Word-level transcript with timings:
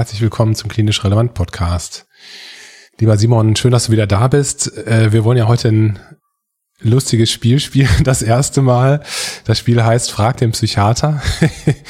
Herzlich 0.00 0.22
willkommen 0.22 0.54
zum 0.54 0.70
Klinisch 0.70 1.04
Relevant 1.04 1.34
Podcast. 1.34 2.06
Lieber 2.98 3.18
Simon, 3.18 3.54
schön, 3.54 3.70
dass 3.70 3.84
du 3.84 3.92
wieder 3.92 4.06
da 4.06 4.28
bist. 4.28 4.74
Äh, 4.86 5.12
wir 5.12 5.24
wollen 5.24 5.36
ja 5.36 5.46
heute 5.46 5.68
ein 5.68 5.98
lustiges 6.80 7.30
Spiel 7.30 7.60
spielen, 7.60 7.90
das 8.02 8.22
erste 8.22 8.62
Mal. 8.62 9.02
Das 9.44 9.58
Spiel 9.58 9.84
heißt 9.84 10.10
Frag 10.10 10.38
den 10.38 10.52
Psychiater. 10.52 11.20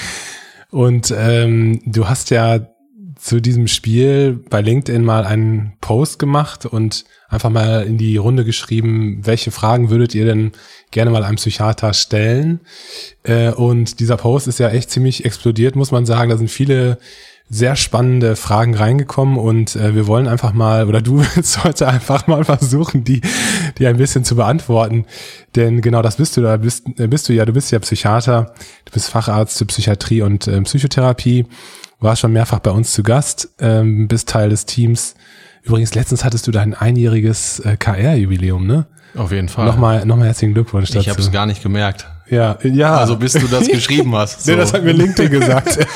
Und 0.73 1.14
ähm, 1.16 1.83
du 1.86 2.09
hast 2.09 2.30
ja 2.30 2.66
zu 3.14 3.41
diesem 3.41 3.69
Spiel 3.69 4.42
bei 4.50 4.61
LinkedIn 4.61 5.05
mal 5.05 5.24
einen 5.24 5.74
Post 5.80 6.19
gemacht 6.19 6.66
und 6.66 7.05
einfach 7.28 7.50
mal 7.50 7.83
in 7.83 7.98
die 7.98 8.16
Runde 8.16 8.45
geschrieben, 8.45 9.20
welche 9.24 9.50
Fragen 9.50 9.91
würdet 9.91 10.14
ihr 10.14 10.24
denn 10.24 10.52
gerne 10.91 11.11
mal 11.12 11.22
einem 11.22 11.36
Psychiater 11.36 11.92
stellen? 11.92 12.61
Äh, 13.22 13.50
und 13.52 14.00
dieser 14.00 14.16
Post 14.16 14.48
ist 14.48 14.58
ja 14.58 14.70
echt 14.70 14.91
ziemlich 14.91 15.24
explodiert, 15.24 15.77
muss 15.77 15.92
man 15.92 16.06
sagen. 16.06 16.30
Da 16.30 16.38
sind 16.38 16.50
viele 16.50 16.98
sehr 17.52 17.74
spannende 17.74 18.36
Fragen 18.36 18.77
reingekommen 18.77 19.36
und 19.36 19.75
äh, 19.75 19.97
wir 19.97 20.06
wollen 20.06 20.28
einfach 20.28 20.52
mal, 20.52 20.86
oder 20.86 21.02
du 21.02 21.19
willst 21.34 21.64
heute 21.64 21.88
einfach 21.88 22.28
mal 22.28 22.44
versuchen, 22.44 23.02
die, 23.02 23.20
die 23.77 23.88
ein 23.88 23.97
bisschen 23.97 24.25
zu 24.25 24.36
beantworten. 24.36 25.05
Denn 25.56 25.80
genau 25.80 26.00
das 26.00 26.16
bist 26.16 26.36
du, 26.36 26.42
da 26.42 26.56
bist, 26.56 26.86
äh, 26.98 27.08
bist 27.08 27.28
du 27.28 27.33
ja, 27.33 27.44
du 27.44 27.52
bist 27.52 27.72
ja 27.72 27.80
Psychiater, 27.80 28.55
du 28.84 28.92
bist 28.92 29.10
Facharzt 29.10 29.58
für 29.58 29.66
Psychiatrie 29.66 30.22
und 30.22 30.47
äh, 30.47 30.60
Psychotherapie, 30.62 31.47
warst 31.98 32.20
schon 32.20 32.33
mehrfach 32.33 32.60
bei 32.60 32.70
uns 32.70 32.92
zu 32.92 33.02
Gast, 33.02 33.50
ähm, 33.58 34.06
bist 34.06 34.28
Teil 34.28 34.50
des 34.50 34.64
Teams. 34.64 35.16
Übrigens, 35.62 35.94
letztens 35.94 36.25
hattest 36.25 36.47
du 36.47 36.53
dein 36.53 36.72
einjähriges 36.72 37.58
äh, 37.60 37.77
KR-Jubiläum, 37.77 38.64
ne? 38.64 38.86
Auf 39.16 39.32
jeden 39.32 39.48
Fall. 39.48 39.66
Nochmal, 39.66 40.06
nochmal 40.06 40.28
herzlichen 40.28 40.55
Glückwunsch 40.55 40.91
dazu. 40.91 41.00
Ich 41.00 41.08
habe 41.08 41.20
es 41.20 41.32
gar 41.32 41.47
nicht 41.47 41.64
gemerkt. 41.64 42.06
Ja, 42.31 42.59
ja. 42.62 42.97
Also 42.97 43.17
bis 43.17 43.33
du 43.33 43.47
das 43.48 43.69
geschrieben 43.69 44.14
hast. 44.14 44.45
So. 44.45 44.53
nee, 44.53 44.56
das 44.56 44.73
hat 44.73 44.84
mir 44.84 44.92
LinkedIn 44.92 45.31
gesagt. 45.31 45.78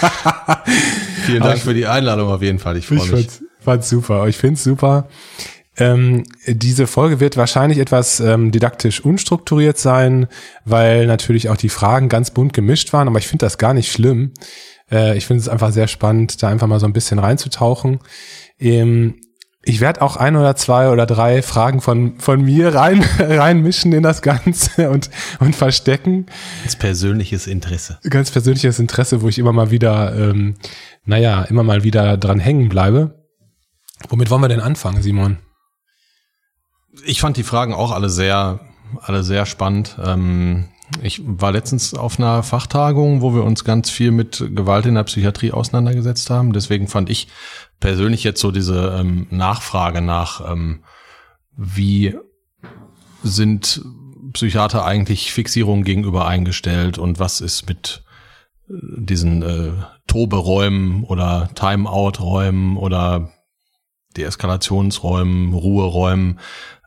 Vielen 1.26 1.42
Dank 1.42 1.60
für 1.60 1.74
die 1.74 1.86
Einladung 1.86 2.28
auf 2.28 2.42
jeden 2.42 2.58
Fall. 2.58 2.76
Ich 2.76 2.86
freue 2.86 2.98
mich. 2.98 3.08
Fand's, 3.08 3.42
fand's 3.60 3.88
super. 3.88 4.26
Ich 4.28 4.36
find's 4.36 4.64
super. 4.64 5.08
Ähm, 5.76 6.24
diese 6.46 6.86
Folge 6.86 7.18
wird 7.20 7.36
wahrscheinlich 7.36 7.78
etwas 7.78 8.20
ähm, 8.20 8.52
didaktisch 8.52 9.04
unstrukturiert 9.04 9.78
sein, 9.78 10.28
weil 10.64 11.06
natürlich 11.06 11.48
auch 11.48 11.56
die 11.56 11.68
Fragen 11.68 12.08
ganz 12.08 12.30
bunt 12.30 12.52
gemischt 12.52 12.92
waren, 12.92 13.08
aber 13.08 13.18
ich 13.18 13.26
finde 13.26 13.46
das 13.46 13.58
gar 13.58 13.74
nicht 13.74 13.90
schlimm. 13.90 14.32
Äh, 14.90 15.16
ich 15.16 15.26
finde 15.26 15.40
es 15.40 15.48
einfach 15.48 15.72
sehr 15.72 15.88
spannend, 15.88 16.42
da 16.42 16.48
einfach 16.48 16.68
mal 16.68 16.78
so 16.78 16.86
ein 16.86 16.92
bisschen 16.92 17.18
reinzutauchen. 17.18 17.98
Ähm, 18.60 19.16
ich 19.66 19.80
werde 19.80 20.02
auch 20.02 20.16
ein 20.16 20.36
oder 20.36 20.56
zwei 20.56 20.90
oder 20.90 21.06
drei 21.06 21.42
Fragen 21.42 21.80
von, 21.80 22.18
von 22.18 22.42
mir 22.42 22.74
rein, 22.74 23.02
reinmischen 23.18 23.92
in 23.92 24.02
das 24.02 24.22
Ganze 24.22 24.90
und, 24.90 25.10
und 25.40 25.56
verstecken. 25.56 26.26
Ganz 26.62 26.76
persönliches 26.76 27.46
Interesse. 27.46 27.98
Ganz 28.08 28.30
persönliches 28.30 28.78
Interesse, 28.78 29.22
wo 29.22 29.28
ich 29.28 29.38
immer 29.38 29.52
mal 29.52 29.70
wieder, 29.70 30.14
ähm, 30.16 30.56
naja, 31.04 31.42
immer 31.42 31.62
mal 31.62 31.84
wieder 31.84 32.16
dran 32.16 32.38
hängen 32.38 32.68
bleibe. 32.68 33.24
Womit 34.08 34.30
wollen 34.30 34.42
wir 34.42 34.48
denn 34.48 34.60
anfangen, 34.60 35.02
Simon? 35.02 35.38
Ich 37.06 37.20
fand 37.20 37.36
die 37.36 37.42
Fragen 37.42 37.74
auch 37.74 37.90
alle 37.90 38.10
sehr, 38.10 38.60
alle 39.00 39.22
sehr 39.24 39.46
spannend. 39.46 39.96
Ähm, 40.04 40.68
ich 41.02 41.22
war 41.24 41.52
letztens 41.52 41.94
auf 41.94 42.18
einer 42.18 42.42
Fachtagung, 42.42 43.22
wo 43.22 43.34
wir 43.34 43.42
uns 43.42 43.64
ganz 43.64 43.88
viel 43.90 44.10
mit 44.10 44.44
Gewalt 44.54 44.86
in 44.86 44.94
der 44.94 45.04
Psychiatrie 45.04 45.52
auseinandergesetzt 45.52 46.28
haben. 46.28 46.52
Deswegen 46.52 46.88
fand 46.88 47.08
ich 47.08 47.28
persönlich 47.84 48.24
jetzt 48.24 48.40
so 48.40 48.50
diese 48.50 48.96
ähm, 48.98 49.26
Nachfrage 49.28 50.00
nach, 50.00 50.50
ähm, 50.50 50.84
wie 51.54 52.16
sind 53.22 53.82
Psychiater 54.32 54.86
eigentlich 54.86 55.34
Fixierungen 55.34 55.84
gegenüber 55.84 56.26
eingestellt 56.26 56.96
und 56.96 57.18
was 57.18 57.42
ist 57.42 57.68
mit 57.68 58.02
äh, 58.70 58.72
diesen 58.96 59.42
äh, 59.42 59.72
Toberäumen 60.06 61.04
oder 61.04 61.50
Timeout-Räumen 61.54 62.78
oder 62.78 63.34
Deeskalationsräumen, 64.16 65.52
Ruheräumen, 65.52 66.40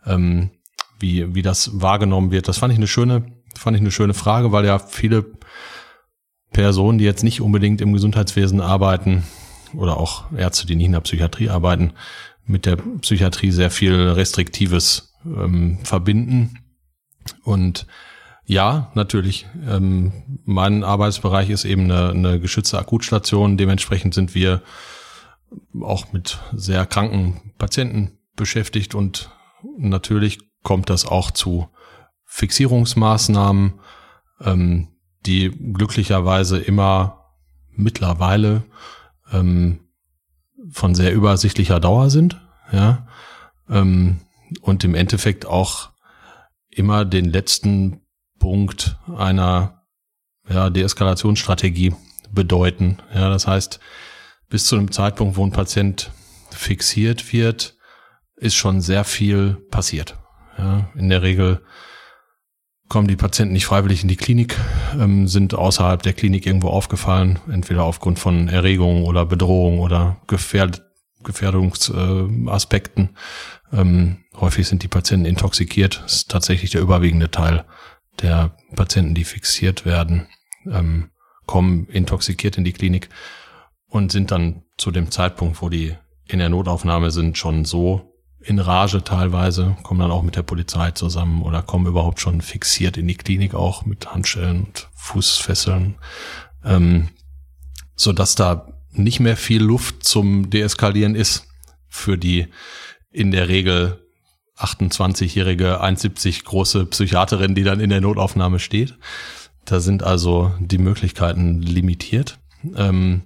ähm, 0.07 0.49
wie, 0.97 1.35
wie 1.35 1.43
das 1.43 1.79
wahrgenommen 1.79 2.31
wird. 2.31 2.47
Das 2.47 2.57
fand 2.57 2.73
ich 2.73 2.79
eine 2.79 2.87
schöne, 2.87 3.23
fand 3.55 3.77
ich 3.77 3.81
eine 3.81 3.91
schöne 3.91 4.15
Frage, 4.15 4.51
weil 4.51 4.65
ja 4.65 4.79
viele 4.79 5.25
Personen, 6.53 6.97
die 6.97 7.05
jetzt 7.05 7.23
nicht 7.23 7.39
unbedingt 7.39 7.81
im 7.81 7.93
Gesundheitswesen 7.93 8.61
arbeiten 8.61 9.21
oder 9.73 9.97
auch 9.97 10.31
Ärzte, 10.31 10.67
die 10.67 10.75
nicht 10.75 10.87
in 10.87 10.91
der 10.93 11.01
Psychiatrie 11.01 11.49
arbeiten, 11.49 11.93
mit 12.45 12.65
der 12.65 12.77
Psychiatrie 12.77 13.51
sehr 13.51 13.71
viel 13.71 13.93
Restriktives 13.93 15.13
ähm, 15.25 15.79
verbinden. 15.83 16.59
Und 17.43 17.85
ja, 18.45 18.91
natürlich. 18.95 19.45
Ähm, 19.67 20.41
mein 20.45 20.83
Arbeitsbereich 20.83 21.49
ist 21.49 21.65
eben 21.65 21.83
eine, 21.91 22.11
eine 22.11 22.39
geschützte 22.39 22.79
Akutstation. 22.79 23.57
Dementsprechend 23.57 24.13
sind 24.13 24.33
wir 24.35 24.61
auch 25.81 26.13
mit 26.13 26.39
sehr 26.53 26.85
kranken 26.85 27.53
Patienten 27.57 28.19
beschäftigt 28.35 28.95
und 28.95 29.29
natürlich 29.77 30.39
kommt 30.63 30.89
das 30.89 31.05
auch 31.05 31.31
zu 31.31 31.67
Fixierungsmaßnahmen, 32.25 33.79
ähm, 34.41 34.89
die 35.25 35.49
glücklicherweise 35.49 36.57
immer 36.57 37.33
mittlerweile 37.71 38.63
ähm, 39.31 39.79
von 40.71 40.95
sehr 40.95 41.13
übersichtlicher 41.13 41.79
Dauer 41.79 42.09
sind, 42.09 42.41
ja, 42.71 43.07
ähm, 43.69 44.21
und 44.61 44.83
im 44.83 44.95
Endeffekt 44.95 45.45
auch 45.45 45.89
immer 46.69 47.05
den 47.05 47.25
letzten 47.25 48.01
Punkt 48.39 48.97
einer 49.15 49.83
ja, 50.49 50.69
Deeskalationsstrategie 50.69 51.95
bedeuten. 52.31 52.99
Ja, 53.13 53.29
das 53.29 53.47
heißt, 53.47 53.79
bis 54.49 54.65
zu 54.65 54.75
einem 54.75 54.91
Zeitpunkt, 54.91 55.35
wo 55.35 55.45
ein 55.45 55.51
Patient 55.51 56.11
fixiert 56.51 57.33
wird, 57.33 57.75
ist 58.35 58.55
schon 58.55 58.81
sehr 58.81 59.03
viel 59.03 59.57
passiert. 59.69 60.17
Ja, 60.57 60.89
in 60.95 61.09
der 61.09 61.21
Regel 61.21 61.63
kommen 62.89 63.07
die 63.07 63.15
Patienten 63.15 63.53
nicht 63.53 63.65
freiwillig 63.65 64.01
in 64.03 64.07
die 64.07 64.15
Klinik, 64.15 64.57
ähm, 64.99 65.27
sind 65.27 65.53
außerhalb 65.53 66.01
der 66.01 66.13
Klinik 66.13 66.45
irgendwo 66.45 66.69
aufgefallen, 66.69 67.39
entweder 67.51 67.83
aufgrund 67.83 68.19
von 68.19 68.47
Erregungen 68.47 69.03
oder 69.03 69.25
Bedrohung 69.25 69.79
oder 69.79 70.17
Gefährd 70.27 70.83
Gefährdungsaspekten. 71.23 73.15
Äh, 73.71 73.81
ähm, 73.81 74.17
häufig 74.35 74.67
sind 74.67 74.83
die 74.83 74.87
Patienten 74.87 75.25
intoxikiert. 75.25 76.01
Das 76.03 76.13
ist 76.13 76.31
tatsächlich 76.31 76.71
der 76.71 76.81
überwiegende 76.81 77.31
Teil 77.31 77.65
der 78.21 78.55
Patienten, 78.75 79.13
die 79.13 79.23
fixiert 79.23 79.85
werden, 79.85 80.27
ähm, 80.71 81.09
kommen 81.45 81.87
intoxikiert 81.87 82.57
in 82.57 82.63
die 82.63 82.73
Klinik 82.73 83.09
und 83.87 84.11
sind 84.11 84.31
dann 84.31 84.63
zu 84.77 84.91
dem 84.91 85.11
Zeitpunkt, 85.11 85.61
wo 85.61 85.69
die 85.69 85.95
in 86.27 86.39
der 86.39 86.49
Notaufnahme 86.49 87.11
sind, 87.11 87.37
schon 87.37 87.65
so 87.65 88.06
in 88.47 88.59
Rage 88.59 89.03
teilweise, 89.03 89.75
kommen 89.83 89.99
dann 89.99 90.11
auch 90.11 90.23
mit 90.23 90.37
der 90.37 90.43
Polizei 90.43 90.91
zusammen 90.91 91.41
oder 91.41 91.61
kommen 91.61 91.85
überhaupt 91.85 92.21
schon 92.21 92.41
fixiert 92.41 92.95
in 92.95 93.07
die 93.07 93.15
Klinik 93.15 93.53
auch 93.53 93.85
mit 93.85 94.13
Handschellen 94.13 94.63
und 94.63 94.87
Fußfesseln, 94.95 95.95
ähm, 96.63 97.09
so 97.95 98.13
dass 98.13 98.35
da 98.35 98.67
nicht 98.91 99.19
mehr 99.19 99.35
viel 99.35 99.61
Luft 99.61 100.03
zum 100.03 100.49
Deeskalieren 100.49 101.13
ist 101.13 101.47
für 101.89 102.17
die 102.17 102.47
in 103.11 103.31
der 103.31 103.49
Regel 103.49 104.01
28-jährige 104.57 105.83
1,70 105.83 106.45
große 106.45 106.85
Psychiaterin, 106.85 107.53
die 107.53 107.63
dann 107.63 107.79
in 107.79 107.89
der 107.89 108.01
Notaufnahme 108.01 108.59
steht. 108.59 108.97
Da 109.65 109.81
sind 109.81 110.03
also 110.03 110.53
die 110.59 110.77
Möglichkeiten 110.77 111.61
limitiert. 111.61 112.39
Ähm, 112.75 113.23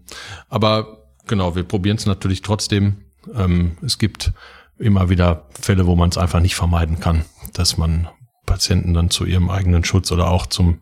aber 0.50 1.06
genau, 1.27 1.56
wir 1.56 1.63
probieren 1.63 1.97
es 1.97 2.07
natürlich 2.07 2.41
trotzdem. 2.41 3.06
Ähm, 3.33 3.77
es 3.81 4.00
gibt 4.00 4.33
immer 4.81 5.10
wieder 5.10 5.48
Fälle, 5.60 5.88
wo 5.88 5.95
man 5.95 6.10
es 6.10 6.18
einfach 6.18 6.39
nicht 6.39 6.56
vermeiden 6.56 7.00
kann, 7.00 7.25
dass 7.54 7.78
man 7.78 8.10
Patienten 8.45 8.94
dann 8.94 9.10
zu 9.10 9.25
ihrem 9.25 9.50
eigenen 9.50 9.86
Schutz 9.86 10.12
oder 10.12 10.30
auch 10.30 10.45
zum 10.45 10.81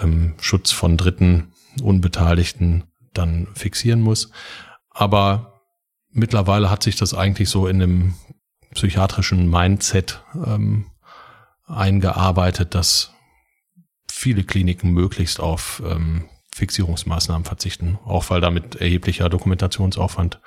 ähm, 0.00 0.34
Schutz 0.40 0.70
von 0.70 0.96
Dritten, 0.96 1.52
Unbeteiligten 1.82 2.84
dann 3.12 3.48
fixieren 3.54 4.00
muss. 4.00 4.30
Aber 4.90 5.60
mittlerweile 6.10 6.70
hat 6.70 6.82
sich 6.82 6.96
das 6.96 7.14
eigentlich 7.14 7.48
so 7.48 7.66
in 7.66 7.82
einem 7.82 8.14
psychiatrischen 8.74 9.50
Mindset 9.50 10.22
ähm, 10.34 10.86
eingearbeitet, 11.66 12.74
dass 12.74 13.12
viele 14.10 14.44
Kliniken 14.44 14.92
möglichst 14.92 15.40
auf 15.40 15.82
ähm, 15.86 16.28
Fixierungsmaßnahmen 16.52 17.44
verzichten, 17.44 17.98
auch 18.04 18.28
weil 18.30 18.40
damit 18.40 18.76
erheblicher 18.76 19.28
Dokumentationsaufwand 19.28 20.40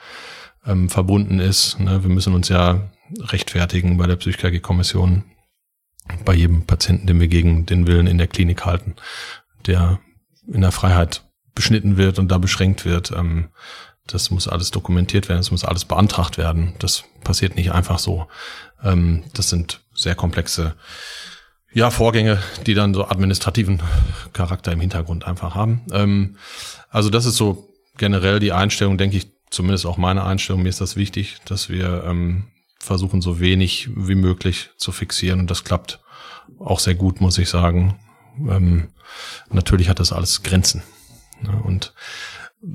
ähm, 0.65 0.89
verbunden 0.89 1.39
ist. 1.39 1.79
Ne? 1.79 2.03
Wir 2.03 2.09
müssen 2.09 2.33
uns 2.33 2.49
ja 2.49 2.89
rechtfertigen 3.19 3.97
bei 3.97 4.07
der 4.07 4.15
Psychiatrie-Kommission, 4.15 5.23
bei 6.25 6.33
jedem 6.33 6.65
Patienten, 6.65 7.07
den 7.07 7.19
wir 7.19 7.27
gegen 7.27 7.65
den 7.65 7.87
Willen 7.87 8.07
in 8.07 8.17
der 8.17 8.27
Klinik 8.27 8.65
halten, 8.65 8.95
der 9.65 9.99
in 10.47 10.61
der 10.61 10.71
Freiheit 10.71 11.23
beschnitten 11.55 11.97
wird 11.97 12.19
und 12.19 12.29
da 12.29 12.37
beschränkt 12.37 12.85
wird. 12.85 13.11
Ähm, 13.11 13.49
das 14.07 14.31
muss 14.31 14.47
alles 14.47 14.71
dokumentiert 14.71 15.29
werden, 15.29 15.39
das 15.39 15.51
muss 15.51 15.63
alles 15.63 15.85
beantragt 15.85 16.37
werden. 16.37 16.73
Das 16.79 17.05
passiert 17.23 17.55
nicht 17.55 17.71
einfach 17.71 17.99
so. 17.99 18.27
Ähm, 18.83 19.23
das 19.33 19.49
sind 19.49 19.81
sehr 19.93 20.15
komplexe 20.15 20.75
ja, 21.71 21.89
Vorgänge, 21.89 22.39
die 22.65 22.73
dann 22.73 22.93
so 22.93 23.07
administrativen 23.07 23.81
Charakter 24.33 24.71
im 24.71 24.81
Hintergrund 24.81 25.25
einfach 25.25 25.55
haben. 25.55 25.81
Ähm, 25.91 26.37
also 26.89 27.09
das 27.09 27.25
ist 27.25 27.37
so 27.37 27.69
generell 27.97 28.39
die 28.39 28.51
Einstellung, 28.51 28.97
denke 28.97 29.17
ich, 29.17 29.32
zumindest 29.53 29.85
auch 29.85 29.97
meine 29.97 30.23
Einstellung. 30.25 30.63
Mir 30.63 30.69
ist 30.69 30.81
das 30.81 30.95
wichtig, 30.95 31.37
dass 31.45 31.69
wir 31.69 32.03
ähm, 32.05 32.45
versuchen, 32.79 33.21
so 33.21 33.39
wenig 33.39 33.89
wie 33.95 34.15
möglich 34.15 34.71
zu 34.77 34.91
fixieren. 34.91 35.41
Und 35.41 35.51
das 35.51 35.63
klappt 35.63 36.01
auch 36.59 36.79
sehr 36.79 36.95
gut, 36.95 37.21
muss 37.21 37.37
ich 37.37 37.49
sagen. 37.49 37.99
Ähm, 38.49 38.89
natürlich 39.51 39.89
hat 39.89 39.99
das 39.99 40.11
alles 40.11 40.43
Grenzen. 40.43 40.83
Ne? 41.41 41.61
Und 41.63 41.93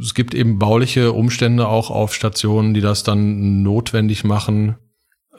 es 0.01 0.15
gibt 0.15 0.35
eben 0.35 0.59
bauliche 0.59 1.13
Umstände 1.13 1.69
auch 1.69 1.91
auf 1.91 2.15
Stationen, 2.15 2.75
die 2.75 2.81
das 2.81 3.03
dann 3.03 3.63
notwendig 3.63 4.25
machen, 4.25 4.77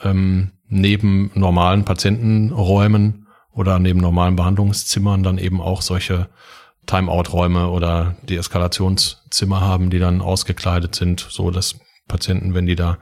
ähm, 0.01 0.51
neben 0.67 1.31
normalen 1.33 1.85
Patientenräumen 1.85 3.27
oder 3.51 3.79
neben 3.79 3.99
normalen 3.99 4.35
Behandlungszimmern 4.35 5.23
dann 5.23 5.37
eben 5.37 5.61
auch 5.61 5.81
solche 5.81 6.29
Timeout-Räume 6.89 7.69
oder 7.69 8.15
Deeskalationszimmer 8.23 9.61
haben, 9.61 9.91
die 9.91 9.99
dann 9.99 10.21
ausgekleidet 10.21 10.95
sind, 10.95 11.19
so 11.29 11.51
dass 11.51 11.79
Patienten, 12.07 12.55
wenn 12.55 12.65
die 12.65 12.75
da 12.75 12.97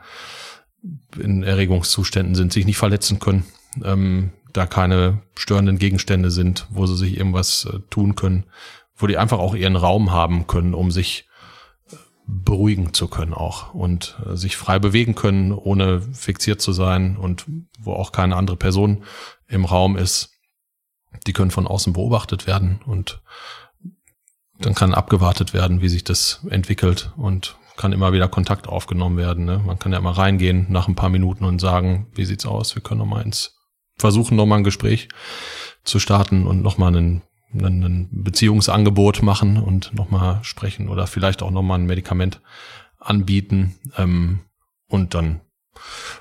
in 1.18 1.44
Erregungszuständen 1.44 2.36
sind, 2.36 2.52
sich 2.52 2.66
nicht 2.66 2.78
verletzen 2.78 3.20
können, 3.20 3.46
ähm, 3.84 4.34
da 4.52 4.66
keine 4.66 5.22
störenden 5.36 5.80
Gegenstände 5.80 6.32
sind, 6.32 6.68
wo 6.70 6.86
sie 6.86 6.98
sich 6.98 7.18
irgendwas 7.18 7.66
äh, 7.66 7.80
tun 7.90 8.16
können, 8.16 8.46
wo 8.96 9.08
die 9.08 9.18
einfach 9.18 9.40
auch 9.40 9.56
ihren 9.56 9.78
Raum 9.78 10.12
haben 10.12 10.48
können, 10.48 10.74
um 10.74 10.92
sich 10.92 11.30
beruhigen 12.26 12.94
zu 12.94 13.08
können 13.08 13.34
auch 13.34 13.74
und 13.74 14.18
äh, 14.26 14.36
sich 14.36 14.58
frei 14.58 14.80
bewegen 14.80 15.16
können, 15.16 15.54
ohne 15.54 16.02
fixiert 16.02 16.60
zu 16.60 16.74
sein 16.74 17.16
und 17.16 17.46
wo 17.80 17.94
auch 17.94 18.12
keine 18.12 18.36
andere 18.36 18.58
Person 18.58 19.06
im 19.48 19.64
Raum 19.64 19.96
ist. 19.96 20.34
Die 21.26 21.34
können 21.34 21.52
von 21.52 21.68
außen 21.68 21.94
beobachtet 21.94 22.48
werden 22.48 22.82
und 22.86 23.22
dann 24.60 24.76
kann 24.76 24.94
abgewartet 24.94 25.54
werden, 25.54 25.82
wie 25.82 25.90
sich 25.90 26.04
das 26.04 26.46
entwickelt 26.50 27.12
und 27.18 27.58
kann 27.78 27.94
immer 27.94 28.12
wieder 28.12 28.28
Kontakt 28.28 28.68
aufgenommen 28.68 29.18
werden. 29.18 29.46
Ne? 29.46 29.62
Man 29.64 29.78
kann 29.78 29.92
ja 29.92 30.00
immer 30.00 30.18
reingehen 30.18 30.66
nach 30.70 30.88
ein 30.88 30.96
paar 30.96 31.10
Minuten 31.10 31.46
und 31.46 31.60
sagen, 31.60 32.08
wie 32.16 32.26
sieht's 32.26 32.46
aus? 32.46 32.76
Wir 32.76 32.82
können 32.82 33.00
noch 33.00 33.06
mal 33.06 33.22
ins 33.22 33.56
versuchen, 33.98 34.36
noch 34.36 34.46
mal 34.46 34.58
ein 34.58 34.64
Gespräch 34.64 35.10
zu 35.84 36.00
starten 36.00 36.48
und 36.48 36.62
noch 36.62 36.78
mal 36.78 36.88
einen 36.88 37.22
ein 37.54 38.10
Beziehungsangebot 38.12 39.24
machen 39.24 39.58
und 39.58 39.94
nochmal 39.94 40.40
sprechen 40.44 40.90
oder 40.90 41.08
vielleicht 41.08 41.42
auch 41.42 41.52
nochmal 41.52 41.80
ein 41.80 41.86
Medikament 41.86 42.42
anbieten. 43.00 43.76
Ähm, 43.98 44.42
und 44.88 45.14
dann 45.14 45.42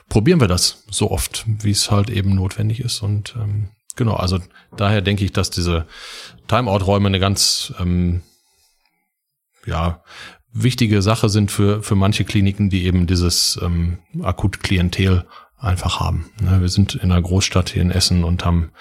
probieren 0.09 0.41
wir 0.41 0.49
das 0.49 0.85
so 0.91 1.11
oft, 1.11 1.45
wie 1.47 1.71
es 1.71 1.91
halt 1.91 2.11
eben 2.11 2.35
notwendig 2.35 2.81
ist. 2.81 3.03
Und 3.03 3.35
ähm, 3.37 3.71
genau, 3.97 4.15
also 4.15 4.39
daher 4.77 5.03
denke 5.03 5.25
ich, 5.25 5.33
dass 5.33 5.51
diese 5.51 5.87
Timeout-Räume 6.49 7.09
eine 7.09 7.21
ganz 7.21 7.73
ähm, 7.79 8.23
ja, 9.67 10.03
wichtige 10.53 11.03
Sache 11.03 11.29
sind 11.29 11.51
für, 11.51 11.83
für 11.83 11.95
manche 11.95 12.25
Kliniken, 12.25 12.71
die 12.71 12.85
eben 12.85 13.07
dieses 13.07 13.59
ähm, 13.63 13.99
Akut-Klientel 14.23 15.27
einfach 15.59 16.01
haben. 16.01 16.31
Ne, 16.41 16.61
wir 16.61 16.69
sind 16.69 16.95
in 16.95 17.13
einer 17.13 17.23
Großstadt 17.23 17.71
hier 17.71 17.83
in 17.83 17.91
Essen 17.91 18.25
und 18.25 18.45
haben 18.45 18.73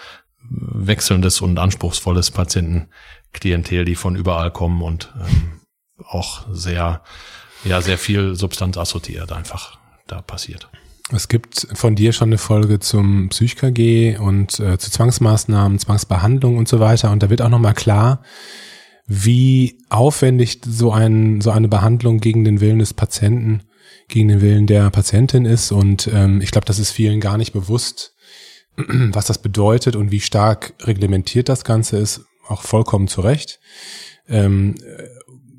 wechselndes 0.50 1.42
und 1.42 1.58
anspruchsvolles 1.58 2.32
Patientenklientel, 2.32 3.86
die 3.86 3.96
von 3.96 4.16
überall 4.16 4.52
kommen 4.52 4.82
und 4.82 5.14
ähm, 5.20 5.62
auch 6.06 6.46
sehr, 6.52 7.02
ja, 7.64 7.82
sehr 7.82 7.98
viel 7.98 8.36
Substanz 8.36 8.78
assoziiert 8.78 9.32
einfach 9.32 9.80
da 10.08 10.22
passiert. 10.22 10.70
Es 11.12 11.28
gibt 11.28 11.68
von 11.74 11.96
dir 11.96 12.14
schon 12.14 12.30
eine 12.30 12.40
Folge 12.40 12.80
zum 12.80 13.30
PsychKG 13.30 14.18
und 14.18 14.60
äh, 14.60 14.80
zu 14.80 14.90
Zwangsmaßnahmen, 14.90 15.78
Zwangsbehandlung 15.78 16.58
und 16.58 16.68
so 16.68 16.80
weiter. 16.80 17.12
Und 17.12 17.22
da 17.22 17.30
wird 17.30 17.44
auch 17.44 17.50
nochmal 17.50 17.76
klar, 17.76 18.24
wie 19.06 19.78
aufwendig 19.90 20.62
so, 20.66 20.92
ein, 20.92 21.42
so 21.42 21.52
eine 21.52 21.68
Behandlung 21.68 22.20
gegen 22.20 22.44
den 22.44 22.60
Willen 22.60 22.80
des 22.80 22.96
Patienten, 22.96 23.62
gegen 24.08 24.30
den 24.30 24.42
Willen 24.42 24.66
der 24.66 24.90
Patientin 24.90 25.46
ist. 25.46 25.72
Und 25.72 26.10
ähm, 26.12 26.42
ich 26.42 26.50
glaube, 26.50 26.66
das 26.66 26.80
ist 26.80 26.92
vielen 26.92 27.20
gar 27.20 27.38
nicht 27.38 27.54
bewusst, 27.54 28.16
was 28.78 29.28
das 29.28 29.38
bedeutet 29.38 29.96
und 29.96 30.10
wie 30.10 30.22
stark 30.22 30.74
reglementiert 30.82 31.50
das 31.50 31.64
Ganze 31.64 31.98
ist, 31.98 32.22
auch 32.48 32.64
vollkommen 32.64 33.08
zu 33.08 33.22
Recht. 33.22 33.60
Ähm, 34.28 34.74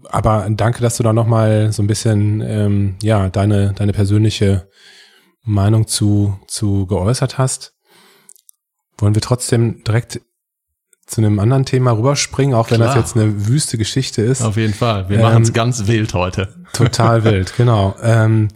aber 0.08 0.48
danke, 0.50 0.82
dass 0.82 0.96
du 0.96 1.04
da 1.04 1.12
nochmal 1.12 1.72
so 1.72 1.84
ein 1.84 1.86
bisschen, 1.86 2.40
ähm, 2.40 2.96
ja, 3.00 3.28
deine, 3.28 3.74
deine 3.74 3.92
persönliche 3.92 4.68
Meinung 5.46 5.86
zu, 5.86 6.38
zu 6.46 6.86
geäußert 6.86 7.38
hast. 7.38 7.74
Wollen 8.98 9.14
wir 9.14 9.22
trotzdem 9.22 9.82
direkt 9.84 10.20
zu 11.06 11.20
einem 11.20 11.38
anderen 11.38 11.64
Thema 11.64 11.92
rüberspringen, 11.92 12.54
auch 12.54 12.70
wenn 12.70 12.78
Klar. 12.78 12.94
das 12.94 12.96
jetzt 12.96 13.16
eine 13.16 13.46
wüste 13.46 13.78
Geschichte 13.78 14.22
ist. 14.22 14.42
Auf 14.42 14.56
jeden 14.56 14.74
Fall. 14.74 15.08
Wir 15.08 15.18
ähm, 15.18 15.22
machen 15.22 15.42
es 15.42 15.52
ganz 15.52 15.86
wild 15.86 16.14
heute. 16.14 16.54
Total 16.72 17.24
wild, 17.24 17.54
genau. 17.56 17.94
Ähm, 18.02 18.48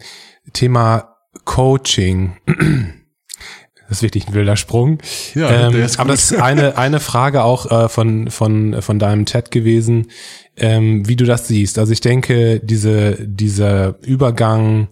Thema 0.53 1.17
Coaching. 1.45 2.37
Das 2.47 3.99
ist 3.99 4.03
wirklich 4.03 4.27
ein 4.27 4.35
wilder 4.35 4.57
Sprung. 4.57 4.99
Ja, 5.35 5.67
ähm, 5.67 5.73
der 5.73 5.85
ist 5.85 5.93
gut. 5.93 6.01
aber 6.01 6.11
das 6.11 6.33
ist 6.33 6.41
eine, 6.41 6.77
eine 6.77 6.99
Frage 6.99 7.45
auch 7.45 7.71
äh, 7.71 7.89
von, 7.89 8.31
von, 8.31 8.83
von 8.83 8.99
deinem 8.99 9.27
Chat 9.27 9.53
gewesen, 9.53 10.11
ähm, 10.57 11.07
wie 11.09 11.17
du 11.17 11.25
das 11.25 11.47
siehst. 11.47 11.79
Also 11.79 11.93
ich 11.93 12.01
denke, 12.01 12.61
diese, 12.61 13.17
dieser 13.21 14.01
Übergang 14.03 14.89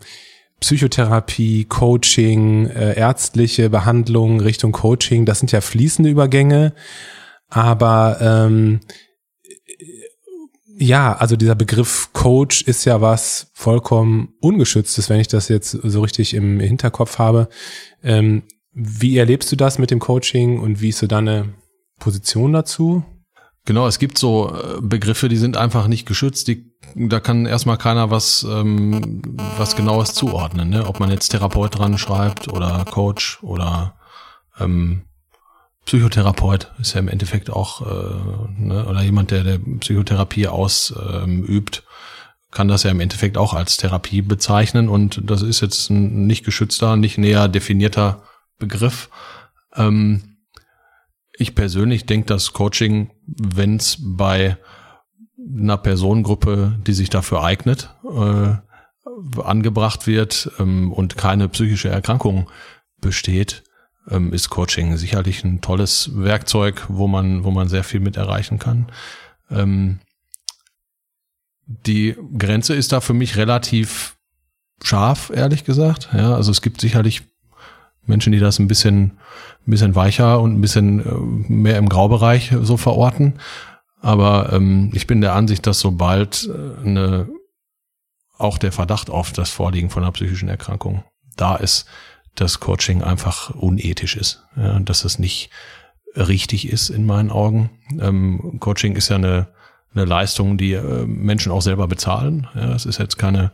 Psychotherapie, 0.60 1.64
Coaching, 1.64 2.66
äh, 2.66 2.94
ärztliche 2.94 3.70
Behandlung 3.70 4.40
Richtung 4.40 4.72
Coaching, 4.72 5.24
das 5.24 5.38
sind 5.38 5.52
ja 5.52 5.60
fließende 5.60 6.10
Übergänge. 6.10 6.74
Aber 7.48 8.18
ähm, 8.20 8.80
ja, 10.80 11.16
also 11.16 11.36
dieser 11.36 11.54
Begriff 11.54 12.10
Coach 12.12 12.62
ist 12.62 12.84
ja 12.84 13.00
was 13.00 13.50
vollkommen 13.52 14.34
ungeschütztes, 14.40 15.08
wenn 15.10 15.20
ich 15.20 15.28
das 15.28 15.48
jetzt 15.48 15.70
so 15.70 16.02
richtig 16.02 16.34
im 16.34 16.60
Hinterkopf 16.60 17.18
habe. 17.18 17.48
Ähm, 18.02 18.44
wie 18.72 19.18
erlebst 19.18 19.50
du 19.50 19.56
das 19.56 19.78
mit 19.78 19.90
dem 19.90 19.98
Coaching 19.98 20.60
und 20.60 20.80
wie 20.80 20.90
ist 20.90 20.98
so 20.98 21.08
deine 21.08 21.54
Position 21.98 22.52
dazu? 22.52 23.04
Genau, 23.68 23.86
es 23.86 23.98
gibt 23.98 24.16
so 24.16 24.48
äh, 24.48 24.80
Begriffe, 24.80 25.28
die 25.28 25.36
sind 25.36 25.58
einfach 25.58 25.88
nicht 25.88 26.06
geschützt. 26.06 26.48
Die, 26.48 26.72
da 26.94 27.20
kann 27.20 27.44
erstmal 27.44 27.76
keiner 27.76 28.10
was, 28.10 28.42
ähm, 28.48 29.20
was 29.58 29.76
genaues 29.76 30.14
zuordnen. 30.14 30.70
Ne? 30.70 30.86
Ob 30.86 31.00
man 31.00 31.10
jetzt 31.10 31.28
Therapeut 31.28 31.78
dran 31.78 31.98
schreibt 31.98 32.48
oder 32.48 32.86
Coach 32.90 33.42
oder 33.42 33.94
ähm, 34.58 35.02
Psychotherapeut 35.84 36.72
ist 36.80 36.94
ja 36.94 37.00
im 37.00 37.08
Endeffekt 37.08 37.50
auch, 37.50 37.82
äh, 37.82 38.58
ne? 38.58 38.86
oder 38.86 39.02
jemand, 39.02 39.32
der 39.32 39.44
der 39.44 39.58
Psychotherapie 39.80 40.48
ausübt, 40.48 41.82
ähm, 41.84 42.50
kann 42.50 42.68
das 42.68 42.84
ja 42.84 42.90
im 42.90 43.00
Endeffekt 43.00 43.36
auch 43.36 43.52
als 43.52 43.76
Therapie 43.76 44.22
bezeichnen. 44.22 44.88
Und 44.88 45.20
das 45.30 45.42
ist 45.42 45.60
jetzt 45.60 45.90
ein 45.90 46.26
nicht 46.26 46.46
geschützter, 46.46 46.96
nicht 46.96 47.18
näher 47.18 47.48
definierter 47.48 48.22
Begriff. 48.58 49.10
Ähm, 49.76 50.37
ich 51.38 51.54
persönlich 51.54 52.04
denke, 52.04 52.26
dass 52.26 52.52
Coaching, 52.52 53.10
wenn 53.26 53.76
es 53.76 53.96
bei 54.00 54.56
einer 55.38 55.78
Personengruppe, 55.78 56.78
die 56.86 56.92
sich 56.92 57.10
dafür 57.10 57.44
eignet, 57.44 57.94
äh, 58.04 58.54
angebracht 59.40 60.06
wird 60.06 60.50
ähm, 60.58 60.92
und 60.92 61.16
keine 61.16 61.48
psychische 61.48 61.88
Erkrankung 61.88 62.50
besteht, 63.00 63.62
ähm, 64.10 64.32
ist 64.32 64.50
Coaching 64.50 64.96
sicherlich 64.96 65.44
ein 65.44 65.60
tolles 65.60 66.10
Werkzeug, 66.14 66.84
wo 66.88 67.06
man, 67.06 67.44
wo 67.44 67.50
man 67.50 67.68
sehr 67.68 67.84
viel 67.84 68.00
mit 68.00 68.16
erreichen 68.16 68.58
kann. 68.58 68.90
Ähm, 69.50 70.00
die 71.66 72.16
Grenze 72.36 72.74
ist 72.74 72.92
da 72.92 73.00
für 73.00 73.14
mich 73.14 73.36
relativ 73.36 74.16
scharf, 74.82 75.30
ehrlich 75.34 75.64
gesagt. 75.64 76.08
Ja, 76.12 76.34
also 76.34 76.50
es 76.50 76.62
gibt 76.62 76.80
sicherlich 76.80 77.22
Menschen, 78.08 78.32
die 78.32 78.38
das 78.38 78.58
ein 78.58 78.68
bisschen, 78.68 79.18
ein 79.66 79.70
bisschen 79.70 79.94
weicher 79.94 80.40
und 80.40 80.54
ein 80.54 80.60
bisschen 80.60 81.00
äh, 81.00 81.52
mehr 81.52 81.78
im 81.78 81.88
Graubereich 81.88 82.52
so 82.62 82.76
verorten. 82.76 83.34
Aber 84.00 84.52
ähm, 84.52 84.90
ich 84.94 85.06
bin 85.06 85.20
der 85.20 85.34
Ansicht, 85.34 85.66
dass 85.66 85.80
sobald 85.80 86.48
äh, 86.48 86.86
eine, 86.86 87.28
auch 88.36 88.58
der 88.58 88.72
Verdacht 88.72 89.10
auf 89.10 89.32
das 89.32 89.50
Vorliegen 89.50 89.90
von 89.90 90.02
einer 90.02 90.12
psychischen 90.12 90.48
Erkrankung 90.48 91.04
da 91.36 91.56
ist, 91.56 91.86
dass 92.34 92.60
Coaching 92.60 93.02
einfach 93.02 93.50
unethisch 93.50 94.16
ist, 94.16 94.44
ja, 94.56 94.78
dass 94.80 95.04
es 95.04 95.18
nicht 95.18 95.50
richtig 96.16 96.68
ist 96.68 96.88
in 96.90 97.06
meinen 97.06 97.30
Augen. 97.30 97.70
Ähm, 98.00 98.58
Coaching 98.60 98.96
ist 98.96 99.08
ja 99.08 99.16
eine, 99.16 99.48
eine 99.94 100.04
Leistung, 100.04 100.56
die 100.56 100.72
äh, 100.72 101.06
Menschen 101.06 101.52
auch 101.52 101.62
selber 101.62 101.88
bezahlen. 101.88 102.46
Ja, 102.54 102.74
es 102.74 102.86
ist 102.86 102.98
jetzt 102.98 103.18
keine 103.18 103.52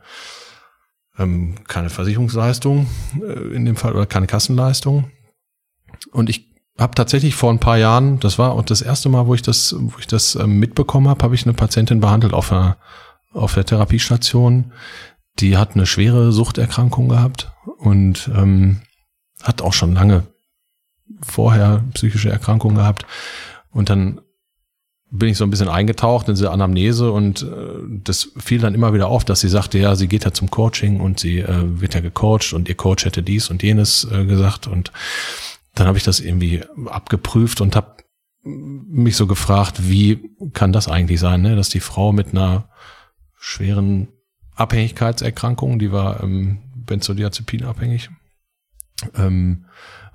ähm, 1.18 1.54
keine 1.66 1.90
Versicherungsleistung 1.90 2.86
äh, 3.20 3.54
in 3.54 3.64
dem 3.64 3.76
Fall 3.76 3.94
oder 3.94 4.06
keine 4.06 4.26
Kassenleistung. 4.26 5.10
Und 6.12 6.28
ich 6.28 6.54
habe 6.78 6.94
tatsächlich 6.94 7.34
vor 7.34 7.52
ein 7.52 7.60
paar 7.60 7.78
Jahren, 7.78 8.18
das 8.20 8.38
war 8.38 8.52
auch 8.52 8.62
das 8.62 8.82
erste 8.82 9.08
Mal, 9.08 9.26
wo 9.26 9.34
ich 9.34 9.42
das, 9.42 9.74
wo 9.78 9.98
ich 9.98 10.06
das 10.06 10.34
ähm, 10.34 10.58
mitbekommen 10.58 11.08
habe, 11.08 11.22
habe 11.22 11.34
ich 11.34 11.44
eine 11.44 11.54
Patientin 11.54 12.00
behandelt 12.00 12.32
auf 12.32 12.50
einer, 12.50 12.78
auf 13.32 13.54
der 13.54 13.64
Therapiestation. 13.64 14.72
Die 15.38 15.56
hat 15.56 15.74
eine 15.74 15.86
schwere 15.86 16.32
Suchterkrankung 16.32 17.08
gehabt 17.08 17.52
und 17.78 18.30
ähm, 18.34 18.80
hat 19.42 19.62
auch 19.62 19.72
schon 19.72 19.94
lange 19.94 20.26
vorher 21.20 21.84
psychische 21.94 22.30
Erkrankungen 22.30 22.76
gehabt. 22.76 23.06
Und 23.70 23.90
dann 23.90 24.20
bin 25.16 25.28
ich 25.28 25.38
so 25.38 25.44
ein 25.44 25.50
bisschen 25.50 25.68
eingetaucht 25.68 26.28
in 26.28 26.34
diese 26.34 26.50
Anamnese 26.50 27.12
und 27.12 27.42
äh, 27.42 27.46
das 27.88 28.30
fiel 28.36 28.60
dann 28.60 28.74
immer 28.74 28.92
wieder 28.94 29.08
auf, 29.08 29.24
dass 29.24 29.40
sie 29.40 29.48
sagte, 29.48 29.78
ja, 29.78 29.94
sie 29.94 30.08
geht 30.08 30.24
ja 30.24 30.32
zum 30.32 30.50
Coaching 30.50 31.00
und 31.00 31.20
sie 31.20 31.38
äh, 31.38 31.80
wird 31.80 31.94
ja 31.94 32.00
gecoacht 32.00 32.52
und 32.52 32.68
ihr 32.68 32.74
Coach 32.74 33.04
hätte 33.04 33.22
dies 33.22 33.48
und 33.48 33.62
jenes 33.62 34.06
äh, 34.10 34.24
gesagt 34.24 34.66
und 34.66 34.92
dann 35.74 35.86
habe 35.86 35.98
ich 35.98 36.04
das 36.04 36.20
irgendwie 36.20 36.62
abgeprüft 36.86 37.60
und 37.60 37.76
habe 37.76 37.96
mich 38.42 39.16
so 39.16 39.26
gefragt, 39.26 39.88
wie 39.88 40.30
kann 40.52 40.72
das 40.72 40.88
eigentlich 40.88 41.20
sein, 41.20 41.42
ne? 41.42 41.56
dass 41.56 41.68
die 41.68 41.80
Frau 41.80 42.12
mit 42.12 42.32
einer 42.32 42.68
schweren 43.38 44.08
Abhängigkeitserkrankung, 44.54 45.78
die 45.78 45.92
war 45.92 46.22
ähm, 46.22 46.58
Benzodiazepin 46.74 47.64
abhängig, 47.64 48.10
ähm, 49.16 49.66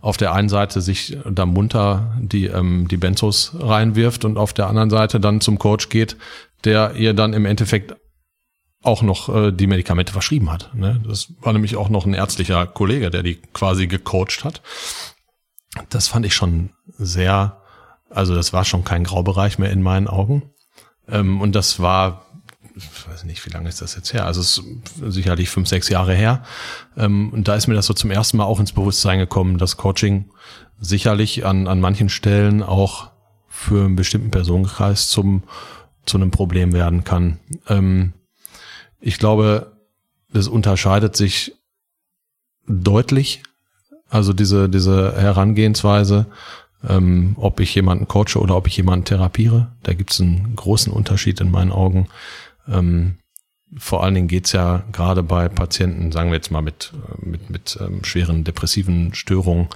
auf 0.01 0.17
der 0.17 0.33
einen 0.33 0.49
Seite 0.49 0.81
sich 0.81 1.17
da 1.29 1.45
munter 1.45 2.17
die, 2.19 2.45
ähm, 2.45 2.87
die 2.87 2.97
Benzos 2.97 3.53
reinwirft 3.59 4.25
und 4.25 4.37
auf 4.37 4.53
der 4.53 4.67
anderen 4.67 4.89
Seite 4.89 5.19
dann 5.19 5.41
zum 5.41 5.59
Coach 5.59 5.89
geht, 5.89 6.17
der 6.63 6.95
ihr 6.95 7.13
dann 7.13 7.33
im 7.33 7.45
Endeffekt 7.45 7.95
auch 8.81 9.01
noch 9.01 9.33
äh, 9.33 9.51
die 9.51 9.67
Medikamente 9.67 10.13
verschrieben 10.13 10.51
hat. 10.51 10.73
Ne? 10.73 11.01
Das 11.05 11.33
war 11.41 11.53
nämlich 11.53 11.75
auch 11.75 11.89
noch 11.89 12.05
ein 12.05 12.13
ärztlicher 12.13 12.65
Kollege, 12.65 13.09
der 13.09 13.23
die 13.23 13.35
quasi 13.35 13.87
gecoacht 13.87 14.43
hat. 14.43 14.61
Das 15.89 16.07
fand 16.07 16.25
ich 16.25 16.33
schon 16.33 16.71
sehr, 16.97 17.61
also 18.09 18.35
das 18.35 18.53
war 18.53 18.63
schon 18.65 18.83
kein 18.83 19.03
Graubereich 19.03 19.59
mehr 19.59 19.71
in 19.71 19.81
meinen 19.81 20.07
Augen. 20.07 20.51
Ähm, 21.09 21.41
und 21.41 21.55
das 21.55 21.81
war 21.81 22.25
ich 22.75 23.07
weiß 23.07 23.23
nicht, 23.25 23.45
wie 23.45 23.49
lange 23.49 23.69
ist 23.69 23.81
das 23.81 23.95
jetzt 23.95 24.13
her? 24.13 24.25
Also 24.25 24.41
es 24.41 24.57
ist 24.57 25.13
sicherlich 25.13 25.49
fünf, 25.49 25.67
sechs 25.67 25.89
Jahre 25.89 26.13
her. 26.13 26.43
Ähm, 26.97 27.29
und 27.31 27.47
da 27.47 27.55
ist 27.55 27.67
mir 27.67 27.75
das 27.75 27.85
so 27.85 27.93
zum 27.93 28.11
ersten 28.11 28.37
Mal 28.37 28.45
auch 28.45 28.59
ins 28.59 28.71
Bewusstsein 28.71 29.19
gekommen, 29.19 29.57
dass 29.57 29.77
Coaching 29.77 30.29
sicherlich 30.79 31.45
an, 31.45 31.67
an 31.67 31.79
manchen 31.79 32.09
Stellen 32.09 32.63
auch 32.63 33.11
für 33.49 33.85
einen 33.85 33.95
bestimmten 33.95 34.31
Personenkreis 34.31 35.09
zum, 35.09 35.43
zu 36.05 36.17
einem 36.17 36.31
Problem 36.31 36.73
werden 36.73 37.03
kann. 37.03 37.39
Ähm, 37.67 38.13
ich 39.01 39.17
glaube, 39.17 39.73
das 40.31 40.47
unterscheidet 40.47 41.15
sich 41.15 41.53
deutlich. 42.67 43.43
Also 44.09 44.33
diese, 44.33 44.69
diese 44.69 45.13
Herangehensweise, 45.15 46.27
ähm, 46.87 47.35
ob 47.37 47.59
ich 47.59 47.75
jemanden 47.75 48.07
coache 48.07 48.37
oder 48.39 48.55
ob 48.55 48.67
ich 48.67 48.77
jemanden 48.77 49.05
therapiere. 49.05 49.71
Da 49.83 49.93
gibt 49.93 50.11
es 50.11 50.21
einen 50.21 50.55
großen 50.55 50.91
Unterschied 50.91 51.41
in 51.41 51.51
meinen 51.51 51.71
Augen. 51.71 52.07
Ähm, 52.69 53.17
vor 53.77 54.03
allen 54.03 54.15
Dingen 54.15 54.27
geht's 54.27 54.51
ja 54.51 54.83
gerade 54.91 55.21
bei 55.21 55.47
Patienten, 55.47 56.11
sagen 56.11 56.31
wir 56.31 56.37
jetzt 56.37 56.51
mal 56.51 56.61
mit, 56.61 56.91
mit, 57.21 57.49
mit 57.49 57.77
ähm, 57.79 58.03
schweren 58.03 58.43
depressiven 58.43 59.13
Störungen, 59.13 59.67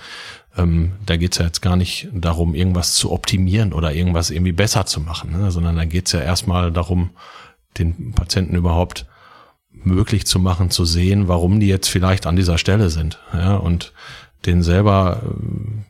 ähm, 0.57 0.93
da 1.05 1.17
geht's 1.17 1.37
ja 1.37 1.45
jetzt 1.45 1.61
gar 1.61 1.75
nicht 1.75 2.07
darum, 2.11 2.55
irgendwas 2.55 2.95
zu 2.95 3.11
optimieren 3.11 3.73
oder 3.73 3.93
irgendwas 3.93 4.31
irgendwie 4.31 4.51
besser 4.51 4.85
zu 4.85 4.99
machen, 5.01 5.31
ne? 5.31 5.51
sondern 5.51 5.75
da 5.75 5.85
geht's 5.85 6.11
ja 6.11 6.21
erstmal 6.21 6.71
darum, 6.71 7.11
den 7.77 8.13
Patienten 8.13 8.55
überhaupt 8.55 9.05
möglich 9.71 10.25
zu 10.25 10.39
machen, 10.39 10.69
zu 10.69 10.85
sehen, 10.85 11.27
warum 11.27 11.59
die 11.59 11.67
jetzt 11.67 11.89
vielleicht 11.89 12.27
an 12.27 12.35
dieser 12.35 12.57
Stelle 12.57 12.89
sind. 12.89 13.19
Ja? 13.33 13.55
Und 13.55 13.93
den 14.45 14.63
selber 14.63 15.21
äh, 15.23 15.83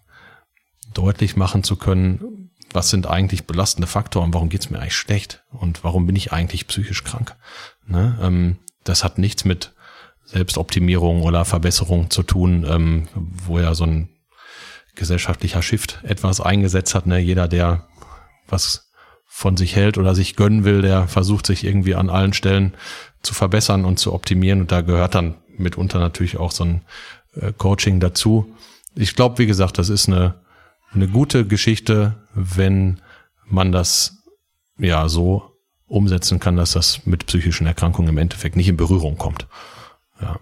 deutlich 0.94 1.36
machen 1.36 1.64
zu 1.64 1.76
können, 1.76 2.20
was 2.74 2.90
sind 2.90 3.08
eigentlich 3.08 3.46
belastende 3.46 3.88
Faktoren, 3.88 4.34
warum 4.34 4.50
geht's 4.50 4.70
mir 4.70 4.80
eigentlich 4.80 4.96
schlecht 4.96 5.44
und 5.52 5.84
warum 5.84 6.06
bin 6.06 6.16
ich 6.16 6.32
eigentlich 6.32 6.68
psychisch 6.68 7.04
krank. 7.04 7.36
Ne? 7.86 8.18
Ähm, 8.22 8.58
das 8.84 9.04
hat 9.04 9.18
nichts 9.18 9.46
mit 9.46 9.74
Selbstoptimierung 10.26 11.24
oder 11.24 11.46
Verbesserung 11.46 12.10
zu 12.10 12.24
tun, 12.24 12.66
ähm, 12.68 13.08
wo 13.16 13.60
ja 13.60 13.74
so 13.76 13.86
ein 13.86 14.10
gesellschaftlicher 14.96 15.62
Shift 15.62 16.00
etwas 16.04 16.40
eingesetzt 16.42 16.96
hat. 16.96 17.08
Ne? 17.08 17.20
Jeder, 17.20 17.48
der 17.48 17.88
was 18.48 18.92
von 19.26 19.58
sich 19.58 19.76
hält 19.76 19.98
oder 19.98 20.14
sich 20.14 20.36
gönnen 20.36 20.64
will, 20.64 20.82
der 20.84 21.08
versucht 21.08 21.48
sich 21.48 21.64
irgendwie 21.64 21.96
an 21.96 22.10
allen 22.10 22.34
Stellen 22.34 22.76
zu 23.24 23.34
verbessern 23.34 23.84
und 23.84 23.98
zu 23.98 24.14
optimieren. 24.14 24.62
Und 24.62 24.72
da 24.72 24.82
gehört 24.82 25.16
dann 25.16 25.38
mitunter 25.58 26.00
natürlich 26.00 26.38
auch 26.38 26.52
so 26.52 26.66
ein 26.66 26.82
äh, 27.36 27.52
Coaching 27.52 28.00
dazu. 28.00 28.56
Ich 28.96 29.16
glaube, 29.16 29.40
wie 29.40 29.48
gesagt, 29.48 29.80
das 29.80 29.90
ist 29.90 30.08
eine 30.08 30.36
eine 30.94 31.08
gute 31.08 31.46
Geschichte, 31.46 32.24
wenn 32.34 33.02
man 33.46 33.72
das 33.72 34.24
ja 34.78 35.08
so 35.10 35.52
umsetzen 35.88 36.40
kann, 36.40 36.56
dass 36.56 36.74
das 36.74 37.06
mit 37.06 37.26
psychischen 37.28 37.68
Erkrankungen 37.68 38.10
im 38.10 38.18
Endeffekt 38.18 38.56
nicht 38.56 38.68
in 38.68 38.78
Berührung 38.78 39.18
kommt. 39.18 39.48
Ja. 40.22 40.40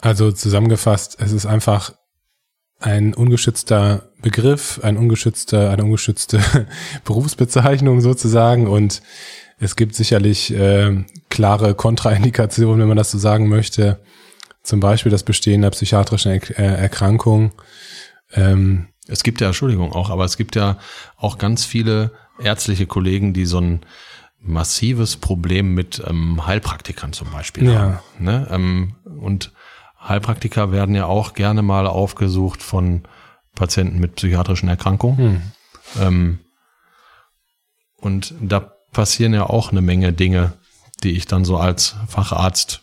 Also 0.00 0.32
zusammengefasst, 0.32 1.16
es 1.20 1.32
ist 1.32 1.46
einfach 1.46 1.92
ein 2.80 3.14
ungeschützter 3.14 4.10
Begriff, 4.22 4.80
ein 4.82 4.96
ungeschützter, 4.96 5.70
eine 5.70 5.84
ungeschützte 5.84 6.40
Berufsbezeichnung 7.04 8.00
sozusagen 8.00 8.68
und 8.68 9.02
es 9.58 9.74
gibt 9.74 9.96
sicherlich 9.96 10.54
äh, 10.54 11.04
klare 11.30 11.74
Kontraindikationen, 11.74 12.80
wenn 12.80 12.88
man 12.88 12.96
das 12.96 13.10
so 13.10 13.18
sagen 13.18 13.48
möchte. 13.48 14.00
Zum 14.62 14.78
Beispiel 14.78 15.10
das 15.10 15.24
Bestehen 15.24 15.62
der 15.62 15.70
psychiatrischen 15.70 16.30
er 16.30 16.58
äh, 16.58 16.80
Erkrankung. 16.82 17.52
Ähm, 18.32 18.88
es 19.08 19.22
gibt 19.22 19.40
ja, 19.40 19.48
Entschuldigung 19.48 19.92
auch, 19.92 20.10
aber 20.10 20.24
es 20.24 20.36
gibt 20.36 20.54
ja 20.54 20.78
auch 21.16 21.38
ganz 21.38 21.64
viele 21.64 22.12
ärztliche 22.38 22.86
Kollegen, 22.86 23.32
die 23.32 23.46
so 23.46 23.60
ein 23.60 23.80
massives 24.40 25.16
Problem 25.16 25.74
mit 25.74 26.02
ähm, 26.06 26.46
Heilpraktikern 26.46 27.12
zum 27.12 27.30
Beispiel 27.30 27.70
ja. 27.70 27.80
haben. 27.80 27.98
Ne? 28.18 28.46
Ähm, 28.50 28.94
und 29.20 29.52
Heilpraktiker 30.00 30.70
werden 30.70 30.94
ja 30.94 31.06
auch 31.06 31.34
gerne 31.34 31.62
mal 31.62 31.86
aufgesucht 31.86 32.62
von 32.62 33.02
Patienten 33.54 33.98
mit 33.98 34.14
psychiatrischen 34.14 34.68
Erkrankungen. 34.68 35.18
Hm. 35.18 35.42
Ähm, 36.00 36.38
und 37.96 38.34
da 38.40 38.60
passieren 38.92 39.34
ja 39.34 39.44
auch 39.44 39.72
eine 39.72 39.80
Menge 39.82 40.12
Dinge, 40.12 40.52
die 41.02 41.12
ich 41.12 41.26
dann 41.26 41.44
so 41.44 41.56
als 41.56 41.96
Facharzt 42.06 42.82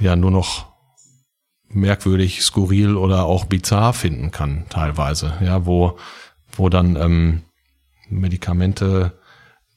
ja 0.00 0.16
nur 0.16 0.30
noch 0.30 0.71
merkwürdig, 1.72 2.42
skurril 2.42 2.96
oder 2.96 3.24
auch 3.24 3.44
bizarr 3.44 3.92
finden 3.92 4.30
kann, 4.30 4.64
teilweise. 4.68 5.34
Ja, 5.40 5.66
wo, 5.66 5.96
wo 6.52 6.68
dann 6.68 6.96
ähm, 6.96 7.42
Medikamente, 8.08 9.12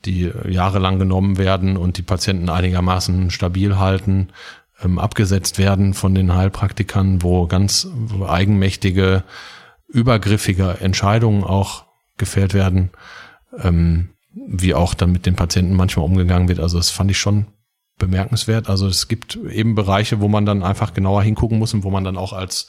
die 0.05 0.31
jahrelang 0.47 0.99
genommen 0.99 1.37
werden 1.37 1.77
und 1.77 1.97
die 1.97 2.03
Patienten 2.03 2.49
einigermaßen 2.49 3.31
stabil 3.31 3.77
halten, 3.77 4.29
ähm, 4.83 4.99
abgesetzt 4.99 5.57
werden 5.57 5.93
von 5.93 6.13
den 6.13 6.35
Heilpraktikern, 6.35 7.21
wo 7.23 7.47
ganz 7.47 7.87
eigenmächtige, 8.27 9.23
übergriffige 9.87 10.77
Entscheidungen 10.81 11.43
auch 11.43 11.85
gefällt 12.17 12.53
werden, 12.53 12.91
ähm, 13.57 14.09
wie 14.33 14.73
auch 14.73 14.93
dann 14.93 15.11
mit 15.11 15.25
den 15.25 15.35
Patienten 15.35 15.75
manchmal 15.75 16.05
umgegangen 16.05 16.49
wird. 16.49 16.59
Also 16.59 16.77
das 16.77 16.89
fand 16.89 17.11
ich 17.11 17.17
schon 17.17 17.47
bemerkenswert. 17.97 18.69
Also 18.69 18.87
es 18.87 19.07
gibt 19.07 19.35
eben 19.35 19.75
Bereiche, 19.75 20.19
wo 20.19 20.27
man 20.27 20.45
dann 20.45 20.63
einfach 20.63 20.93
genauer 20.93 21.23
hingucken 21.23 21.59
muss 21.59 21.73
und 21.73 21.83
wo 21.83 21.89
man 21.89 22.03
dann 22.03 22.17
auch 22.17 22.33
als 22.33 22.67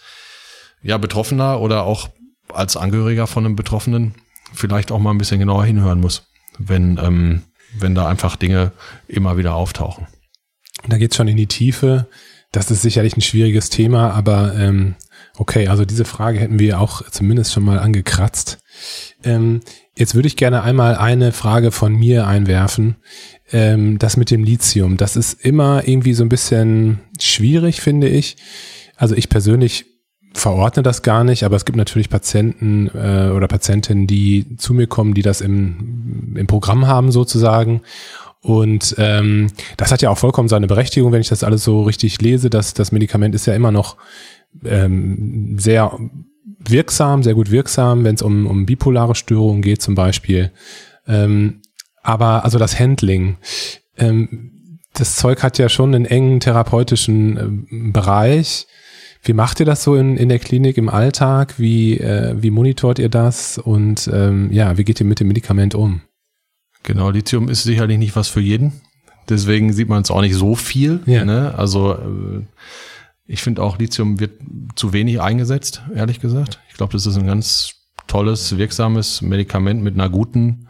ja, 0.82 0.98
Betroffener 0.98 1.60
oder 1.60 1.84
auch 1.84 2.10
als 2.52 2.76
Angehöriger 2.76 3.26
von 3.26 3.44
einem 3.44 3.56
Betroffenen 3.56 4.14
vielleicht 4.52 4.92
auch 4.92 4.98
mal 4.98 5.10
ein 5.10 5.18
bisschen 5.18 5.40
genauer 5.40 5.64
hinhören 5.64 6.00
muss, 6.00 6.28
wenn, 6.58 6.98
ähm, 7.02 7.42
wenn 7.78 7.94
da 7.94 8.08
einfach 8.08 8.36
Dinge 8.36 8.72
immer 9.08 9.36
wieder 9.36 9.54
auftauchen. 9.54 10.06
Da 10.86 10.98
geht's 10.98 11.16
schon 11.16 11.28
in 11.28 11.36
die 11.36 11.48
Tiefe. 11.48 12.06
Das 12.52 12.70
ist 12.70 12.82
sicherlich 12.82 13.16
ein 13.16 13.22
schwieriges 13.22 13.70
Thema, 13.70 14.12
aber 14.12 14.54
ähm, 14.54 14.94
okay, 15.36 15.68
also 15.68 15.84
diese 15.84 16.04
Frage 16.04 16.38
hätten 16.38 16.58
wir 16.58 16.80
auch 16.80 17.02
zumindest 17.10 17.52
schon 17.52 17.64
mal 17.64 17.80
angekratzt. 17.80 18.58
Ähm, 19.24 19.60
jetzt 19.96 20.14
würde 20.14 20.28
ich 20.28 20.36
gerne 20.36 20.62
einmal 20.62 20.96
eine 20.96 21.32
Frage 21.32 21.72
von 21.72 21.94
mir 21.94 22.26
einwerfen, 22.26 22.96
ähm, 23.50 23.98
das 23.98 24.16
mit 24.16 24.30
dem 24.30 24.44
Lithium, 24.44 24.96
das 24.96 25.16
ist 25.16 25.44
immer 25.44 25.88
irgendwie 25.88 26.12
so 26.12 26.22
ein 26.22 26.28
bisschen 26.28 27.00
schwierig, 27.20 27.80
finde 27.80 28.08
ich. 28.08 28.36
Also 28.96 29.14
ich 29.14 29.28
persönlich 29.28 29.86
verordne 30.34 30.82
das 30.82 31.02
gar 31.02 31.24
nicht, 31.24 31.44
aber 31.44 31.56
es 31.56 31.64
gibt 31.64 31.78
natürlich 31.78 32.10
Patienten 32.10 32.90
äh, 32.94 33.30
oder 33.34 33.48
Patientinnen, 33.48 34.06
die 34.06 34.56
zu 34.58 34.74
mir 34.74 34.86
kommen, 34.86 35.14
die 35.14 35.22
das 35.22 35.40
im, 35.40 36.34
im 36.36 36.46
Programm 36.46 36.86
haben 36.86 37.10
sozusagen. 37.10 37.80
Und 38.42 38.94
ähm, 38.98 39.48
das 39.76 39.90
hat 39.90 40.02
ja 40.02 40.10
auch 40.10 40.18
vollkommen 40.18 40.48
seine 40.48 40.66
Berechtigung, 40.66 41.10
wenn 41.10 41.22
ich 41.22 41.28
das 41.28 41.42
alles 41.42 41.64
so 41.64 41.82
richtig 41.82 42.20
lese. 42.20 42.50
dass 42.50 42.74
das 42.74 42.92
Medikament 42.92 43.34
ist 43.34 43.46
ja 43.46 43.54
immer 43.54 43.72
noch 43.72 43.96
ähm, 44.64 45.58
sehr 45.58 45.98
wirksam, 46.58 47.22
sehr 47.22 47.34
gut 47.34 47.50
wirksam, 47.50 48.04
wenn 48.04 48.14
es 48.14 48.22
um, 48.22 48.46
um 48.46 48.66
bipolare 48.66 49.14
Störungen 49.14 49.62
geht 49.62 49.82
zum 49.82 49.94
Beispiel. 49.94 50.50
Ähm, 51.06 51.60
aber 52.02 52.44
also 52.44 52.58
das 52.58 52.78
Handling, 52.78 53.36
ähm, 53.96 54.78
das 54.94 55.16
Zeug 55.16 55.42
hat 55.42 55.58
ja 55.58 55.68
schon 55.68 55.94
einen 55.94 56.06
engen 56.06 56.40
therapeutischen 56.40 57.36
äh, 57.36 57.90
Bereich. 57.92 58.66
Wie 59.22 59.32
macht 59.32 59.60
ihr 59.60 59.66
das 59.66 59.82
so 59.82 59.96
in, 59.96 60.16
in 60.16 60.28
der 60.28 60.38
Klinik 60.38 60.78
im 60.78 60.88
Alltag? 60.88 61.54
Wie, 61.58 61.98
äh, 61.98 62.34
wie 62.40 62.50
monitort 62.50 62.98
ihr 62.98 63.08
das? 63.08 63.58
Und 63.58 64.08
ähm, 64.12 64.52
ja, 64.52 64.78
wie 64.78 64.84
geht 64.84 65.00
ihr 65.00 65.06
mit 65.06 65.20
dem 65.20 65.28
Medikament 65.28 65.74
um? 65.74 66.02
Genau, 66.84 67.10
Lithium 67.10 67.48
ist 67.48 67.64
sicherlich 67.64 67.98
nicht 67.98 68.14
was 68.14 68.28
für 68.28 68.40
jeden. 68.40 68.72
Deswegen 69.28 69.72
sieht 69.72 69.88
man 69.88 70.02
es 70.02 70.10
auch 70.10 70.20
nicht 70.20 70.36
so 70.36 70.54
viel. 70.54 71.00
Ja. 71.06 71.24
Ne? 71.24 71.52
Also 71.56 71.94
äh, 71.94 72.44
ich 73.26 73.42
finde 73.42 73.62
auch, 73.62 73.78
Lithium 73.78 74.20
wird 74.20 74.40
zu 74.76 74.92
wenig 74.92 75.20
eingesetzt, 75.20 75.82
ehrlich 75.94 76.20
gesagt. 76.20 76.60
Ich 76.68 76.74
glaube, 76.74 76.92
das 76.92 77.06
ist 77.06 77.16
ein 77.16 77.26
ganz 77.26 77.74
tolles, 78.06 78.56
wirksames 78.56 79.20
Medikament 79.22 79.82
mit 79.82 79.94
einer 79.94 80.08
guten, 80.08 80.68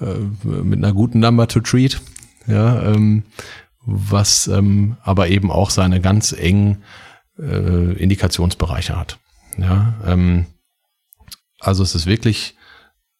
äh, 0.00 0.18
mit 0.44 0.78
einer 0.78 0.92
guten 0.92 1.20
Number 1.20 1.48
to 1.48 1.60
treat. 1.60 2.00
Ja, 2.46 2.82
ähm, 2.82 3.24
was 3.86 4.48
ähm, 4.48 4.96
aber 5.02 5.28
eben 5.28 5.50
auch 5.50 5.70
seine 5.70 6.00
ganz 6.00 6.32
engen 6.32 6.82
äh, 7.38 7.92
Indikationsbereiche 7.94 8.96
hat. 8.96 9.18
Ja, 9.56 9.94
ähm, 10.06 10.46
also 11.58 11.82
es 11.82 11.94
ist 11.94 12.06
wirklich 12.06 12.54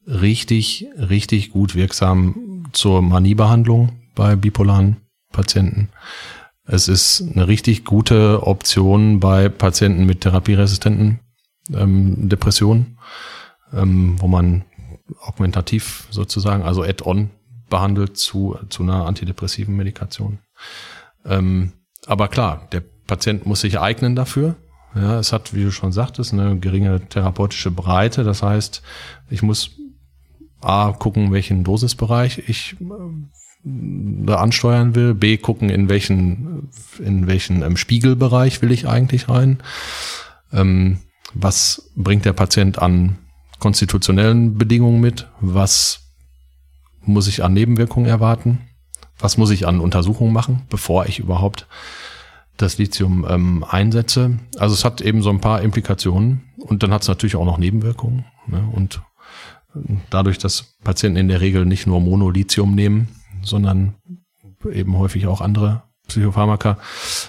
richtig, 0.06 0.86
richtig 0.96 1.50
gut 1.50 1.74
wirksam 1.74 2.66
zur 2.72 3.00
Maniebehandlung 3.02 4.00
bei 4.14 4.36
bipolaren 4.36 4.98
Patienten. 5.32 5.88
Es 6.66 6.88
ist 6.88 7.23
eine 7.33 7.47
richtig 7.47 7.85
gute 7.85 8.47
Option 8.47 9.21
bei 9.21 9.49
Patienten 9.49 10.06
mit 10.06 10.23
therapieresistenten 10.23 11.21
ähm, 11.73 12.28
Depressionen, 12.28 12.99
ähm, 13.73 14.16
wo 14.21 14.28
man 14.28 14.64
augmentativ 15.21 16.06
sozusagen, 16.11 16.62
also 16.62 16.83
add-on 16.83 17.30
behandelt 17.68 18.16
zu, 18.16 18.56
zu 18.71 18.83
einer 18.83 19.06
antidepressiven 19.06 19.76
Medikation. 19.76 20.38
Ähm, 21.26 21.73
aber 22.06 22.28
klar, 22.28 22.68
der 22.73 22.83
Patient 23.06 23.44
muss 23.47 23.61
sich 23.61 23.78
eignen 23.78 24.16
dafür. 24.16 24.56
Ja, 24.94 25.18
es 25.18 25.33
hat, 25.33 25.54
wie 25.54 25.64
du 25.64 25.71
schon 25.71 25.92
sagtest, 25.92 26.33
eine 26.33 26.59
geringe 26.59 27.09
therapeutische 27.09 27.71
Breite. 27.71 28.25
Das 28.25 28.42
heißt, 28.42 28.83
ich 29.28 29.42
muss 29.42 29.73
A, 30.61 30.92
gucken, 30.92 31.33
welchen 31.33 31.64
Dosisbereich 31.64 32.49
ich 32.49 32.76
äh, 32.80 32.85
da 33.64 34.37
ansteuern 34.37 34.94
will, 34.94 35.14
B, 35.14 35.38
gucken, 35.38 35.71
in 35.71 35.88
welchen, 35.88 36.68
in 37.02 37.26
welchen 37.26 37.62
ähm, 37.62 37.76
Spiegelbereich 37.76 38.61
will 38.61 38.71
ich 38.71 38.87
eigentlich 38.87 39.28
rein. 39.28 39.62
Ähm, 40.52 40.99
was 41.33 41.90
bringt 41.97 42.26
der 42.26 42.35
Patient 42.35 42.78
an 42.78 43.18
konstitutionellen 43.59 44.59
Bedingungen 44.59 45.00
mit? 45.00 45.28
Was 45.40 46.00
muss 47.00 47.26
ich 47.26 47.42
an 47.42 47.54
Nebenwirkungen 47.54 48.09
erwarten? 48.09 48.61
Was 49.18 49.38
muss 49.38 49.50
ich 49.50 49.66
an 49.66 49.80
Untersuchungen 49.80 50.33
machen, 50.33 50.62
bevor 50.68 51.06
ich 51.06 51.18
überhaupt 51.18 51.66
das 52.59 52.76
Lithium 52.76 53.25
ähm, 53.28 53.64
einsetze? 53.68 54.38
Also 54.59 54.75
es 54.75 54.85
hat 54.85 55.00
eben 55.00 55.23
so 55.23 55.30
ein 55.30 55.40
paar 55.40 55.62
Implikationen 55.62 56.42
und 56.59 56.83
dann 56.83 56.92
hat 56.92 57.02
es 57.02 57.09
natürlich 57.09 57.37
auch 57.37 57.47
noch 57.47 57.59
Nebenwirkungen. 57.59 58.26
Ne? 58.47 58.62
Und 58.73 59.00
dadurch, 60.11 60.38
dass 60.38 60.76
Patienten 60.85 61.18
in 61.18 61.28
der 61.28 61.40
Regel 61.40 61.64
nicht 61.64 61.87
nur 61.87 62.00
Monolithium 62.00 62.75
nehmen, 62.75 63.09
sondern 63.44 63.94
eben 64.70 64.96
häufig 64.98 65.26
auch 65.26 65.40
andere 65.40 65.82
Psychopharmaka, 66.08 66.78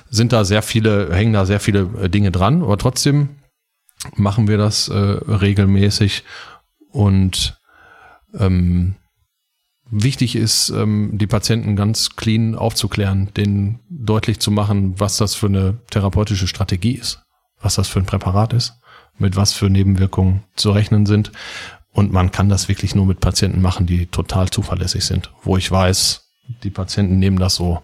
sind 0.10 0.34
da 0.34 0.44
sehr 0.44 0.62
viele, 0.62 1.14
hängen 1.14 1.34
da 1.34 1.46
sehr 1.46 1.60
viele 1.60 1.90
äh, 2.02 2.10
Dinge 2.10 2.32
dran, 2.32 2.62
aber 2.62 2.78
trotzdem 2.78 3.30
machen 4.16 4.48
wir 4.48 4.58
das 4.58 4.90
äh, 4.90 4.96
regelmäßig. 4.96 6.24
Und 6.92 7.60
ähm, 8.38 8.96
wichtig 9.90 10.36
ist, 10.36 10.70
ähm, 10.70 11.12
die 11.14 11.28
Patienten 11.28 11.76
ganz 11.76 12.16
clean 12.16 12.56
aufzuklären, 12.56 13.32
denen 13.36 13.80
deutlich 13.90 14.40
zu 14.40 14.52
machen, 14.52 15.00
was 15.00 15.18
das 15.18 15.36
für 15.36 15.48
eine 15.48 15.80
therapeutische 15.90 16.48
Strategie 16.48 16.94
ist, 16.94 17.24
was 17.62 17.76
das 17.76 17.88
für 17.88 18.00
ein 18.00 18.06
Präparat 18.06 18.54
ist, 18.54 18.74
mit 19.18 19.36
was 19.36 19.54
für 19.54 19.70
Nebenwirkungen 19.70 20.44
zu 20.56 20.72
rechnen 20.72 21.06
sind 21.06 21.32
und 21.96 22.12
man 22.12 22.30
kann 22.32 22.50
das 22.50 22.68
wirklich 22.68 22.94
nur 22.94 23.06
mit 23.06 23.22
Patienten 23.22 23.62
machen, 23.62 23.86
die 23.86 24.08
total 24.08 24.50
zuverlässig 24.50 25.06
sind, 25.06 25.32
wo 25.44 25.56
ich 25.56 25.72
weiß, 25.72 26.30
die 26.64 26.70
Patienten 26.70 27.20
nehmen 27.20 27.40
das 27.40 27.56
so, 27.56 27.82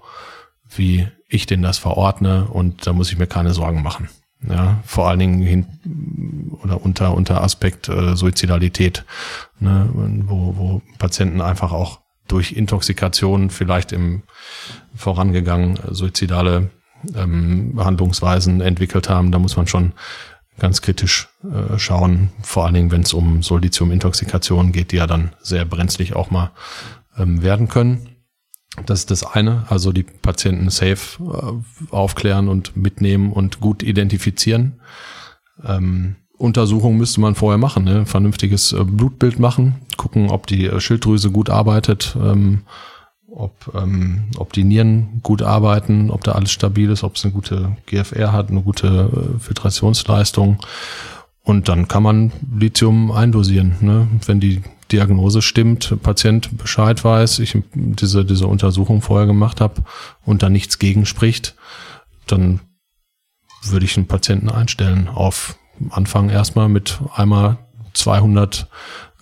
wie 0.75 1.07
ich 1.29 1.45
denen 1.45 1.63
das 1.63 1.77
verordne 1.77 2.45
und 2.51 2.85
da 2.85 2.91
muss 2.91 3.09
ich 3.09 3.17
mir 3.17 3.25
keine 3.25 3.53
Sorgen 3.53 3.81
machen. 3.81 4.09
Ja, 4.47 4.79
vor 4.85 5.07
allen 5.07 5.19
Dingen 5.19 5.41
hin 5.41 5.65
oder 6.63 6.83
unter 6.83 7.13
unter 7.13 7.41
Aspekt 7.41 7.87
äh, 7.89 8.15
Suizidalität, 8.15 9.05
ne, 9.59 9.87
wo, 9.93 10.57
wo 10.57 10.81
Patienten 10.97 11.41
einfach 11.41 11.71
auch 11.71 12.01
durch 12.27 12.51
Intoxikation 12.53 13.49
vielleicht 13.49 13.91
im 13.91 14.23
vorangegangen 14.95 15.79
suizidale 15.89 16.71
ähm, 17.15 17.75
Behandlungsweisen 17.75 18.61
entwickelt 18.61 19.09
haben. 19.09 19.31
Da 19.31 19.39
muss 19.39 19.57
man 19.57 19.67
schon 19.67 19.93
ganz 20.59 20.81
kritisch 20.81 21.29
äh, 21.43 21.77
schauen, 21.77 22.29
vor 22.41 22.65
allen 22.65 22.73
Dingen, 22.73 22.91
wenn 22.91 23.01
es 23.01 23.13
um 23.13 23.41
so 23.41 23.57
Lithium-Intoxikationen 23.57 24.71
geht, 24.71 24.91
die 24.91 24.97
ja 24.97 25.07
dann 25.07 25.31
sehr 25.41 25.65
brenzlig 25.65 26.15
auch 26.15 26.29
mal 26.29 26.51
ähm, 27.17 27.41
werden 27.41 27.67
können. 27.67 28.07
Das 28.85 28.99
ist 28.99 29.11
das 29.11 29.23
eine, 29.23 29.65
also 29.69 29.91
die 29.91 30.03
Patienten 30.03 30.69
safe 30.69 31.21
äh, 31.23 31.93
aufklären 31.93 32.47
und 32.47 32.77
mitnehmen 32.77 33.33
und 33.33 33.59
gut 33.59 33.83
identifizieren. 33.83 34.79
Ähm, 35.63 36.15
Untersuchung 36.37 36.97
müsste 36.97 37.21
man 37.21 37.35
vorher 37.35 37.57
machen, 37.57 37.83
ne? 37.83 38.05
vernünftiges 38.05 38.73
äh, 38.73 38.83
Blutbild 38.83 39.39
machen, 39.39 39.75
gucken, 39.97 40.29
ob 40.29 40.47
die 40.47 40.65
äh, 40.65 40.79
Schilddrüse 40.79 41.31
gut 41.31 41.49
arbeitet, 41.49 42.15
ähm, 42.19 42.63
ob, 43.31 43.73
ähm, 43.75 44.25
ob 44.37 44.53
die 44.53 44.63
Nieren 44.63 45.19
gut 45.23 45.41
arbeiten, 45.41 46.09
ob 46.09 46.23
da 46.23 46.33
alles 46.33 46.51
stabil 46.51 46.89
ist, 46.89 47.03
ob 47.03 47.15
es 47.15 47.23
eine 47.23 47.33
gute 47.33 47.75
GFR 47.85 48.31
hat, 48.31 48.49
eine 48.49 48.61
gute 48.61 48.87
äh, 48.87 49.39
Filtrationsleistung. 49.39 50.59
Und 51.43 51.69
dann 51.69 51.87
kann 51.87 52.03
man 52.03 52.31
Lithium 52.55 53.11
eindosieren. 53.11 53.75
Ne? 53.81 54.07
Wenn 54.25 54.39
die 54.39 54.61
Diagnose 54.91 55.41
stimmt, 55.41 55.95
Patient 56.03 56.57
Bescheid 56.57 57.03
weiß, 57.03 57.39
ich 57.39 57.57
diese, 57.73 58.25
diese 58.25 58.47
Untersuchung 58.47 59.01
vorher 59.01 59.25
gemacht 59.25 59.61
habe 59.61 59.83
und 60.25 60.43
da 60.43 60.49
nichts 60.49 60.77
gegen 60.79 61.05
spricht, 61.05 61.55
dann 62.27 62.59
würde 63.63 63.85
ich 63.85 63.97
einen 63.97 64.07
Patienten 64.07 64.49
einstellen 64.49 65.07
auf 65.07 65.55
Anfang 65.89 66.29
erstmal 66.29 66.69
mit 66.69 66.99
einmal 67.15 67.57
200 67.93 68.67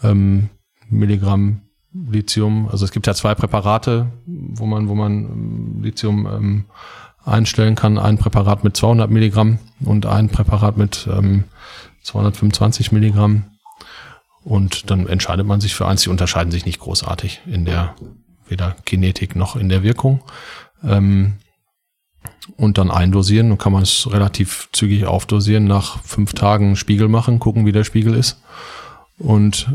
ähm, 0.03 0.49
Milligramm 0.89 1.61
Lithium, 1.93 2.67
also 2.69 2.85
es 2.85 2.91
gibt 2.91 3.07
ja 3.07 3.13
zwei 3.13 3.33
Präparate, 3.35 4.11
wo 4.25 4.65
man, 4.65 4.89
wo 4.89 4.95
man 4.95 5.25
ähm, 5.25 5.79
Lithium 5.81 6.27
ähm, 6.27 6.65
einstellen 7.25 7.75
kann. 7.75 7.97
Ein 7.97 8.17
Präparat 8.17 8.63
mit 8.63 8.77
200 8.77 9.09
Milligramm 9.09 9.59
und 9.83 10.05
ein 10.05 10.29
Präparat 10.29 10.77
mit 10.77 11.07
ähm, 11.11 11.45
225 12.03 12.91
Milligramm. 12.91 13.45
Und 14.43 14.89
dann 14.89 15.07
entscheidet 15.07 15.45
man 15.45 15.61
sich 15.61 15.75
für 15.75 15.87
eins. 15.87 16.03
Die 16.03 16.09
unterscheiden 16.09 16.51
sich 16.51 16.65
nicht 16.65 16.79
großartig 16.79 17.41
in 17.45 17.65
der 17.65 17.95
weder 18.47 18.75
Kinetik 18.85 19.35
noch 19.35 19.55
in 19.55 19.69
der 19.69 19.83
Wirkung. 19.83 20.21
Ähm, 20.83 21.37
und 22.55 22.77
dann 22.77 22.91
eindosieren. 22.91 23.49
Dann 23.49 23.57
kann 23.57 23.73
man 23.73 23.83
es 23.83 24.11
relativ 24.11 24.69
zügig 24.73 25.05
aufdosieren. 25.05 25.65
Nach 25.65 26.01
fünf 26.03 26.33
Tagen 26.33 26.75
Spiegel 26.75 27.07
machen, 27.07 27.39
gucken, 27.39 27.65
wie 27.65 27.71
der 27.71 27.83
Spiegel 27.83 28.13
ist 28.13 28.41
und 29.19 29.71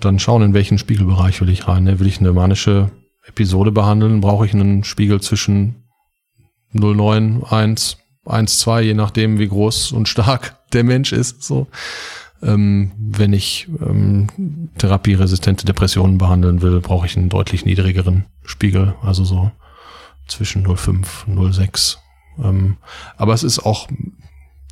dann 0.00 0.18
schauen, 0.18 0.42
in 0.42 0.54
welchen 0.54 0.78
Spiegelbereich 0.78 1.40
will 1.40 1.50
ich 1.50 1.68
rein. 1.68 1.84
Ne? 1.84 2.00
Will 2.00 2.06
ich 2.06 2.18
eine 2.18 2.32
manische 2.32 2.90
Episode 3.26 3.72
behandeln, 3.72 4.20
brauche 4.20 4.46
ich 4.46 4.54
einen 4.54 4.84
Spiegel 4.84 5.20
zwischen 5.20 5.84
0,9, 6.74 7.50
1, 7.52 7.98
1, 8.24 8.58
2, 8.58 8.82
je 8.82 8.94
nachdem, 8.94 9.38
wie 9.38 9.48
groß 9.48 9.92
und 9.92 10.08
stark 10.08 10.56
der 10.72 10.84
Mensch 10.84 11.12
ist. 11.12 11.42
So, 11.42 11.66
ähm, 12.42 12.92
wenn 12.98 13.32
ich 13.32 13.68
ähm, 13.80 14.28
therapieresistente 14.78 15.66
Depressionen 15.66 16.18
behandeln 16.18 16.62
will, 16.62 16.80
brauche 16.80 17.06
ich 17.06 17.16
einen 17.16 17.28
deutlich 17.28 17.64
niedrigeren 17.64 18.26
Spiegel, 18.44 18.94
also 19.02 19.24
so 19.24 19.50
zwischen 20.26 20.66
0,5, 20.66 21.26
0,6. 21.28 21.96
Ähm, 22.42 22.76
aber 23.16 23.34
es 23.34 23.42
ist 23.42 23.60
auch 23.60 23.88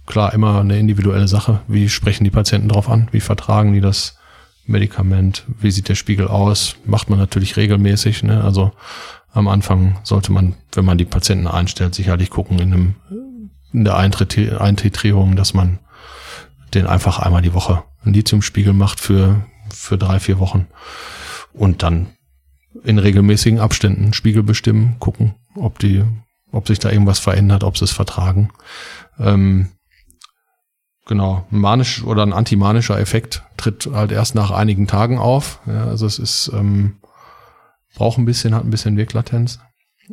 klar 0.07 0.33
immer 0.33 0.61
eine 0.61 0.79
individuelle 0.79 1.29
Sache. 1.29 1.61
Wie 1.67 1.89
sprechen 1.89 2.25
die 2.25 2.31
Patienten 2.31 2.69
darauf 2.69 2.89
an? 2.89 3.09
Wie 3.13 3.21
vertragen 3.21 3.73
die 3.73 3.81
das 3.81 4.19
Medikament? 4.67 5.45
Wie 5.61 5.71
sieht 5.71 5.89
der 5.89 5.95
Spiegel 5.95 6.29
aus? 6.29 6.77
Macht 6.85 7.11
man 7.11 7.19
natürlich 7.19 7.57
regelmäßig. 7.57 8.23
Ne? 8.23 8.43
Also 8.43 8.73
am 9.33 9.49
Anfang 9.49 9.99
sollte 10.05 10.33
man, 10.33 10.55
wenn 10.73 10.85
man 10.85 10.99
die 10.99 11.05
Patienten 11.05 11.47
einstellt, 11.47 11.95
sicherlich 11.95 12.31
gucken 12.31 12.59
in, 12.59 12.73
einem, 12.73 12.95
in 13.73 13.85
der 13.85 13.97
Eintitrierung, 13.97 15.37
dass 15.37 15.55
man 15.55 15.81
den 16.75 16.87
einfach 16.87 17.19
einmal 17.19 17.43
die 17.43 17.55
Woche 17.55 17.85
einen 18.05 18.15
Lithiumspiegel 18.15 18.73
macht 18.73 19.01
für, 19.01 19.45
für 19.71 19.99
drei, 19.99 20.21
vier 20.21 20.39
Wochen 20.39 20.67
und 21.53 21.83
dann 21.83 22.09
in 22.83 22.99
regelmäßigen 22.99 23.61
Abständen 23.61 24.13
Spiegel 24.13 24.43
bestimmen, 24.43 24.97
gucken, 24.99 25.35
ob 25.55 25.79
die, 25.79 26.05
ob 26.51 26.67
sich 26.67 26.79
da 26.79 26.91
irgendwas 26.91 27.19
verändert, 27.19 27.65
ob 27.65 27.79
sie 27.79 27.85
es 27.85 27.93
vertragen. 27.93 28.51
Ähm, 29.19 29.69
Genau, 31.07 31.47
ein 31.51 31.59
manisch 31.59 32.03
oder 32.03 32.23
ein 32.23 32.33
antimanischer 32.33 32.99
Effekt 32.99 33.43
tritt 33.57 33.89
halt 33.93 34.11
erst 34.11 34.35
nach 34.35 34.51
einigen 34.51 34.87
Tagen 34.87 35.19
auf. 35.19 35.61
Ja, 35.67 35.85
also 35.87 36.07
es 36.07 36.19
ist 36.19 36.51
ähm, 36.55 36.97
braucht 37.95 38.19
ein 38.19 38.25
bisschen, 38.25 38.55
hat 38.55 38.65
ein 38.65 38.71
bisschen 38.71 38.97
Wirklatenz. 38.97 39.61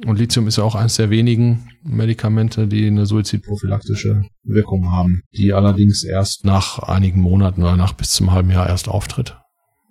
Und 0.06 0.20
Lithium 0.20 0.48
ist 0.48 0.58
ja 0.58 0.64
auch 0.64 0.76
eines 0.76 0.96
der 0.96 1.10
wenigen 1.10 1.70
Medikamente, 1.84 2.68
die 2.68 2.88
eine 2.88 3.06
suizidprophylaktische 3.06 4.24
Wirkung 4.44 4.92
haben, 4.92 5.22
die 5.34 5.52
allerdings 5.52 6.04
erst 6.04 6.46
nach 6.46 6.80
einigen 6.80 7.20
Monaten 7.20 7.62
oder 7.62 7.76
nach 7.76 7.94
bis 7.94 8.12
zum 8.12 8.32
halben 8.32 8.52
Jahr 8.52 8.68
erst 8.68 8.88
auftritt. 8.88 9.38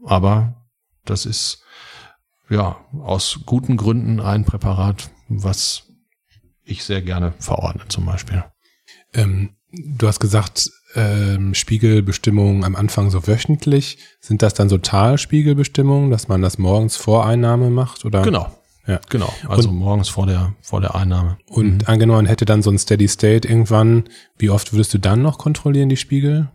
Aber 0.04 0.66
das 1.04 1.26
ist 1.26 1.62
ja 2.48 2.78
aus 2.98 3.40
guten 3.44 3.76
Gründen 3.76 4.20
ein 4.20 4.44
Präparat, 4.44 5.10
was 5.28 5.82
ich 6.64 6.84
sehr 6.84 7.02
gerne 7.02 7.34
verordne 7.38 7.82
zum 7.88 8.06
Beispiel. 8.06 8.42
Ähm, 9.12 9.56
du 9.70 10.06
hast 10.06 10.20
gesagt, 10.20 10.70
ähm, 10.94 11.54
Spiegelbestimmungen 11.54 12.64
am 12.64 12.76
Anfang 12.76 13.10
so 13.10 13.26
wöchentlich. 13.26 13.98
Sind 14.20 14.42
das 14.42 14.54
dann 14.54 14.68
so 14.68 14.78
Talspiegelbestimmungen, 14.78 16.10
dass 16.10 16.28
man 16.28 16.42
das 16.42 16.58
morgens 16.58 16.96
vor 16.96 17.26
Einnahme 17.26 17.70
macht? 17.70 18.04
Oder? 18.04 18.22
Genau. 18.22 18.50
Ja. 18.86 19.00
Genau. 19.08 19.32
Also 19.46 19.68
und, 19.68 19.76
morgens 19.76 20.08
vor 20.08 20.26
der, 20.26 20.54
vor 20.62 20.80
der 20.80 20.94
Einnahme. 20.94 21.38
Und 21.46 21.78
mhm. 21.78 21.86
angenommen, 21.86 22.26
hätte 22.26 22.44
dann 22.44 22.62
so 22.62 22.70
ein 22.70 22.78
Steady 22.78 23.08
State 23.08 23.46
irgendwann. 23.46 24.04
Wie 24.36 24.50
oft 24.50 24.72
würdest 24.72 24.94
du 24.94 24.98
dann 24.98 25.22
noch 25.22 25.38
kontrollieren, 25.38 25.88
die 25.88 25.96
Spiegel? 25.96 26.48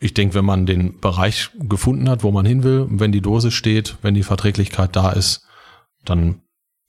Ich 0.00 0.12
denke, 0.12 0.34
wenn 0.34 0.44
man 0.44 0.66
den 0.66 1.00
Bereich 1.00 1.50
gefunden 1.58 2.10
hat, 2.10 2.24
wo 2.24 2.30
man 2.30 2.44
hin 2.44 2.62
will, 2.62 2.86
wenn 2.90 3.12
die 3.12 3.22
Dose 3.22 3.50
steht, 3.50 3.96
wenn 4.02 4.14
die 4.14 4.22
Verträglichkeit 4.22 4.94
da 4.96 5.12
ist, 5.12 5.46
dann 6.04 6.42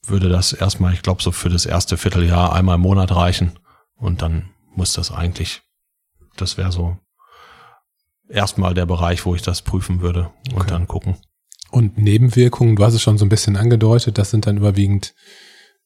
würde 0.05 0.27
das 0.27 0.53
erstmal, 0.53 0.93
ich 0.93 1.01
glaube, 1.01 1.23
so 1.23 1.31
für 1.31 1.49
das 1.49 1.65
erste 1.65 1.97
Vierteljahr 1.97 2.53
einmal 2.53 2.75
im 2.75 2.81
Monat 2.81 3.15
reichen. 3.15 3.53
Und 3.95 4.21
dann 4.21 4.49
muss 4.75 4.93
das 4.93 5.11
eigentlich, 5.11 5.61
das 6.37 6.57
wäre 6.57 6.71
so 6.71 6.97
erstmal 8.29 8.73
der 8.73 8.85
Bereich, 8.85 9.25
wo 9.25 9.35
ich 9.35 9.41
das 9.41 9.61
prüfen 9.61 10.01
würde 10.01 10.31
und 10.51 10.61
okay. 10.61 10.69
dann 10.69 10.87
gucken. 10.87 11.15
Und 11.71 11.97
Nebenwirkungen, 11.97 12.75
du 12.75 12.83
hast 12.83 12.93
es 12.93 13.01
schon 13.01 13.17
so 13.17 13.25
ein 13.25 13.29
bisschen 13.29 13.57
angedeutet, 13.57 14.17
das 14.17 14.31
sind 14.31 14.47
dann 14.47 14.57
überwiegend 14.57 15.13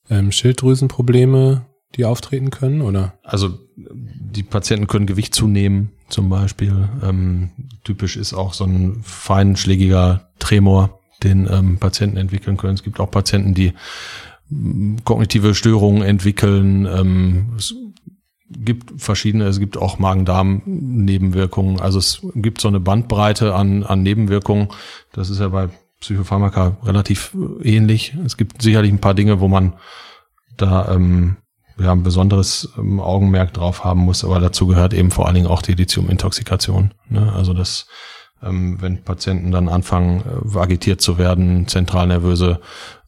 ähm, 0.09 0.31
Schilddrüsenprobleme, 0.31 1.65
die 1.95 2.05
auftreten 2.05 2.51
können, 2.51 2.81
oder? 2.81 3.17
Also 3.23 3.57
die 3.75 4.43
Patienten 4.43 4.87
können 4.87 5.07
Gewicht 5.07 5.33
zunehmen, 5.33 5.91
zum 6.09 6.29
Beispiel. 6.29 6.89
Ähm, 7.03 7.51
typisch 7.83 8.17
ist 8.17 8.33
auch 8.33 8.53
so 8.53 8.65
ein 8.65 9.01
feinschlägiger 9.03 10.29
Tremor, 10.37 10.99
den 11.23 11.47
ähm, 11.49 11.77
Patienten 11.79 12.17
entwickeln 12.17 12.57
können. 12.57 12.75
Es 12.75 12.83
gibt 12.83 12.99
auch 12.99 13.09
Patienten, 13.09 13.53
die 13.53 13.73
kognitive 15.05 15.53
Störungen 15.55 16.01
entwickeln. 16.01 16.85
Ähm, 16.85 17.57
gibt 18.49 19.01
verschiedene, 19.01 19.45
es 19.45 19.59
gibt 19.59 19.77
auch 19.77 19.99
Magen-Darm-Nebenwirkungen. 19.99 21.79
Also 21.79 21.99
es 21.99 22.21
gibt 22.35 22.61
so 22.61 22.67
eine 22.67 22.79
Bandbreite 22.79 23.53
an, 23.55 23.83
an 23.83 24.03
Nebenwirkungen. 24.03 24.69
Das 25.13 25.29
ist 25.29 25.39
ja 25.39 25.49
bei 25.49 25.69
Psychopharmaka 25.99 26.77
relativ 26.83 27.35
ähnlich. 27.61 28.15
Es 28.25 28.37
gibt 28.37 28.61
sicherlich 28.61 28.91
ein 28.91 29.01
paar 29.01 29.13
Dinge, 29.13 29.39
wo 29.39 29.47
man 29.47 29.73
da 30.57 30.93
ähm, 30.93 31.37
ja, 31.77 31.91
ein 31.91 32.03
besonderes 32.03 32.69
ähm, 32.77 32.99
Augenmerk 32.99 33.53
drauf 33.53 33.83
haben 33.83 34.01
muss, 34.01 34.23
aber 34.23 34.39
dazu 34.39 34.67
gehört 34.67 34.93
eben 34.93 35.11
vor 35.11 35.25
allen 35.25 35.35
Dingen 35.35 35.47
auch 35.47 35.61
die 35.61 35.73
Lithiumintoxikation. 35.73 36.93
Ne? 37.09 37.31
Also 37.33 37.53
das, 37.53 37.87
wenn 38.41 39.03
Patienten 39.03 39.51
dann 39.51 39.67
anfangen, 39.67 40.23
äh, 40.53 40.57
agitiert 40.57 41.01
zu 41.01 41.17
werden, 41.17 41.67
zentralnervöse 41.67 42.59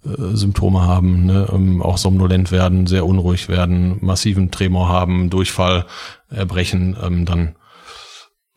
äh, 0.06 0.36
Symptome 0.36 0.82
haben, 0.82 1.26
ne, 1.26 1.48
ähm, 1.52 1.82
auch 1.82 1.98
somnolent 1.98 2.52
werden, 2.52 2.88
sehr 2.88 3.06
unruhig 3.06 3.48
werden, 3.48 3.98
massiven 4.02 4.52
Tremor 4.52 4.90
haben, 4.90 5.30
Durchfall, 5.30 5.86
Erbrechen, 6.30 6.98
ähm, 7.02 7.26
dann 7.26 7.56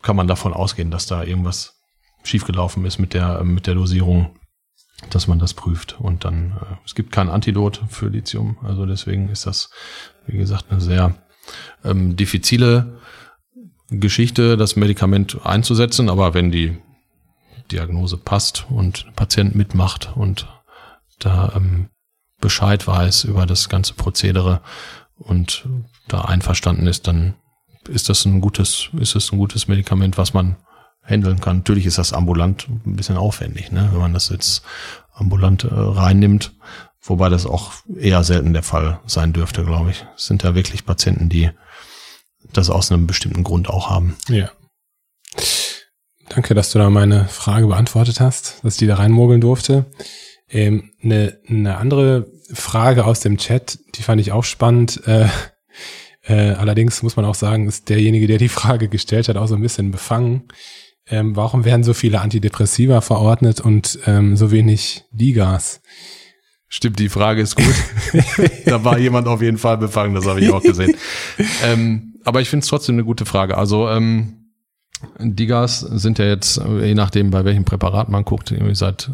kann 0.01 0.15
man 0.15 0.27
davon 0.27 0.53
ausgehen, 0.53 0.91
dass 0.91 1.07
da 1.07 1.23
irgendwas 1.23 1.81
schiefgelaufen 2.23 2.85
ist 2.85 2.99
mit 2.99 3.13
der, 3.13 3.43
mit 3.43 3.67
der 3.67 3.75
Dosierung, 3.75 4.35
dass 5.09 5.27
man 5.27 5.39
das 5.39 5.53
prüft. 5.53 5.99
Und 5.99 6.25
dann, 6.25 6.57
äh, 6.61 6.75
es 6.85 6.95
gibt 6.95 7.11
kein 7.11 7.29
Antidot 7.29 7.81
für 7.89 8.07
Lithium, 8.07 8.57
also 8.63 8.85
deswegen 8.85 9.29
ist 9.29 9.45
das, 9.45 9.69
wie 10.27 10.37
gesagt, 10.37 10.65
eine 10.69 10.81
sehr 10.81 11.15
ähm, 11.83 12.15
diffizile 12.15 12.99
Geschichte, 13.89 14.57
das 14.57 14.75
Medikament 14.75 15.39
einzusetzen, 15.43 16.09
aber 16.09 16.33
wenn 16.33 16.51
die 16.51 16.77
Diagnose 17.71 18.17
passt 18.17 18.65
und 18.69 19.05
Patient 19.15 19.55
mitmacht 19.55 20.11
und 20.15 20.47
da 21.19 21.53
ähm, 21.55 21.89
Bescheid 22.41 22.85
weiß 22.85 23.23
über 23.25 23.45
das 23.45 23.69
ganze 23.69 23.93
Prozedere 23.93 24.61
und 25.17 25.67
da 26.07 26.21
einverstanden 26.21 26.87
ist, 26.87 27.07
dann 27.07 27.35
ist 27.87 28.09
das 28.09 28.25
ein 28.25 28.41
gutes, 28.41 28.89
ist 28.99 29.15
das 29.15 29.31
ein 29.31 29.37
gutes 29.37 29.67
Medikament, 29.67 30.17
was 30.17 30.33
man 30.33 30.57
handeln 31.03 31.39
kann. 31.39 31.57
Natürlich 31.57 31.85
ist 31.85 31.97
das 31.97 32.13
ambulant 32.13 32.67
ein 32.67 32.95
bisschen 32.95 33.17
aufwendig, 33.17 33.71
ne? 33.71 33.89
wenn 33.91 33.99
man 33.99 34.13
das 34.13 34.29
jetzt 34.29 34.63
ambulant 35.13 35.63
äh, 35.63 35.69
reinnimmt, 35.71 36.53
wobei 37.01 37.29
das 37.29 37.45
auch 37.45 37.73
eher 37.95 38.23
selten 38.23 38.53
der 38.53 38.63
Fall 38.63 38.99
sein 39.05 39.33
dürfte, 39.33 39.63
glaube 39.63 39.91
ich. 39.91 40.05
Es 40.15 40.25
sind 40.25 40.43
ja 40.43 40.55
wirklich 40.55 40.85
Patienten, 40.85 41.29
die 41.29 41.51
das 42.53 42.69
aus 42.69 42.91
einem 42.91 43.07
bestimmten 43.07 43.43
Grund 43.43 43.69
auch 43.69 43.89
haben. 43.89 44.15
Ja. 44.29 44.51
Danke, 46.29 46.53
dass 46.53 46.71
du 46.71 46.79
da 46.79 46.89
meine 46.89 47.27
Frage 47.27 47.67
beantwortet 47.67 48.19
hast, 48.19 48.63
dass 48.63 48.77
die 48.77 48.87
da 48.87 48.95
reinmogeln 48.95 49.41
durfte. 49.41 49.85
Ähm, 50.49 50.91
eine, 51.03 51.39
eine 51.47 51.77
andere 51.77 52.27
Frage 52.51 53.05
aus 53.05 53.19
dem 53.19 53.37
Chat, 53.37 53.79
die 53.95 54.03
fand 54.03 54.21
ich 54.21 54.31
auch 54.31 54.43
spannend. 54.43 55.01
Äh, 55.07 55.27
äh, 56.23 56.51
allerdings 56.51 57.03
muss 57.03 57.15
man 57.15 57.25
auch 57.25 57.35
sagen, 57.35 57.67
ist 57.67 57.89
derjenige, 57.89 58.27
der 58.27 58.37
die 58.37 58.49
Frage 58.49 58.89
gestellt 58.89 59.29
hat, 59.29 59.37
auch 59.37 59.47
so 59.47 59.55
ein 59.55 59.61
bisschen 59.61 59.91
befangen. 59.91 60.47
Ähm, 61.07 61.35
warum 61.35 61.65
werden 61.65 61.83
so 61.83 61.93
viele 61.93 62.21
Antidepressiva 62.21 63.01
verordnet 63.01 63.61
und 63.61 63.99
ähm, 64.07 64.35
so 64.35 64.51
wenig 64.51 65.03
Digas? 65.11 65.81
Stimmt, 66.67 66.97
die 66.99 67.09
Frage 67.09 67.41
ist 67.41 67.55
gut. 67.55 67.75
da 68.65 68.83
war 68.83 68.97
jemand 68.97 69.27
auf 69.27 69.41
jeden 69.41 69.59
Fall 69.59 69.77
befangen, 69.77 70.15
das 70.15 70.25
habe 70.25 70.41
ich 70.41 70.51
auch 70.51 70.63
gesehen. 70.63 70.95
ähm, 71.63 72.14
aber 72.25 72.41
ich 72.41 72.49
finde 72.49 72.63
es 72.63 72.69
trotzdem 72.69 72.95
eine 72.95 73.05
gute 73.05 73.25
Frage. 73.25 73.57
Also 73.57 73.89
ähm, 73.89 74.51
Digas 75.19 75.79
sind 75.79 76.19
ja 76.19 76.25
jetzt, 76.25 76.57
je 76.57 76.95
nachdem, 76.95 77.29
bei 77.29 77.45
welchem 77.45 77.65
Präparat 77.65 78.09
man 78.09 78.25
guckt, 78.25 78.51
irgendwie 78.51 78.75
seit 78.75 79.09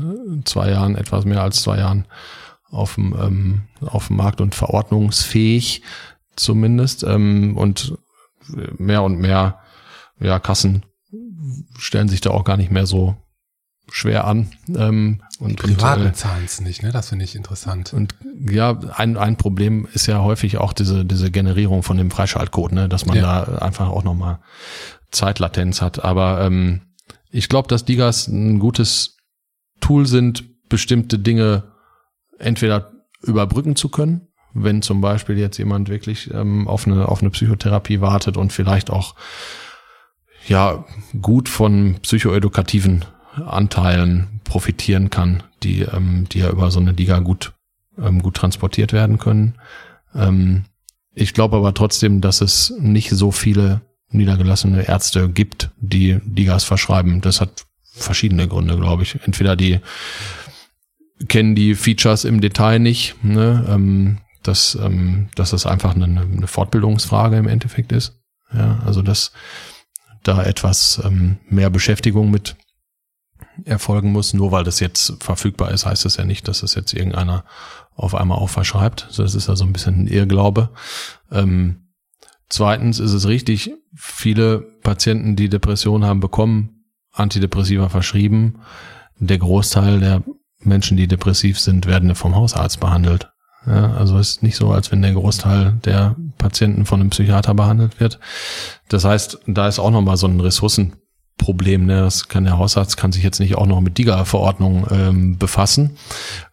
zwei 0.45 0.71
Jahren, 0.71 0.95
etwas 0.95 1.25
mehr 1.25 1.41
als 1.41 1.61
zwei 1.61 1.77
Jahren 1.77 2.05
auf 2.69 2.95
dem, 2.95 3.15
ähm, 3.19 3.61
auf 3.85 4.07
dem 4.07 4.17
Markt 4.17 4.41
und 4.41 4.55
verordnungsfähig 4.55 5.83
zumindest. 6.35 7.03
Ähm, 7.03 7.57
und 7.57 7.97
mehr 8.77 9.03
und 9.03 9.19
mehr 9.19 9.59
ja, 10.19 10.39
Kassen 10.39 10.85
stellen 11.77 12.09
sich 12.09 12.21
da 12.21 12.31
auch 12.31 12.43
gar 12.43 12.57
nicht 12.57 12.71
mehr 12.71 12.85
so 12.85 13.15
schwer 13.91 14.25
an. 14.25 14.51
Ähm, 14.75 15.21
und, 15.39 15.57
Privaten 15.57 16.07
äh, 16.07 16.13
zahlen 16.13 16.43
es 16.45 16.61
nicht, 16.61 16.83
ne? 16.83 16.91
Das 16.91 17.09
finde 17.09 17.25
ich 17.25 17.35
interessant. 17.35 17.93
Und 17.93 18.15
ja, 18.49 18.79
ein, 18.95 19.17
ein 19.17 19.37
Problem 19.37 19.87
ist 19.93 20.07
ja 20.07 20.19
häufig 20.21 20.57
auch 20.57 20.73
diese, 20.73 21.05
diese 21.05 21.31
Generierung 21.31 21.83
von 21.83 21.97
dem 21.97 22.11
Freischaltcode, 22.11 22.71
ne? 22.73 22.89
Dass 22.89 23.05
man 23.05 23.17
ja. 23.17 23.45
da 23.45 23.57
einfach 23.57 23.89
auch 23.89 24.03
nochmal 24.03 24.39
Zeitlatenz 25.11 25.81
hat. 25.81 26.03
Aber 26.03 26.41
ähm, 26.41 26.81
ich 27.31 27.49
glaube, 27.49 27.67
dass 27.67 27.85
Digas 27.85 28.27
ein 28.27 28.59
gutes 28.59 29.17
Tool 29.79 30.05
sind, 30.05 30.43
bestimmte 30.69 31.19
Dinge 31.19 31.63
entweder 32.39 32.91
überbrücken 33.21 33.75
zu 33.75 33.89
können, 33.89 34.27
wenn 34.53 34.81
zum 34.81 35.01
Beispiel 35.01 35.37
jetzt 35.37 35.57
jemand 35.57 35.89
wirklich 35.89 36.33
ähm, 36.33 36.67
auf, 36.67 36.87
eine, 36.87 37.07
auf 37.07 37.21
eine 37.21 37.29
Psychotherapie 37.29 38.01
wartet 38.01 38.37
und 38.37 38.51
vielleicht 38.51 38.89
auch 38.89 39.15
ja 40.47 40.85
gut 41.21 41.49
von 41.49 41.99
psychoedukativen 42.01 43.05
Anteilen 43.33 44.41
profitieren 44.43 45.09
kann, 45.09 45.43
die, 45.63 45.81
ähm, 45.81 46.27
die 46.31 46.39
ja 46.39 46.49
über 46.49 46.71
so 46.71 46.79
eine 46.79 46.93
Diga 46.93 47.19
gut, 47.19 47.53
ähm, 47.97 48.21
gut 48.21 48.35
transportiert 48.35 48.93
werden 48.93 49.17
können. 49.17 49.55
Ähm, 50.15 50.65
ich 51.13 51.33
glaube 51.33 51.57
aber 51.57 51.73
trotzdem, 51.73 52.21
dass 52.21 52.41
es 52.41 52.73
nicht 52.79 53.09
so 53.09 53.31
viele 53.31 53.81
niedergelassene 54.09 54.87
Ärzte 54.87 55.29
gibt, 55.29 55.71
die 55.79 56.19
Digas 56.23 56.63
verschreiben. 56.63 57.21
Das 57.21 57.41
hat 57.41 57.65
verschiedene 57.93 58.47
Gründe, 58.47 58.77
glaube 58.77 59.03
ich. 59.03 59.19
Entweder 59.23 59.55
die 59.55 59.79
kennen 61.27 61.55
die 61.55 61.75
Features 61.75 62.25
im 62.25 62.41
Detail 62.41 62.79
nicht, 62.79 63.23
ne, 63.23 63.65
ähm, 63.69 64.19
dass, 64.43 64.75
ähm, 64.81 65.29
dass 65.35 65.51
das 65.51 65.65
einfach 65.65 65.95
eine, 65.95 66.05
eine 66.05 66.47
Fortbildungsfrage 66.47 67.37
im 67.37 67.47
Endeffekt 67.47 67.91
ist. 67.91 68.19
Ja, 68.53 68.81
also 68.85 69.01
dass 69.01 69.31
da 70.23 70.43
etwas 70.43 71.01
ähm, 71.03 71.37
mehr 71.49 71.69
Beschäftigung 71.69 72.31
mit 72.31 72.55
erfolgen 73.65 74.11
muss. 74.11 74.33
Nur 74.33 74.51
weil 74.51 74.63
das 74.63 74.79
jetzt 74.79 75.13
verfügbar 75.21 75.71
ist, 75.71 75.85
heißt 75.85 76.05
das 76.05 76.17
ja 76.17 76.25
nicht, 76.25 76.47
dass 76.47 76.63
es 76.63 76.75
jetzt 76.75 76.93
irgendeiner 76.93 77.45
auf 77.95 78.15
einmal 78.15 78.37
auch 78.37 78.49
verschreibt. 78.49 79.07
Das 79.17 79.35
ist 79.35 79.49
also 79.49 79.63
ein 79.63 79.73
bisschen 79.73 80.03
ein 80.03 80.07
Irrglaube. 80.07 80.69
Ähm, 81.31 81.81
Zweitens 82.51 82.99
ist 82.99 83.13
es 83.13 83.29
richtig, 83.29 83.71
viele 83.95 84.59
Patienten, 84.83 85.37
die 85.37 85.47
Depressionen 85.47 86.05
haben, 86.05 86.19
bekommen 86.19 86.83
Antidepressiva 87.13 87.87
verschrieben. 87.87 88.59
Der 89.19 89.37
Großteil 89.37 90.01
der 90.01 90.21
Menschen, 90.59 90.97
die 90.97 91.07
depressiv 91.07 91.61
sind, 91.61 91.85
werden 91.85 92.13
vom 92.13 92.35
Hausarzt 92.35 92.81
behandelt. 92.81 93.31
Ja, 93.65 93.93
also 93.93 94.17
es 94.17 94.31
ist 94.31 94.43
nicht 94.43 94.57
so, 94.57 94.69
als 94.73 94.91
wenn 94.91 95.01
der 95.01 95.13
Großteil 95.13 95.79
der 95.85 96.17
Patienten 96.37 96.85
von 96.85 96.99
einem 96.99 97.11
Psychiater 97.11 97.53
behandelt 97.53 98.01
wird. 98.01 98.19
Das 98.89 99.05
heißt, 99.05 99.39
da 99.47 99.69
ist 99.69 99.79
auch 99.79 99.91
nochmal 99.91 100.17
so 100.17 100.27
ein 100.27 100.41
Ressourcen 100.41 100.97
Problem. 101.41 101.87
Ne? 101.87 101.99
Das 102.01 102.29
kann 102.29 102.45
der 102.45 102.59
Hausarzt 102.59 102.97
kann 102.97 103.11
sich 103.11 103.23
jetzt 103.23 103.39
nicht 103.39 103.55
auch 103.55 103.65
noch 103.65 103.81
mit 103.81 103.97
DIGA-Verordnung 103.97 104.85
ähm, 104.91 105.39
befassen. 105.39 105.97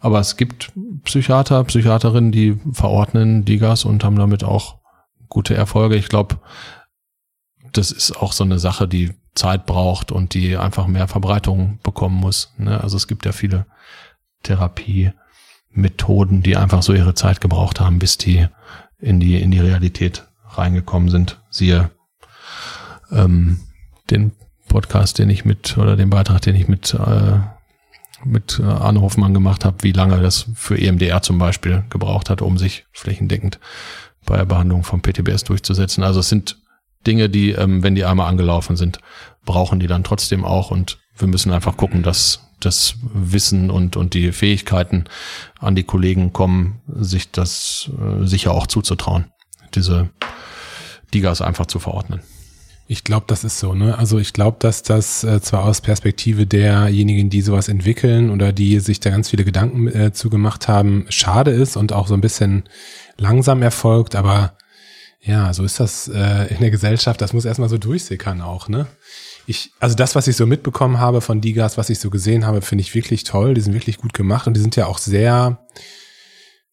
Aber 0.01 0.19
es 0.19 0.39
gibt 0.39 0.73
Psychiater, 1.05 1.63
Psychiaterinnen, 1.65 2.33
die 2.33 2.59
verordnen 2.73 3.45
DIGAs 3.45 3.85
und 3.85 4.03
haben 4.03 4.17
damit 4.17 4.45
auch 4.45 4.79
gute 5.29 5.55
Erfolge. 5.55 5.97
Ich 5.97 6.09
glaube, 6.09 6.39
das 7.73 7.91
ist 7.91 8.17
auch 8.17 8.33
so 8.33 8.45
eine 8.45 8.59
Sache, 8.59 8.89
die 8.89 9.13
Zeit 9.35 9.67
braucht 9.67 10.11
und 10.11 10.33
die 10.33 10.57
einfach 10.57 10.87
mehr 10.87 11.07
Verbreitung 11.07 11.81
bekommen 11.83 12.17
muss. 12.17 12.55
Ne? 12.57 12.83
Also 12.83 12.97
es 12.97 13.07
gibt 13.07 13.27
ja 13.27 13.33
viele 13.33 13.67
Therapiemethoden, 14.43 16.43
die 16.43 16.57
einfach 16.57 16.83
so 16.83 16.95
ihre 16.95 17.13
Zeit 17.13 17.43
gebraucht 17.43 17.79
haben, 17.79 17.99
bis 17.99 18.17
die 18.17 18.47
in 18.99 19.21
die 19.21 19.39
in 19.41 19.51
die 19.51 19.61
Realität 19.61 20.27
reingekommen 20.47 21.11
sind. 21.11 21.43
Siehe 21.51 21.91
ähm, 23.13 23.61
den 24.11 24.33
Podcast, 24.69 25.19
den 25.19 25.31
ich 25.31 25.45
mit, 25.45 25.77
oder 25.79 25.97
den 25.97 26.11
Beitrag, 26.11 26.43
den 26.43 26.55
ich 26.55 26.69
mit, 26.69 26.95
äh, 26.95 27.41
mit 28.25 28.61
äh, 28.61 28.65
Arne 28.65 29.01
Hoffmann 29.01 29.35
gemacht 29.35 29.65
habe, 29.65 29.79
wie 29.83 29.93
lange 29.93 30.21
das 30.21 30.47
für 30.55 30.79
EMDR 30.79 31.23
zum 31.23 31.39
Beispiel 31.39 31.85
gebraucht 31.91 32.31
hat, 32.31 32.43
um 32.43 32.59
sich 32.59 32.87
flächendeckend 32.93 33.59
bei 34.25 34.37
der 34.37 34.45
Behandlung 34.45 34.85
von 34.85 35.01
PTBS 35.01 35.45
durchzusetzen. 35.45 36.05
Also 36.05 36.21
es 36.21 36.29
sind 36.29 36.59
Dinge, 37.07 37.29
die, 37.29 37.53
ähm, 37.53 37.83
wenn 37.83 37.95
die 37.95 38.05
einmal 38.05 38.29
angelaufen 38.29 38.77
sind, 38.77 39.01
brauchen 39.45 39.81
die 39.81 39.87
dann 39.87 40.05
trotzdem 40.05 40.45
auch 40.45 40.71
und 40.71 40.99
wir 41.17 41.29
müssen 41.29 41.53
einfach 41.53 41.77
gucken, 41.77 42.03
dass 42.03 42.41
das 42.61 42.97
Wissen 43.03 43.71
und, 43.71 43.97
und 43.97 44.15
die 44.15 44.33
Fähigkeiten 44.33 45.05
an 45.59 45.75
die 45.75 45.85
Kollegen 45.85 46.33
kommen, 46.33 46.81
sich 46.87 47.31
das 47.31 47.91
äh, 47.99 48.27
sicher 48.27 48.53
auch 48.53 48.67
zuzutrauen, 48.67 49.27
diese 49.75 50.11
Digas 51.15 51.41
einfach 51.41 51.67
zu 51.67 51.79
verordnen. 51.79 52.21
Ich 52.91 53.05
glaube, 53.05 53.27
das 53.29 53.45
ist 53.45 53.59
so, 53.59 53.75
ne? 53.75 53.99
Also 53.99 54.19
ich 54.19 54.33
glaube, 54.33 54.57
dass 54.61 54.83
das 54.83 55.23
äh, 55.23 55.43
zwar 55.43 55.65
aus 55.65 55.83
Perspektive 55.83 56.47
derjenigen, 56.47 57.29
die 57.29 57.43
sowas 57.43 57.69
entwickeln 57.69 58.31
oder 58.31 58.51
die 58.51 58.81
sich 58.81 58.99
da 58.99 59.11
ganz 59.11 59.29
viele 59.29 59.45
Gedanken 59.45 59.89
äh, 59.89 60.13
zugemacht 60.15 60.69
haben, 60.69 61.05
schade 61.11 61.51
ist 61.51 61.77
und 61.77 61.93
auch 61.93 62.09
so 62.09 62.15
ein 62.15 62.23
bisschen 62.23 62.65
langsam 63.19 63.61
erfolgt, 63.61 64.17
aber 64.17 64.55
ja, 65.21 65.53
so 65.53 65.65
ist 65.65 65.81
das 65.81 66.09
äh, 66.09 66.47
in 66.47 66.61
der 66.61 66.71
Gesellschaft, 66.71 67.21
das 67.21 67.35
muss 67.35 67.45
erstmal 67.45 67.69
so 67.69 67.77
durchsickern 67.77 68.41
auch, 68.41 68.71
ne? 68.71 68.87
Ich, 69.47 69.71
also 69.81 69.95
das, 69.95 70.15
was 70.15 70.27
ich 70.27 70.37
so 70.37 70.47
mitbekommen 70.47 70.99
habe 70.99 71.21
von 71.21 71.43
Digas, 71.43 71.77
was 71.77 71.91
ich 71.91 71.99
so 71.99 72.09
gesehen 72.09 72.47
habe, 72.47 72.63
finde 72.63 72.83
ich 72.83 72.95
wirklich 72.95 73.25
toll. 73.25 73.55
Die 73.55 73.63
sind 73.63 73.73
wirklich 73.73 73.97
gut 73.97 74.13
gemacht 74.13 74.47
und 74.47 74.55
die 74.55 74.61
sind 74.61 74.77
ja 74.77 74.85
auch 74.85 74.99
sehr, 74.99 75.59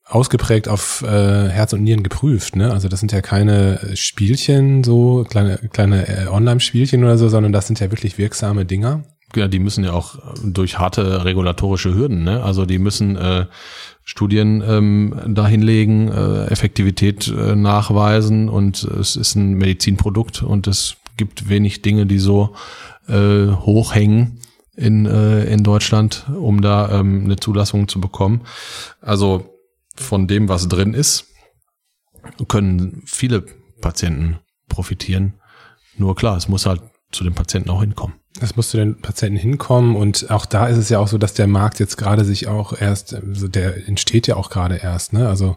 ausgeprägt 0.05 0.67
auf 0.67 1.01
äh, 1.01 1.49
Herz 1.49 1.73
und 1.73 1.83
Nieren 1.83 2.03
geprüft. 2.03 2.55
Ne? 2.55 2.71
Also 2.71 2.87
das 2.87 2.99
sind 2.99 3.11
ja 3.11 3.21
keine 3.21 3.79
Spielchen, 3.95 4.83
so 4.83 5.25
kleine, 5.27 5.57
kleine 5.73 6.07
äh, 6.07 6.27
Online-Spielchen 6.27 7.03
oder 7.03 7.17
so, 7.17 7.27
sondern 7.27 7.51
das 7.51 7.67
sind 7.67 7.79
ja 7.79 7.91
wirklich 7.91 8.17
wirksame 8.17 8.65
Dinger. 8.65 9.03
Ja, 9.35 9.47
die 9.47 9.59
müssen 9.59 9.83
ja 9.83 9.91
auch 9.91 10.17
durch 10.43 10.77
harte 10.77 11.25
regulatorische 11.25 11.93
Hürden, 11.93 12.23
ne? 12.23 12.43
Also 12.43 12.65
die 12.65 12.77
müssen 12.77 13.17
äh, 13.17 13.47
Studien 14.03 14.63
ähm, 14.65 15.19
dahinlegen, 15.27 16.09
äh, 16.09 16.45
Effektivität 16.45 17.27
äh, 17.27 17.55
nachweisen 17.55 18.47
und 18.47 18.83
es 18.83 19.15
ist 19.15 19.35
ein 19.35 19.55
Medizinprodukt 19.55 20.43
und 20.43 20.67
es 20.67 20.95
gibt 21.17 21.49
wenig 21.49 21.81
Dinge, 21.81 22.05
die 22.05 22.19
so 22.19 22.55
äh, 23.07 23.47
hochhängen 23.47 24.39
in, 24.77 25.05
äh, 25.05 25.45
in 25.45 25.63
Deutschland, 25.63 26.27
um 26.29 26.61
da 26.61 26.99
ähm, 26.99 27.23
eine 27.25 27.35
Zulassung 27.37 27.87
zu 27.87 27.99
bekommen. 27.99 28.41
Also 29.01 29.54
von 29.95 30.27
dem, 30.27 30.49
was 30.49 30.67
drin 30.67 30.93
ist, 30.93 31.25
können 32.47 33.03
viele 33.05 33.45
Patienten 33.81 34.39
profitieren. 34.67 35.35
Nur 35.97 36.15
klar, 36.15 36.37
es 36.37 36.47
muss 36.47 36.65
halt 36.65 36.81
zu 37.11 37.23
den 37.23 37.33
Patienten 37.33 37.69
auch 37.69 37.81
hinkommen. 37.81 38.15
Es 38.41 38.55
muss 38.55 38.69
zu 38.69 38.77
den 38.77 38.99
Patienten 38.99 39.37
hinkommen 39.37 39.95
und 39.95 40.29
auch 40.29 40.45
da 40.45 40.67
ist 40.67 40.77
es 40.77 40.89
ja 40.89 40.99
auch 40.99 41.07
so, 41.07 41.17
dass 41.17 41.33
der 41.33 41.47
Markt 41.47 41.79
jetzt 41.79 41.97
gerade 41.97 42.25
sich 42.25 42.47
auch 42.47 42.73
erst, 42.79 43.13
also 43.13 43.47
der 43.47 43.87
entsteht 43.87 44.27
ja 44.27 44.35
auch 44.35 44.49
gerade 44.49 44.75
erst, 44.75 45.13
ne? 45.13 45.29
Also 45.29 45.55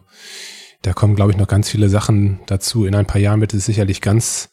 da 0.83 0.93
kommen, 0.93 1.17
glaube 1.17 1.33
ich, 1.33 1.37
noch 1.37 1.49
ganz 1.49 1.69
viele 1.69 1.89
Sachen 1.89 2.39
dazu. 2.47 2.87
In 2.87 2.95
ein 2.95 3.07
paar 3.07 3.21
Jahren 3.21 3.41
wird 3.41 3.53
es 3.53 3.67
sicherlich 3.67 4.01
ganz 4.01 4.51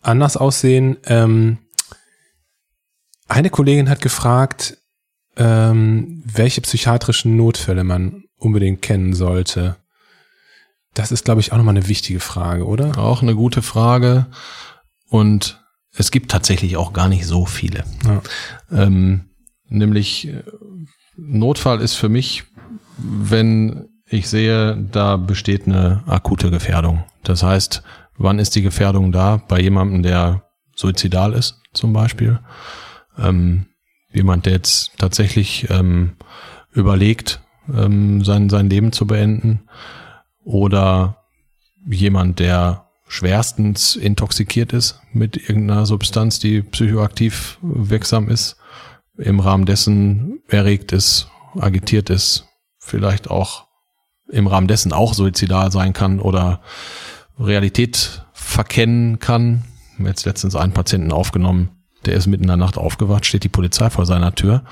anders 0.00 0.38
aussehen. 0.38 0.96
Ähm, 1.04 1.58
eine 3.28 3.50
Kollegin 3.50 3.90
hat 3.90 4.00
gefragt, 4.00 4.78
ähm, 5.36 6.22
welche 6.26 6.62
psychiatrischen 6.62 7.36
Notfälle 7.36 7.84
man 7.84 8.24
unbedingt 8.42 8.82
kennen 8.82 9.14
sollte? 9.14 9.76
Das 10.94 11.12
ist, 11.12 11.24
glaube 11.24 11.40
ich, 11.40 11.52
auch 11.52 11.56
nochmal 11.56 11.76
eine 11.76 11.88
wichtige 11.88 12.20
Frage, 12.20 12.66
oder? 12.66 12.98
Auch 12.98 13.22
eine 13.22 13.34
gute 13.34 13.62
Frage. 13.62 14.26
Und 15.08 15.62
es 15.94 16.10
gibt 16.10 16.30
tatsächlich 16.30 16.76
auch 16.76 16.92
gar 16.92 17.08
nicht 17.08 17.26
so 17.26 17.46
viele. 17.46 17.84
Ja. 18.04 18.22
Ähm, 18.70 19.30
nämlich 19.68 20.28
äh, 20.28 20.42
Notfall 21.16 21.80
ist 21.80 21.94
für 21.94 22.08
mich, 22.08 22.44
wenn 22.98 23.88
ich 24.06 24.28
sehe, 24.28 24.76
da 24.76 25.16
besteht 25.16 25.66
eine 25.66 26.02
akute 26.06 26.50
Gefährdung. 26.50 27.04
Das 27.24 27.42
heißt, 27.42 27.82
wann 28.16 28.38
ist 28.38 28.54
die 28.54 28.62
Gefährdung 28.62 29.12
da? 29.12 29.36
Bei 29.48 29.60
jemandem, 29.60 30.02
der 30.02 30.44
suizidal 30.76 31.32
ist, 31.32 31.60
zum 31.72 31.92
Beispiel. 31.92 32.40
Ähm, 33.18 33.66
jemand, 34.12 34.46
der 34.46 34.54
jetzt 34.54 34.92
tatsächlich 34.98 35.68
ähm, 35.70 36.16
überlegt, 36.72 37.40
ähm, 37.74 38.24
sein, 38.24 38.48
sein 38.48 38.70
Leben 38.70 38.92
zu 38.92 39.06
beenden. 39.06 39.68
Oder 40.44 41.18
jemand, 41.86 42.38
der 42.38 42.86
schwerstens 43.06 43.96
intoxikiert 43.96 44.72
ist 44.72 45.00
mit 45.12 45.36
irgendeiner 45.36 45.86
Substanz, 45.86 46.38
die 46.38 46.62
psychoaktiv 46.62 47.58
wirksam 47.60 48.28
ist, 48.28 48.56
im 49.18 49.40
Rahmen 49.40 49.66
dessen 49.66 50.40
erregt 50.48 50.92
ist, 50.92 51.28
agitiert 51.58 52.10
ist, 52.10 52.46
vielleicht 52.78 53.30
auch 53.30 53.66
im 54.28 54.46
Rahmen 54.46 54.66
dessen 54.66 54.92
auch 54.92 55.12
suizidal 55.12 55.70
sein 55.70 55.92
kann 55.92 56.20
oder 56.20 56.62
Realität 57.38 58.24
verkennen 58.32 59.18
kann. 59.18 59.64
Jetzt 59.98 60.24
letztens 60.24 60.56
einen 60.56 60.72
Patienten 60.72 61.12
aufgenommen, 61.12 61.68
der 62.06 62.14
ist 62.14 62.26
mitten 62.26 62.44
in 62.44 62.48
der 62.48 62.56
Nacht 62.56 62.78
aufgewacht, 62.78 63.26
steht 63.26 63.44
die 63.44 63.50
Polizei 63.50 63.90
vor 63.90 64.06
seiner 64.06 64.34
Tür 64.34 64.64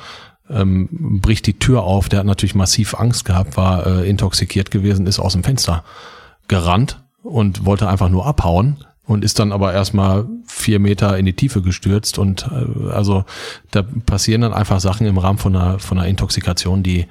ähm, 0.51 1.21
bricht 1.23 1.47
die 1.47 1.59
Tür 1.59 1.83
auf. 1.83 2.09
Der 2.09 2.21
hat 2.21 2.27
natürlich 2.27 2.55
massiv 2.55 2.95
Angst 2.95 3.25
gehabt, 3.25 3.57
war 3.57 3.87
äh, 3.87 4.09
intoxikiert 4.09 4.71
gewesen, 4.71 5.07
ist 5.07 5.19
aus 5.19 5.33
dem 5.33 5.45
Fenster 5.45 5.85
gerannt 6.49 7.03
und 7.23 7.65
wollte 7.65 7.89
einfach 7.89 8.09
nur 8.09 8.27
abhauen 8.27 8.85
und 9.05 9.25
ist 9.25 9.39
dann 9.39 9.53
aber 9.53 9.73
erstmal 9.73 10.29
vier 10.47 10.79
Meter 10.79 11.19
in 11.19 11.27
die 11.27 11.35
Tiefe 11.35 11.63
gestürzt 11.63 12.19
und 12.19 12.49
äh, 12.51 12.91
also 12.91 13.25
da 13.71 13.83
passieren 13.83 14.43
dann 14.43 14.53
einfach 14.53 14.81
Sachen 14.81 15.07
im 15.07 15.19
Rahmen 15.19 15.39
von 15.39 15.55
einer 15.57 15.79
von 15.79 15.99
einer 15.99 16.09
Intoxikation, 16.09 16.83
die 16.83 17.07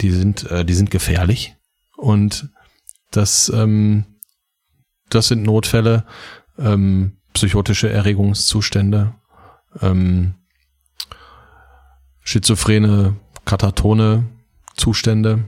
die 0.00 0.10
sind 0.10 0.50
äh, 0.50 0.64
die 0.64 0.74
sind 0.74 0.90
gefährlich 0.90 1.56
und 1.96 2.48
das 3.10 3.52
ähm, 3.54 4.04
das 5.10 5.28
sind 5.28 5.42
Notfälle, 5.42 6.04
ähm, 6.58 7.18
psychotische 7.32 7.88
Erregungszustände, 7.88 9.14
ähm, 9.80 10.34
schizophrene, 12.28 13.16
katatone 13.46 14.26
Zustände. 14.76 15.44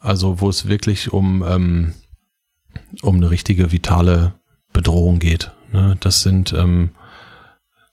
Also 0.00 0.40
wo 0.40 0.48
es 0.48 0.66
wirklich 0.66 1.12
um, 1.12 1.44
ähm, 1.46 1.94
um 3.02 3.16
eine 3.16 3.30
richtige 3.30 3.70
vitale 3.70 4.32
Bedrohung 4.72 5.18
geht. 5.18 5.52
Ne? 5.72 5.96
Das 6.00 6.22
sind 6.22 6.54
ähm, 6.54 6.92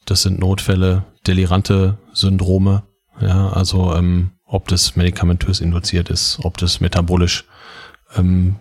das 0.06 0.22
sind 0.22 0.40
Notfälle, 0.40 1.04
delirante 1.28 1.98
Syndrome. 2.14 2.84
Ja, 3.20 3.50
also 3.50 3.94
ähm, 3.94 4.32
ob 4.46 4.70
das 4.70 4.96
medikamentös 4.96 5.60
induziert 5.60 6.10
ist, 6.10 6.40
ob 6.44 6.58
das 6.58 6.80
metabolisch 6.80 7.44
ähm, 8.16 8.56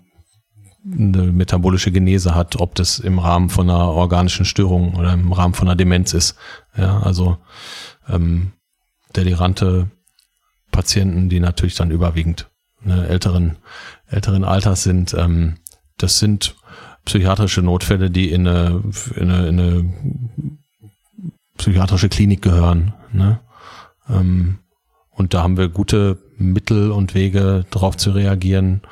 eine 0.85 1.31
metabolische 1.33 1.93
Genese 1.93 2.35
hat, 2.35 2.57
ob 2.57 2.75
das 2.75 2.99
im 2.99 3.21
Rahmen 3.21 3.49
von 3.49 3.71
einer 3.71 3.89
organischen 3.89 4.45
Störung 4.45 4.97
oder 4.97 5.13
im 5.13 5.33
Rahmen 5.33 5.55
von 5.55 5.69
einer 5.69 5.77
Demenz 5.77 6.13
ist. 6.13 6.37
Ja, 6.77 6.99
also 7.01 7.39
ähm, 8.09 8.53
delirante 9.17 9.91
Patienten, 10.71 11.29
die 11.29 11.41
natürlich 11.41 11.75
dann 11.75 11.91
überwiegend 11.91 12.51
ne, 12.83 13.07
älteren, 13.09 13.57
älteren 14.07 14.45
Alters 14.45 14.83
sind. 14.83 15.15
Ähm, 15.15 15.57
das 15.97 16.19
sind 16.19 16.57
psychiatrische 17.05 17.63
Notfälle, 17.63 18.11
die 18.11 18.31
in 18.31 18.47
eine, 18.47 18.83
in 19.17 19.31
eine, 19.31 19.49
in 19.49 19.61
eine 19.61 20.59
psychiatrische 21.57 22.09
Klinik 22.09 22.43
gehören. 22.43 22.95
Ne? 23.13 23.41
Ähm, 24.09 24.59
und 25.11 25.35
da 25.35 25.43
haben 25.43 25.57
wir 25.57 25.69
gute 25.69 26.19
Mittel 26.37 26.93
und 26.93 27.15
Wege, 27.15 27.65
darauf 27.71 27.97
zu 27.97 28.13
reagieren, 28.13 28.83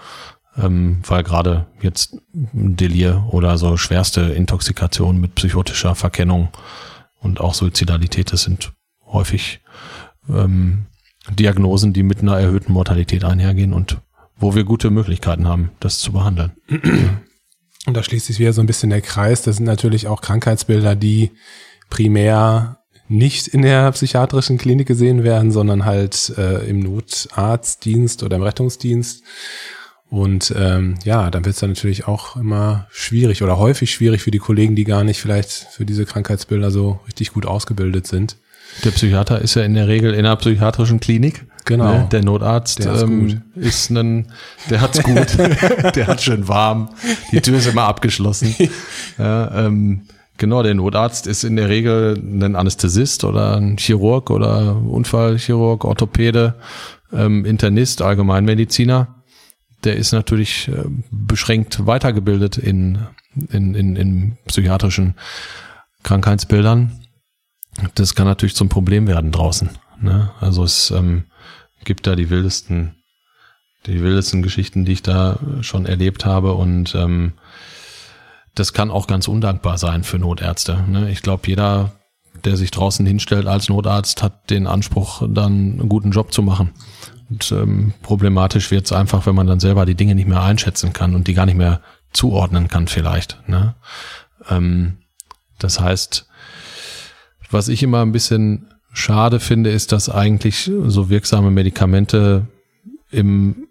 ähm, 0.57 0.98
weil 1.07 1.22
gerade 1.22 1.66
jetzt 1.81 2.16
Delir 2.33 3.29
oder 3.31 3.59
so 3.59 3.76
schwerste 3.76 4.22
Intoxikation 4.22 5.20
mit 5.20 5.35
psychotischer 5.37 5.94
Verkennung 5.94 6.48
und 7.20 7.40
auch 7.40 7.55
Suizidalität, 7.55 8.33
das 8.33 8.42
sind 8.42 8.72
häufig 9.05 9.61
ähm, 10.28 10.86
Diagnosen, 11.30 11.92
die 11.92 12.02
mit 12.02 12.20
einer 12.20 12.38
erhöhten 12.38 12.72
Mortalität 12.72 13.24
einhergehen 13.24 13.72
und 13.72 13.98
wo 14.38 14.54
wir 14.54 14.64
gute 14.64 14.90
Möglichkeiten 14.90 15.46
haben, 15.48 15.70
das 15.80 15.98
zu 15.98 16.12
behandeln. 16.12 16.52
Und 17.86 17.94
da 17.94 18.02
schließt 18.02 18.26
sich 18.26 18.38
wieder 18.38 18.52
so 18.52 18.60
ein 18.60 18.66
bisschen 18.66 18.90
der 18.90 19.00
Kreis. 19.00 19.42
Das 19.42 19.56
sind 19.56 19.64
natürlich 19.64 20.08
auch 20.08 20.20
Krankheitsbilder, 20.20 20.96
die 20.96 21.30
primär 21.88 22.80
nicht 23.08 23.46
in 23.46 23.62
der 23.62 23.90
psychiatrischen 23.92 24.58
Klinik 24.58 24.88
gesehen 24.88 25.22
werden, 25.22 25.52
sondern 25.52 25.84
halt 25.84 26.32
äh, 26.36 26.68
im 26.68 26.80
Notarztdienst 26.80 28.22
oder 28.24 28.36
im 28.36 28.42
Rettungsdienst. 28.42 29.22
Und 30.08 30.54
ähm, 30.56 30.96
ja, 31.04 31.30
dann 31.30 31.44
wird 31.44 31.54
es 31.54 31.60
dann 31.60 31.70
natürlich 31.70 32.06
auch 32.06 32.36
immer 32.36 32.86
schwierig 32.90 33.42
oder 33.42 33.58
häufig 33.58 33.92
schwierig 33.92 34.22
für 34.22 34.30
die 34.30 34.38
Kollegen, 34.38 34.76
die 34.76 34.84
gar 34.84 35.04
nicht 35.04 35.20
vielleicht 35.20 35.50
für 35.50 35.84
diese 35.84 36.04
Krankheitsbilder 36.04 36.70
so 36.70 37.00
richtig 37.06 37.32
gut 37.32 37.46
ausgebildet 37.46 38.06
sind. 38.06 38.36
Der 38.85 38.90
Psychiater 38.90 39.40
ist 39.40 39.55
ja 39.55 39.62
in 39.62 39.74
der 39.74 39.88
Regel 39.88 40.12
in 40.12 40.26
einer 40.26 40.37
psychiatrischen 40.37 41.00
Klinik. 41.00 41.46
Genau. 41.64 41.92
Ne? 41.92 42.09
Der 42.12 42.22
Notarzt 42.22 42.85
Der 42.85 42.94
ist 42.94 43.02
ähm, 43.02 43.42
ist 43.57 43.90
ein, 43.90 44.29
der 44.70 44.81
hat's 44.81 45.02
gut, 45.02 45.37
der 45.96 46.07
hat 46.07 46.22
schön 46.22 46.46
warm, 46.46 46.90
die 47.33 47.40
Tür 47.40 47.59
ist 47.59 47.66
immer 47.66 47.85
abgeschlossen. 47.85 48.55
ja, 49.18 49.66
ähm, 49.66 50.02
genau, 50.38 50.62
der 50.62 50.74
Notarzt 50.74 51.26
ist 51.26 51.42
in 51.42 51.57
der 51.57 51.68
Regel 51.68 52.16
ein 52.16 52.55
Anästhesist 52.55 53.24
oder 53.24 53.57
ein 53.57 53.79
Chirurg 53.79 54.31
oder 54.31 54.76
Unfallchirurg, 54.76 55.85
Orthopäde, 55.85 56.55
ähm, 57.12 57.44
Internist, 57.44 58.00
Allgemeinmediziner. 58.00 59.09
Der 59.83 59.96
ist 59.96 60.12
natürlich 60.12 60.68
äh, 60.68 60.85
beschränkt 61.11 61.85
weitergebildet 61.85 62.59
in, 62.59 62.98
in, 63.50 63.74
in, 63.74 63.96
in 63.96 64.37
psychiatrischen 64.46 65.14
Krankheitsbildern. 66.05 67.06
Das 67.94 68.14
kann 68.14 68.26
natürlich 68.26 68.54
zum 68.54 68.68
Problem 68.68 69.06
werden 69.06 69.32
draußen. 69.32 69.70
Ne? 70.00 70.30
Also 70.40 70.64
es 70.64 70.90
ähm, 70.90 71.24
gibt 71.84 72.06
da 72.06 72.16
die 72.16 72.30
wildesten, 72.30 72.96
die 73.86 74.02
wildesten 74.02 74.42
Geschichten, 74.42 74.84
die 74.84 74.92
ich 74.92 75.02
da 75.02 75.38
schon 75.60 75.86
erlebt 75.86 76.24
habe 76.24 76.54
und 76.54 76.94
ähm, 76.94 77.34
das 78.54 78.72
kann 78.72 78.90
auch 78.90 79.06
ganz 79.06 79.28
undankbar 79.28 79.78
sein 79.78 80.02
für 80.02 80.18
Notärzte. 80.18 80.82
Ne? 80.88 81.10
Ich 81.10 81.22
glaube, 81.22 81.46
jeder, 81.46 81.92
der 82.44 82.56
sich 82.56 82.70
draußen 82.70 83.04
hinstellt 83.04 83.46
als 83.46 83.68
Notarzt, 83.68 84.22
hat 84.22 84.50
den 84.50 84.66
Anspruch, 84.66 85.22
dann 85.28 85.52
einen 85.52 85.88
guten 85.88 86.10
Job 86.10 86.32
zu 86.32 86.42
machen. 86.42 86.70
Und 87.28 87.52
ähm, 87.52 87.92
problematisch 88.02 88.70
wird 88.70 88.86
es 88.86 88.92
einfach, 88.92 89.26
wenn 89.26 89.34
man 89.34 89.46
dann 89.46 89.60
selber 89.60 89.84
die 89.84 89.94
Dinge 89.94 90.14
nicht 90.14 90.28
mehr 90.28 90.42
einschätzen 90.42 90.92
kann 90.92 91.14
und 91.14 91.28
die 91.28 91.34
gar 91.34 91.46
nicht 91.46 91.58
mehr 91.58 91.80
zuordnen 92.12 92.68
kann 92.68 92.88
vielleicht. 92.88 93.38
Ne? 93.46 93.74
Ähm, 94.48 94.98
das 95.58 95.80
heißt, 95.80 96.26
was 97.50 97.68
ich 97.68 97.82
immer 97.82 98.02
ein 98.02 98.12
bisschen 98.12 98.74
schade 98.92 99.40
finde, 99.40 99.70
ist, 99.70 99.92
dass 99.92 100.09
eigentlich 100.09 100.70
so 100.87 101.11
wirksame 101.11 101.50
Medikamente 101.50 102.46
im 103.11 103.68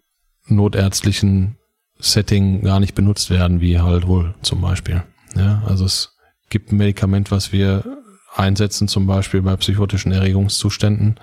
notärztlichen 0.48 1.58
Setting 1.98 2.62
gar 2.62 2.80
nicht 2.80 2.94
benutzt 2.94 3.30
werden, 3.30 3.62
wie 3.62 3.80
wohl 3.80 4.36
zum 4.42 4.62
Beispiel. 4.62 5.04
Ja, 5.36 5.64
also 5.66 5.86
es 5.86 6.16
gibt 6.50 6.72
ein 6.72 6.78
Medikament, 6.78 7.32
was 7.32 7.52
wir 7.52 7.84
einsetzen, 8.36 8.88
zum 8.88 9.08
Beispiel 9.08 9.42
bei 9.42 9.56
psychotischen 9.56 10.12
Erregungszuständen, 10.12 11.20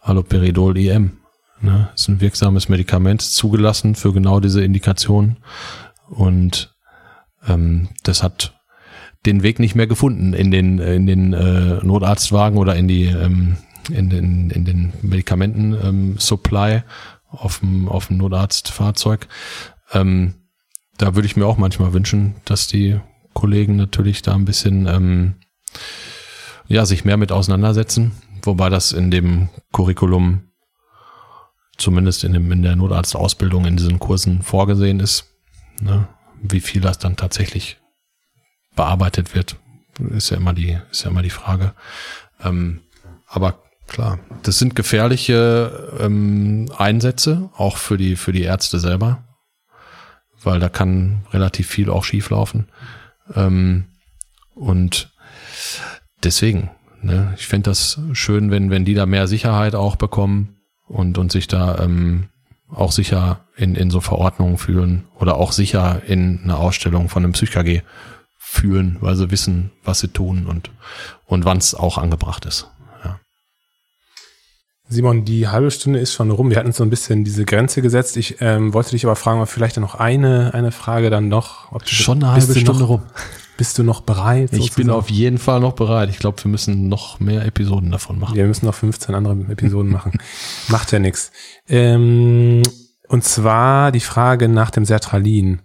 Haloperidol 0.00 0.76
IM. 0.78 1.18
Ne, 1.60 1.88
ist 1.94 2.08
ein 2.08 2.20
wirksames 2.20 2.68
Medikament, 2.68 3.22
zugelassen 3.22 3.94
für 3.94 4.12
genau 4.12 4.40
diese 4.40 4.62
Indikation. 4.62 5.36
Und 6.08 6.74
ähm, 7.46 7.88
das 8.02 8.22
hat 8.22 8.54
den 9.26 9.42
Weg 9.42 9.58
nicht 9.58 9.74
mehr 9.74 9.86
gefunden 9.86 10.34
in 10.34 10.50
den 10.50 10.78
in 10.78 11.06
den 11.06 11.32
äh, 11.32 11.84
Notarztwagen 11.84 12.58
oder 12.58 12.76
in 12.76 12.88
die 12.88 13.04
ähm, 13.04 13.56
in 13.90 14.10
den 14.10 14.50
in 14.50 14.64
den 14.64 14.92
Medikamenten 15.02 15.74
ähm, 15.82 16.16
auf 17.30 17.58
dem 17.60 17.88
auf 17.88 18.08
dem 18.08 18.18
Notarztfahrzeug. 18.18 19.26
Ähm, 19.92 20.34
da 20.98 21.14
würde 21.14 21.26
ich 21.26 21.36
mir 21.36 21.46
auch 21.46 21.58
manchmal 21.58 21.92
wünschen, 21.92 22.34
dass 22.44 22.68
die 22.68 23.00
Kollegen 23.32 23.76
natürlich 23.76 24.22
da 24.22 24.34
ein 24.34 24.44
bisschen 24.44 24.86
ähm, 24.86 25.34
ja 26.68 26.86
sich 26.86 27.04
mehr 27.04 27.16
mit 27.16 27.32
auseinandersetzen, 27.32 28.12
wobei 28.42 28.68
das 28.68 28.92
in 28.92 29.10
dem 29.10 29.48
Curriculum 29.72 30.42
zumindest 31.76 32.24
in 32.24 32.32
dem 32.32 32.50
in 32.52 32.62
der 32.62 32.76
Notarztausbildung 32.76 33.64
in 33.64 33.76
diesen 33.76 33.98
Kursen 33.98 34.42
vorgesehen 34.42 35.00
ist. 35.00 35.34
Ne? 35.80 36.08
Wie 36.40 36.60
viel 36.60 36.80
das 36.80 36.98
dann 36.98 37.16
tatsächlich 37.16 37.78
bearbeitet 38.76 39.34
wird, 39.34 39.56
ist 40.10 40.30
ja 40.30 40.36
immer 40.36 40.52
die, 40.52 40.78
ist 40.90 41.04
ja 41.04 41.10
immer 41.10 41.22
die 41.22 41.30
Frage. 41.30 41.72
Ähm, 42.42 42.80
aber 43.26 43.62
klar, 43.86 44.18
das 44.42 44.58
sind 44.58 44.74
gefährliche 44.74 45.96
ähm, 46.00 46.70
Einsätze, 46.76 47.50
auch 47.56 47.76
für 47.76 47.96
die, 47.96 48.16
für 48.16 48.32
die 48.32 48.42
Ärzte 48.42 48.78
selber, 48.78 49.24
weil 50.42 50.60
da 50.60 50.68
kann 50.68 51.24
relativ 51.32 51.68
viel 51.68 51.90
auch 51.90 52.04
schieflaufen. 52.04 52.68
Ähm, 53.34 53.86
und 54.54 55.12
deswegen, 56.22 56.70
ne, 57.02 57.34
ich 57.36 57.46
fände 57.46 57.70
das 57.70 58.00
schön, 58.12 58.50
wenn, 58.50 58.70
wenn 58.70 58.84
die 58.84 58.94
da 58.94 59.06
mehr 59.06 59.26
Sicherheit 59.26 59.74
auch 59.74 59.96
bekommen 59.96 60.56
und, 60.86 61.18
und 61.18 61.32
sich 61.32 61.48
da 61.48 61.78
ähm, 61.78 62.28
auch 62.68 62.92
sicher 62.92 63.40
in, 63.56 63.74
in 63.74 63.90
so 63.90 64.00
Verordnungen 64.00 64.58
fühlen 64.58 65.04
oder 65.18 65.36
auch 65.36 65.52
sicher 65.52 66.02
in 66.06 66.40
einer 66.42 66.58
Ausstellung 66.58 67.08
von 67.08 67.24
einem 67.24 67.32
PsychKG 67.32 67.82
fühlen, 68.54 68.96
weil 69.00 69.16
sie 69.16 69.30
wissen, 69.30 69.70
was 69.84 70.00
sie 70.00 70.08
tun 70.08 70.46
und, 70.46 70.70
und 71.26 71.44
wann 71.44 71.58
es 71.58 71.74
auch 71.74 71.98
angebracht 71.98 72.46
ist. 72.46 72.68
Ja. 73.04 73.18
Simon, 74.88 75.24
die 75.24 75.48
halbe 75.48 75.70
Stunde 75.70 75.98
ist 75.98 76.12
schon 76.12 76.30
rum. 76.30 76.50
Wir 76.50 76.58
hatten 76.58 76.72
so 76.72 76.84
ein 76.84 76.90
bisschen 76.90 77.24
diese 77.24 77.44
Grenze 77.44 77.82
gesetzt. 77.82 78.16
Ich 78.16 78.36
ähm, 78.40 78.72
wollte 78.72 78.90
dich 78.90 79.04
aber 79.04 79.16
fragen, 79.16 79.40
ob 79.40 79.48
vielleicht 79.48 79.76
noch 79.78 79.96
eine, 79.96 80.54
eine 80.54 80.70
Frage 80.70 81.10
dann 81.10 81.28
noch. 81.28 81.72
Ob 81.72 81.84
du, 81.84 81.90
schon 81.90 82.22
eine 82.22 82.32
halbe 82.32 82.58
Stunde 82.58 82.80
noch, 82.80 82.88
rum. 82.88 83.02
Bist 83.56 83.78
du 83.78 83.82
noch 83.84 84.00
bereit? 84.00 84.52
Ich 84.52 84.74
bin 84.74 84.90
auf 84.90 85.10
jeden 85.10 85.38
Fall 85.38 85.60
noch 85.60 85.74
bereit. 85.74 86.10
Ich 86.10 86.18
glaube, 86.18 86.42
wir 86.42 86.50
müssen 86.50 86.88
noch 86.88 87.20
mehr 87.20 87.44
Episoden 87.44 87.90
davon 87.90 88.18
machen. 88.18 88.34
Wir 88.34 88.46
müssen 88.46 88.66
noch 88.66 88.74
15 88.74 89.14
andere 89.14 89.34
Episoden 89.50 89.92
machen. 89.92 90.12
Macht 90.68 90.90
ja 90.90 90.98
nichts. 90.98 91.30
Ähm, 91.68 92.62
und 93.08 93.24
zwar 93.24 93.92
die 93.92 94.00
Frage 94.00 94.48
nach 94.48 94.70
dem 94.70 94.84
Sertralin. 94.84 95.62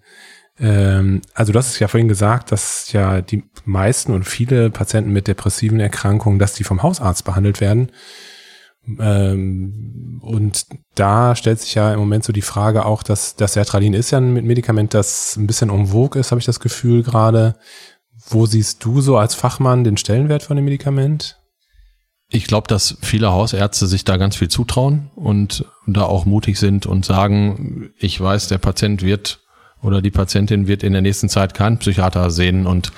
Ähm, 0.60 1.22
also 1.34 1.52
du 1.52 1.60
hast 1.60 1.80
ja 1.80 1.88
vorhin 1.88 2.08
gesagt, 2.08 2.52
dass 2.52 2.92
ja 2.92 3.22
die 3.22 3.44
meisten 3.66 4.14
und 4.14 4.24
viele 4.24 4.70
Patienten 4.70 5.12
mit 5.12 5.28
depressiven 5.28 5.80
Erkrankungen, 5.80 6.40
dass 6.40 6.54
die 6.54 6.64
vom 6.64 6.84
Hausarzt 6.84 7.24
behandelt 7.24 7.62
werden. 7.62 7.92
Ähm, 9.00 10.20
und 10.22 10.66
da 10.96 11.36
stellt 11.36 11.60
sich 11.60 11.76
ja 11.76 11.94
im 11.94 12.00
Moment 12.00 12.24
so 12.24 12.34
die 12.34 12.42
Frage 12.42 12.86
auch, 12.86 13.04
dass 13.04 13.36
das 13.36 13.54
Sertralin 13.54 13.94
ist 13.94 14.12
ja 14.12 14.18
ein 14.18 14.34
Medikament, 14.34 14.94
das 14.94 15.36
ein 15.38 15.48
bisschen 15.48 15.70
en 15.70 15.88
vogue 15.88 16.20
ist, 16.20 16.32
habe 16.32 16.40
ich 16.40 16.46
das 16.46 16.60
Gefühl 16.60 17.04
gerade. 17.04 17.56
Wo 18.32 18.46
siehst 18.46 18.84
du 18.84 19.02
so 19.02 19.18
als 19.18 19.36
Fachmann 19.36 19.84
den 19.84 19.98
Stellenwert 19.98 20.44
von 20.44 20.56
dem 20.56 20.66
Medikament? 20.66 21.38
Ich 22.32 22.46
glaube, 22.46 22.68
dass 22.68 22.98
viele 23.02 23.32
Hausärzte 23.32 23.88
sich 23.88 24.06
da 24.06 24.18
ganz 24.18 24.36
viel 24.36 24.50
zutrauen 24.50 25.10
und 25.16 25.66
da 25.88 26.04
auch 26.04 26.26
mutig 26.26 26.60
sind 26.60 26.86
und 26.86 27.06
sagen, 27.06 27.92
ich 27.98 28.22
weiß, 28.22 28.50
der 28.50 28.60
Patient 28.60 29.02
wird 29.02 29.40
oder 29.82 30.02
die 30.02 30.12
Patientin 30.12 30.68
wird 30.68 30.84
in 30.84 30.94
der 30.94 31.02
nächsten 31.02 31.30
Zeit 31.30 31.54
keinen 31.54 31.78
Psychiater 31.78 32.30
sehen 32.30 32.66
und 32.66 32.92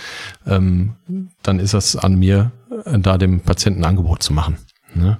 ähm, 0.47 0.95
dann 1.43 1.59
ist 1.59 1.73
es 1.73 1.95
an 1.95 2.15
mir, 2.15 2.51
da 2.85 3.17
dem 3.17 3.41
Patienten 3.41 3.83
Angebot 3.83 4.23
zu 4.23 4.33
machen. 4.33 4.57
Ne? 4.93 5.19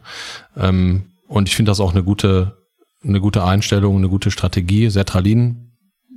Ähm, 0.58 1.04
und 1.28 1.48
ich 1.48 1.56
finde 1.56 1.70
das 1.70 1.80
auch 1.80 1.92
eine 1.92 2.04
gute, 2.04 2.58
eine 3.04 3.22
gute 3.22 3.44
Einstellung, 3.44 3.98
eine 3.98 4.10
gute 4.10 4.32
Strategie. 4.32 4.90
Sertralin 4.90 5.72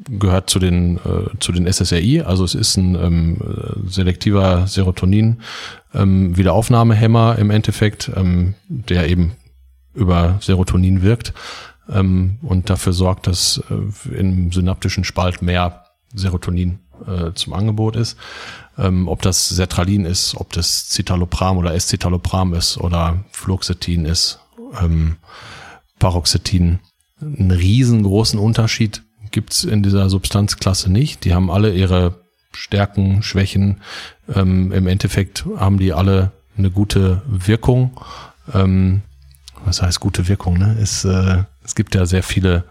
gehört 0.09 0.51
zu 0.51 0.59
den 0.59 0.97
äh, 0.99 1.39
zu 1.39 1.53
den 1.53 1.71
SSRI, 1.71 2.23
also 2.23 2.45
es 2.45 2.55
ist 2.55 2.77
ein 2.77 2.95
ähm, 2.95 3.39
selektiver 3.87 4.67
Serotonin 4.67 5.41
ähm, 5.95 6.37
Wiederaufnahmehemmer 6.37 7.39
im 7.39 7.51
Endeffekt, 7.51 8.11
ähm, 8.15 8.55
der 8.69 9.09
eben 9.09 9.33
über 9.95 10.39
Serotonin 10.41 11.03
wirkt 11.03 11.33
ähm, 11.89 12.39
und 12.43 12.71
dafür 12.71 12.93
sorgt, 12.93 13.27
dass 13.27 13.63
äh, 13.71 14.15
im 14.15 14.53
synaptischen 14.53 15.05
Spalt 15.05 15.43
mehr 15.43 15.85
Serotonin 16.15 16.79
äh, 17.07 17.33
zum 17.35 17.53
Angebot 17.53 17.97
ist. 17.97 18.17
Ähm, 18.79 19.09
ob 19.09 19.23
das 19.23 19.49
Sertralin 19.49 20.05
ist, 20.05 20.35
ob 20.37 20.53
das 20.53 20.89
Citalopram 20.89 21.59
oder 21.59 21.75
Escitalopram 21.75 22.55
ist 22.55 22.79
oder 22.79 23.25
Fluoxetin 23.31 24.05
ist, 24.05 24.41
ähm, 24.81 25.17
Paroxetin. 25.99 26.81
Einen 27.21 27.51
riesengroßen 27.51 28.39
Unterschied 28.39 29.03
gibt's 29.31 29.65
in 29.65 29.83
dieser 29.83 30.11
Substanzklasse 30.11 30.91
nicht. 30.91 31.25
Die 31.25 31.35
haben 31.35 31.51
alle 31.51 31.75
ihre 31.75 32.17
Stärken, 32.53 33.23
Schwächen. 33.23 33.81
Ähm, 34.33 34.73
Im 34.73 34.87
Endeffekt 34.87 35.45
haben 35.57 35.79
die 35.79 35.93
alle 35.93 36.33
eine 36.57 36.71
gute 36.71 37.23
Wirkung. 37.27 38.01
Ähm, 38.53 39.03
was 39.65 39.83
heißt 39.83 40.01
gute 40.01 40.29
Wirkung? 40.29 40.59
Ne? 40.59 40.77
Ist, 40.81 41.05
äh, 41.05 41.45
es 41.65 41.75
gibt 41.75 41.95
ja 41.95 42.07
sehr 42.07 42.23
viele, 42.23 42.65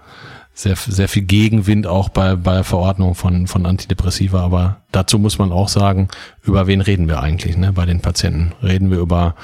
sehr, 0.53 0.75
sehr 0.75 1.09
viel 1.09 1.23
Gegenwind 1.23 1.87
auch 1.87 2.09
bei, 2.09 2.35
bei 2.35 2.63
Verordnung 2.63 3.15
von, 3.15 3.47
von 3.47 3.65
Antidepressiva. 3.65 4.41
Aber 4.41 4.81
dazu 4.91 5.19
muss 5.19 5.39
man 5.39 5.51
auch 5.51 5.67
sagen, 5.67 6.09
über 6.43 6.67
wen 6.67 6.81
reden 6.81 7.07
wir 7.07 7.21
eigentlich 7.21 7.57
ne, 7.57 7.73
bei 7.73 7.85
den 7.85 8.01
Patienten? 8.01 8.53
Reden 8.61 8.91
wir 8.91 8.99
über 8.99 9.35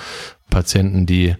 Patienten, 0.50 1.06
die 1.06 1.36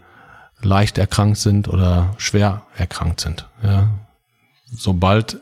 leicht 0.62 0.98
erkrankt 0.98 1.38
sind 1.38 1.68
oder 1.68 2.14
schwer 2.18 2.64
erkrankt 2.76 3.22
sind. 3.22 3.48
Ja. 3.64 3.90
Sobald 4.72 5.38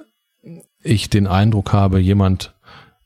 ich 0.84 1.10
den 1.10 1.28
Eindruck 1.28 1.74
habe, 1.74 2.00
jemand 2.00 2.54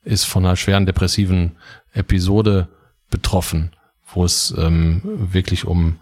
ist 0.04 0.24
von 0.24 0.44
einer 0.44 0.56
schweren 0.56 0.86
depressiven 0.86 1.56
Episode 1.92 2.68
betroffen, 3.10 3.70
wo 4.12 4.24
es 4.24 4.54
ähm, 4.58 5.00
wirklich 5.04 5.64
um 5.64 5.98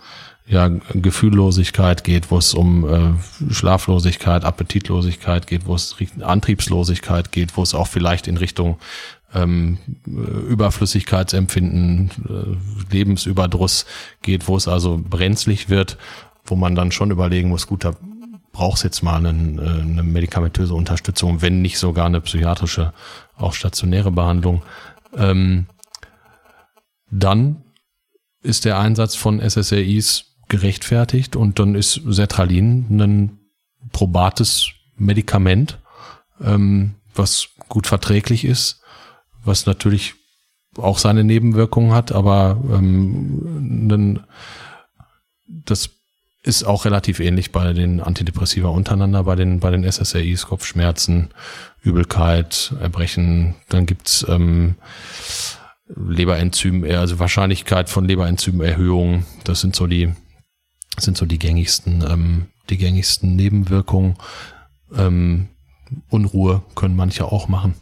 ja, 0.50 0.68
Gefühllosigkeit 0.94 2.02
geht, 2.02 2.32
wo 2.32 2.38
es 2.38 2.54
um 2.54 2.88
äh, 2.88 3.12
Schlaflosigkeit, 3.52 4.44
Appetitlosigkeit 4.44 5.46
geht, 5.46 5.66
wo 5.66 5.76
es 5.76 5.94
Antriebslosigkeit 6.20 7.30
geht, 7.30 7.56
wo 7.56 7.62
es 7.62 7.72
auch 7.72 7.86
vielleicht 7.86 8.26
in 8.26 8.36
Richtung 8.36 8.78
ähm, 9.32 9.78
Überflüssigkeitsempfinden, 10.06 12.10
äh, 12.28 12.56
Lebensüberdruss 12.92 13.86
geht, 14.22 14.48
wo 14.48 14.56
es 14.56 14.66
also 14.66 15.00
brenzlig 15.00 15.68
wird, 15.68 15.98
wo 16.44 16.56
man 16.56 16.74
dann 16.74 16.90
schon 16.90 17.12
überlegen 17.12 17.48
muss, 17.48 17.68
gut, 17.68 17.84
da 17.84 17.94
brauchst 18.50 18.82
jetzt 18.82 19.04
mal 19.04 19.24
einen, 19.24 19.60
äh, 19.60 19.62
eine 19.62 20.02
medikamentöse 20.02 20.74
Unterstützung, 20.74 21.42
wenn 21.42 21.62
nicht 21.62 21.78
sogar 21.78 22.06
eine 22.06 22.20
psychiatrische, 22.20 22.92
auch 23.36 23.52
stationäre 23.52 24.10
Behandlung. 24.10 24.62
Ähm, 25.16 25.66
dann 27.08 27.62
ist 28.42 28.64
der 28.64 28.80
Einsatz 28.80 29.14
von 29.14 29.38
SSRIs 29.38 30.29
gerechtfertigt 30.50 31.36
und 31.36 31.58
dann 31.58 31.74
ist 31.74 32.00
Sertralin 32.06 32.86
ein 32.90 33.38
probates 33.92 34.72
Medikament, 34.96 35.78
ähm, 36.42 36.96
was 37.14 37.48
gut 37.68 37.86
verträglich 37.86 38.44
ist, 38.44 38.82
was 39.44 39.64
natürlich 39.64 40.14
auch 40.76 40.98
seine 40.98 41.24
Nebenwirkungen 41.24 41.92
hat, 41.92 42.12
aber 42.12 42.60
ähm, 42.70 44.20
das 45.46 45.90
ist 46.42 46.64
auch 46.64 46.84
relativ 46.84 47.20
ähnlich 47.20 47.52
bei 47.52 47.72
den 47.72 48.00
Antidepressiva 48.00 48.68
untereinander, 48.68 49.24
bei 49.24 49.36
den, 49.36 49.60
bei 49.60 49.70
den 49.70 49.90
SSRIs, 49.90 50.46
Kopfschmerzen, 50.46 51.30
Übelkeit, 51.82 52.72
Erbrechen. 52.80 53.56
Dann 53.68 53.84
gibt's 53.84 54.24
ähm, 54.28 54.76
Leberenzym, 55.94 56.84
also 56.84 57.18
Wahrscheinlichkeit 57.18 57.90
von 57.90 58.06
Leberenzymerhöhung. 58.06 59.26
Das 59.44 59.60
sind 59.60 59.76
so 59.76 59.86
die, 59.86 60.14
sind 60.98 61.16
so 61.16 61.26
die 61.26 61.38
gängigsten, 61.38 62.04
ähm, 62.08 62.46
die 62.68 62.78
gängigsten 62.78 63.36
Nebenwirkungen. 63.36 64.16
Ähm, 64.94 65.48
Unruhe 66.08 66.62
können 66.74 66.96
manche 66.96 67.26
auch 67.26 67.48
machen. 67.48 67.74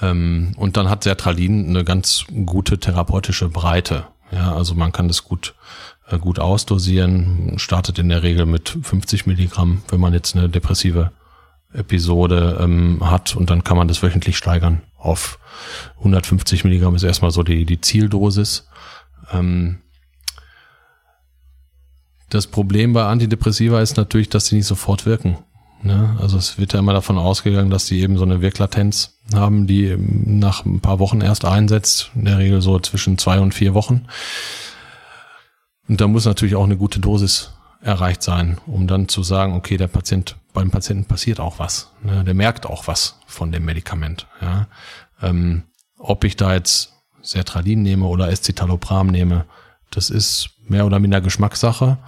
Ähm, 0.00 0.52
und 0.56 0.76
dann 0.76 0.88
hat 0.88 1.04
Sertralin 1.04 1.68
eine 1.68 1.84
ganz 1.84 2.24
gute 2.44 2.78
therapeutische 2.78 3.48
Breite. 3.48 4.06
Ja, 4.30 4.54
also 4.54 4.74
man 4.74 4.92
kann 4.92 5.08
das 5.08 5.24
gut 5.24 5.54
äh, 6.08 6.18
gut 6.18 6.38
ausdosieren, 6.38 7.58
startet 7.58 7.98
in 7.98 8.08
der 8.08 8.22
Regel 8.22 8.46
mit 8.46 8.76
50 8.82 9.26
Milligramm, 9.26 9.82
wenn 9.88 10.00
man 10.00 10.12
jetzt 10.12 10.36
eine 10.36 10.48
depressive 10.48 11.12
Episode 11.72 12.58
ähm, 12.60 12.98
hat 13.00 13.36
und 13.36 13.50
dann 13.50 13.64
kann 13.64 13.76
man 13.76 13.88
das 13.88 14.02
wöchentlich 14.02 14.36
steigern 14.36 14.82
auf 15.06 15.38
150 15.98 16.64
Milligramm 16.64 16.94
ist 16.94 17.02
erstmal 17.02 17.30
so 17.30 17.42
die, 17.42 17.64
die 17.64 17.80
Zieldosis. 17.80 18.68
Ähm, 19.32 19.78
das 22.28 22.46
Problem 22.46 22.92
bei 22.92 23.04
Antidepressiva 23.04 23.80
ist 23.80 23.96
natürlich, 23.96 24.28
dass 24.28 24.46
sie 24.46 24.56
nicht 24.56 24.66
sofort 24.66 25.06
wirken. 25.06 25.38
Ne? 25.82 26.16
Also 26.20 26.36
es 26.38 26.58
wird 26.58 26.72
ja 26.72 26.80
immer 26.80 26.92
davon 26.92 27.18
ausgegangen, 27.18 27.70
dass 27.70 27.86
die 27.86 28.00
eben 28.00 28.16
so 28.16 28.24
eine 28.24 28.40
Wirklatenz 28.40 29.18
haben, 29.34 29.66
die 29.66 29.96
nach 29.96 30.64
ein 30.64 30.80
paar 30.80 30.98
Wochen 30.98 31.20
erst 31.20 31.44
einsetzt, 31.44 32.10
in 32.14 32.24
der 32.24 32.38
Regel 32.38 32.60
so 32.60 32.78
zwischen 32.80 33.18
zwei 33.18 33.40
und 33.40 33.54
vier 33.54 33.74
Wochen. 33.74 34.06
Und 35.88 36.00
da 36.00 36.08
muss 36.08 36.24
natürlich 36.24 36.56
auch 36.56 36.64
eine 36.64 36.76
gute 36.76 36.98
Dosis 36.98 37.52
erreicht 37.80 38.22
sein, 38.22 38.58
um 38.66 38.88
dann 38.88 39.08
zu 39.08 39.22
sagen, 39.22 39.54
okay, 39.54 39.76
der 39.76 39.86
Patient, 39.86 40.36
beim 40.52 40.70
Patienten 40.70 41.04
passiert 41.04 41.38
auch 41.38 41.58
was. 41.58 41.92
Ne? 42.02 42.24
Der 42.24 42.34
merkt 42.34 42.66
auch 42.66 42.88
was 42.88 43.20
von 43.26 43.52
dem 43.52 43.64
Medikament. 43.64 44.26
Ja? 44.40 44.66
Ähm, 45.22 45.62
ob 45.98 46.24
ich 46.24 46.36
da 46.36 46.54
jetzt 46.54 46.92
Sertralin 47.22 47.82
nehme 47.82 48.06
oder 48.06 48.28
Escitalopram 48.30 49.08
nehme, 49.08 49.44
das 49.96 50.10
ist 50.10 50.50
mehr 50.68 50.86
oder 50.86 50.98
minder 50.98 51.20
Geschmackssache. 51.20 51.98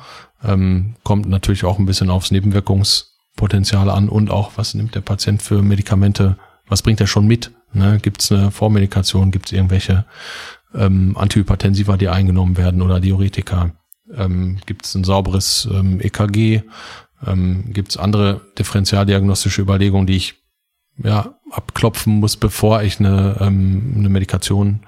Ähm, 0.45 0.95
kommt 1.03 1.29
natürlich 1.29 1.65
auch 1.65 1.79
ein 1.79 1.87
bisschen 1.87 2.11
aufs 2.11 2.31
Nebenwirkungspotenzial 2.31 3.89
an 3.91 4.09
und 4.09 4.31
auch, 4.31 4.53
was 4.57 4.75
nimmt 4.75 4.95
der 4.95 5.01
Patient 5.01 5.43
für 5.43 5.63
Medikamente, 5.63 6.37
was 6.69 6.83
bringt 6.83 7.01
er 7.01 7.07
schon 7.07 7.27
mit? 7.27 7.51
Ne? 7.73 7.99
Gibt 8.01 8.23
es 8.23 8.31
eine 8.31 8.51
Vormedikation, 8.51 9.31
gibt 9.31 9.47
es 9.47 9.53
irgendwelche 9.53 10.05
ähm, 10.75 11.17
Antihypertensiva, 11.17 11.97
die 11.97 12.09
eingenommen 12.09 12.57
werden 12.59 12.83
oder 12.83 13.01
Diuretika? 13.01 13.71
Ähm, 14.15 14.59
Gibt 14.67 14.85
es 14.85 14.95
ein 14.95 15.05
sauberes 15.05 15.67
ähm, 15.73 16.01
EKG? 16.01 16.63
Ähm, 17.27 17.73
Gibt 17.73 17.91
es 17.91 17.97
andere 17.97 18.43
differentialdiagnostische 18.59 19.63
Überlegungen, 19.63 20.07
die 20.07 20.17
ich 20.17 20.35
ja 21.03 21.35
abklopfen 21.51 22.21
muss, 22.21 22.37
bevor 22.37 22.83
ich 22.83 23.01
eine, 23.01 23.39
ähm, 23.41 23.95
eine 23.97 24.09
Medikation 24.09 24.81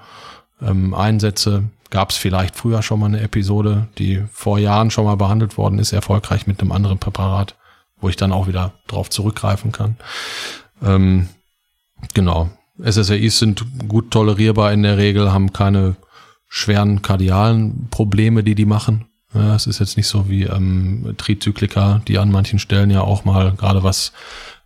ähm, 0.62 0.94
einsetze? 0.94 1.64
Gab 1.90 2.10
es 2.10 2.16
vielleicht 2.16 2.56
früher 2.56 2.82
schon 2.82 3.00
mal 3.00 3.06
eine 3.06 3.20
Episode, 3.20 3.88
die 3.98 4.22
vor 4.32 4.58
Jahren 4.58 4.90
schon 4.90 5.04
mal 5.04 5.16
behandelt 5.16 5.58
worden 5.58 5.78
ist, 5.78 5.92
erfolgreich 5.92 6.46
mit 6.46 6.60
einem 6.60 6.72
anderen 6.72 6.98
Präparat, 6.98 7.56
wo 8.00 8.08
ich 8.08 8.16
dann 8.16 8.32
auch 8.32 8.46
wieder 8.46 8.74
drauf 8.86 9.10
zurückgreifen 9.10 9.72
kann. 9.72 9.96
Ähm, 10.82 11.28
genau. 12.14 12.50
SSRIs 12.82 13.38
sind 13.38 13.66
gut 13.88 14.10
tolerierbar 14.10 14.72
in 14.72 14.82
der 14.82 14.96
Regel, 14.96 15.32
haben 15.32 15.52
keine 15.52 15.96
schweren 16.48 17.02
kardialen 17.02 17.88
Probleme, 17.90 18.42
die 18.42 18.54
die 18.54 18.66
machen. 18.66 19.06
Ja, 19.34 19.54
es 19.54 19.66
ist 19.66 19.78
jetzt 19.78 19.96
nicht 19.96 20.08
so 20.08 20.28
wie 20.28 20.44
ähm, 20.44 21.14
Trizyklika, 21.16 22.02
die 22.08 22.18
an 22.18 22.32
manchen 22.32 22.58
Stellen 22.58 22.90
ja 22.90 23.02
auch 23.02 23.24
mal, 23.24 23.52
gerade 23.52 23.82
was 23.82 24.12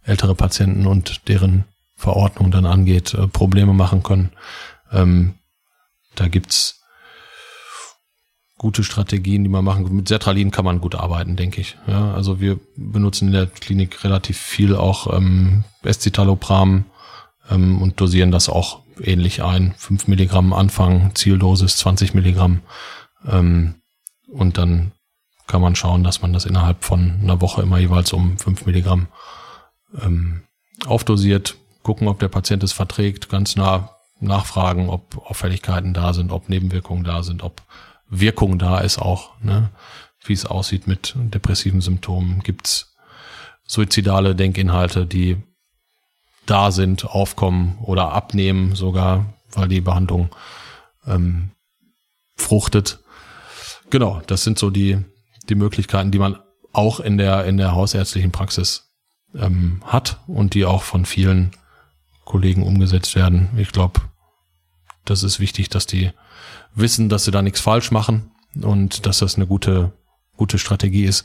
ältere 0.03 0.35
Patienten 0.35 0.87
und 0.87 1.29
deren 1.29 1.65
Verordnung 1.97 2.51
dann 2.51 2.67
angeht, 2.67 3.15
äh, 3.15 3.29
Probleme 3.29 3.75
machen 3.75 4.03
können. 4.03 4.31
Ähm, 4.91 5.35
da 6.15 6.29
gibt's 6.29 6.81
gute 8.57 8.85
Strategien, 8.85 9.43
die 9.43 9.51
man 9.51 9.65
machen. 9.65 9.95
Mit 9.95 10.09
Sertralin 10.09 10.51
kann 10.51 10.65
man 10.65 10.81
gut 10.81 10.95
arbeiten, 10.95 11.37
denke 11.37 11.61
ich. 11.61 11.77
Ja, 11.87 12.15
also 12.15 12.41
wir 12.41 12.59
benutzen 12.77 13.29
in 13.29 13.35
der 13.35 13.47
Klinik 13.47 14.05
relativ 14.05 14.39
viel 14.39 14.75
auch 14.77 15.13
ähm, 15.13 15.65
Escitalopram, 15.83 16.87
ähm, 17.51 17.81
und 17.83 18.01
dosieren 18.01 18.31
das 18.31 18.49
auch 18.49 18.81
ähnlich 19.01 19.43
ein. 19.43 19.75
5 19.77 20.09
Milligramm 20.09 20.53
Anfang, 20.53 21.15
Zieldosis 21.15 21.77
20 21.79 22.15
Milligramm. 22.15 22.61
Ähm, 23.27 23.77
und 24.29 24.59
dann 24.59 24.93
kann 25.47 25.61
man 25.61 25.77
schauen, 25.77 26.05
dass 26.05 26.23
man 26.23 26.33
das 26.33 26.47
innerhalb 26.47 26.85
von 26.85 27.21
einer 27.23 27.41
Woche 27.41 27.63
immer 27.63 27.79
jeweils 27.79 28.13
um 28.13 28.39
5 28.39 28.67
Milligramm 28.67 29.09
ähm, 30.01 30.43
aufdosiert, 30.87 31.57
gucken, 31.83 32.09
ob 32.09 32.19
der 32.19 32.29
Patient 32.29 32.63
es 32.63 32.73
verträgt, 32.73 33.29
ganz 33.29 33.57
nah 33.57 33.94
nachfragen, 34.21 34.89
ob 34.89 35.19
Auffälligkeiten 35.19 35.95
da 35.95 36.13
sind, 36.13 36.33
ob 36.33 36.49
Nebenwirkungen 36.49 37.05
da 37.05 37.23
sind, 37.23 37.43
ob 37.43 37.63
Wirkung 38.09 38.59
da 38.59 38.79
ist 38.79 38.99
auch, 38.99 39.39
ne? 39.41 39.71
wie 40.25 40.33
es 40.33 40.47
aussieht 40.47 40.87
mit 40.87 41.15
depressiven 41.17 41.81
Symptomen. 41.81 42.41
Gibt's 42.43 42.95
suizidale 43.67 44.35
Denkinhalte, 44.35 45.07
die 45.07 45.37
da 46.47 46.71
sind, 46.71 47.05
aufkommen 47.05 47.79
oder 47.83 48.13
abnehmen 48.13 48.75
sogar, 48.75 49.35
weil 49.53 49.69
die 49.69 49.81
Behandlung 49.81 50.35
ähm, 51.07 51.51
fruchtet. 52.37 53.01
Genau, 53.91 54.21
das 54.27 54.45
sind 54.45 54.59
so 54.59 54.71
die, 54.71 54.99
die 55.49 55.55
Möglichkeiten, 55.55 56.11
die 56.11 56.19
man 56.19 56.39
auch 56.73 57.01
in 57.01 57.19
der, 57.19 57.45
in 57.45 57.57
der 57.57 57.73
hausärztlichen 57.73 58.33
Praxis 58.33 58.93
ähm, 59.35 59.83
hat 59.87 60.21
und 60.27 60.55
die 60.55 60.65
auch 60.65 60.83
von 60.83 61.07
vielen 61.07 61.53
Kollegen 62.25 62.63
umgesetzt 62.63 63.15
werden. 63.15 63.49
Ich 63.57 63.73
glaube, 63.73 64.01
das 65.05 65.23
ist 65.23 65.41
wichtig, 65.41 65.69
dass 65.69 65.87
die 65.87 66.11
wissen, 66.75 67.09
dass 67.09 67.25
sie 67.25 67.31
da 67.31 67.43
nichts 67.43 67.61
falsch 67.61 67.91
machen 67.91 68.31
und 68.61 69.07
dass 69.07 69.19
das 69.19 69.37
eine 69.37 69.47
gute 69.47 69.93
gute 70.37 70.59
Strategie 70.59 71.05
ist. 71.05 71.25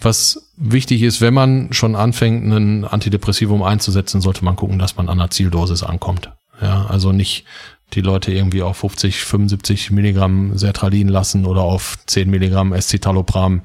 Was 0.00 0.52
wichtig 0.56 1.02
ist, 1.02 1.20
wenn 1.20 1.34
man 1.34 1.72
schon 1.72 1.96
anfängt, 1.96 2.44
ein 2.52 2.84
Antidepressivum 2.84 3.62
einzusetzen, 3.62 4.20
sollte 4.20 4.44
man 4.44 4.56
gucken, 4.56 4.78
dass 4.78 4.96
man 4.96 5.08
an 5.08 5.18
der 5.18 5.30
Zieldosis 5.30 5.82
ankommt. 5.82 6.32
Ja, 6.60 6.86
also 6.86 7.12
nicht 7.12 7.44
die 7.94 8.00
Leute 8.00 8.32
irgendwie 8.32 8.62
auf 8.62 8.78
50, 8.78 9.24
75 9.24 9.90
Milligramm 9.90 10.56
Sertralin 10.56 11.08
lassen 11.08 11.46
oder 11.46 11.62
auf 11.62 11.98
10 12.06 12.30
Milligramm 12.30 12.72
Escitalopram. 12.72 13.62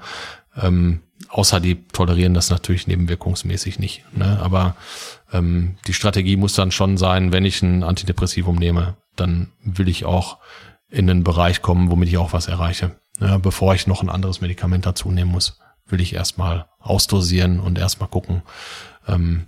Ähm, 0.60 1.02
außer 1.30 1.60
die 1.60 1.88
tolerieren 1.88 2.34
das 2.34 2.50
natürlich 2.50 2.88
nebenwirkungsmäßig 2.88 3.80
nicht. 3.80 4.04
Ne? 4.16 4.40
Aber 4.42 4.76
ähm, 5.32 5.78
die 5.88 5.94
Strategie 5.94 6.36
muss 6.36 6.54
dann 6.54 6.72
schon 6.72 6.98
sein, 6.98 7.32
wenn 7.32 7.46
ich 7.46 7.62
ein 7.62 7.84
Antidepressivum 7.84 8.56
nehme, 8.56 8.98
dann 9.16 9.52
will 9.64 9.88
ich 9.88 10.06
auch 10.06 10.38
in 10.90 11.10
einen 11.10 11.24
Bereich 11.24 11.62
kommen, 11.62 11.92
womit 11.92 12.10
ich 12.10 12.18
auch 12.18 12.34
was 12.34 12.48
erreiche. 12.48 12.96
Ja, 13.20 13.38
bevor 13.38 13.76
ich 13.76 13.86
noch 13.86 14.02
ein 14.02 14.10
anderes 14.10 14.42
Medikament 14.42 14.86
dazu 14.86 15.12
nehmen 15.12 15.32
muss, 15.32 15.60
will 15.88 16.02
ich 16.02 16.14
erstmal 16.14 16.68
ausdosieren 16.80 17.60
und 17.60 17.78
erstmal 17.78 18.10
gucken, 18.10 18.42
ähm, 19.08 19.48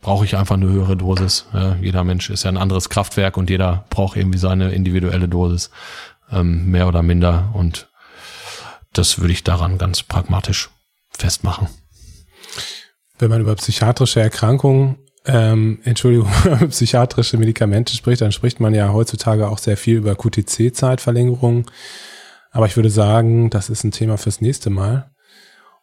brauche 0.00 0.24
ich 0.24 0.36
einfach 0.36 0.54
eine 0.54 0.68
höhere 0.68 0.96
Dosis. 0.96 1.46
Ja, 1.52 1.76
jeder 1.80 2.04
Mensch 2.04 2.30
ist 2.30 2.44
ja 2.44 2.50
ein 2.50 2.56
anderes 2.56 2.88
Kraftwerk 2.88 3.36
und 3.36 3.50
jeder 3.50 3.84
braucht 3.90 4.16
irgendwie 4.16 4.38
seine 4.38 4.70
individuelle 4.70 5.28
Dosis, 5.28 5.70
ähm, 6.30 6.70
mehr 6.70 6.86
oder 6.86 7.02
minder. 7.02 7.50
Und 7.52 7.88
das 8.92 9.18
würde 9.18 9.32
ich 9.32 9.44
daran 9.44 9.76
ganz 9.76 10.02
pragmatisch 10.02 10.70
festmachen. 11.18 11.68
Wenn 13.18 13.30
man 13.30 13.40
über 13.40 13.54
psychiatrische 13.56 14.20
Erkrankungen 14.20 14.96
ähm, 15.28 15.80
Entschuldigung, 15.84 16.30
psychiatrische 16.70 17.36
Medikamente 17.36 17.94
spricht, 17.94 18.22
dann 18.22 18.32
spricht 18.32 18.60
man 18.60 18.74
ja 18.74 18.92
heutzutage 18.92 19.48
auch 19.48 19.58
sehr 19.58 19.76
viel 19.76 19.96
über 19.96 20.14
QTC-Zeitverlängerung. 20.14 21.66
Aber 22.50 22.66
ich 22.66 22.76
würde 22.76 22.90
sagen, 22.90 23.50
das 23.50 23.68
ist 23.68 23.84
ein 23.84 23.90
Thema 23.90 24.16
fürs 24.16 24.40
nächste 24.40 24.70
Mal. 24.70 25.10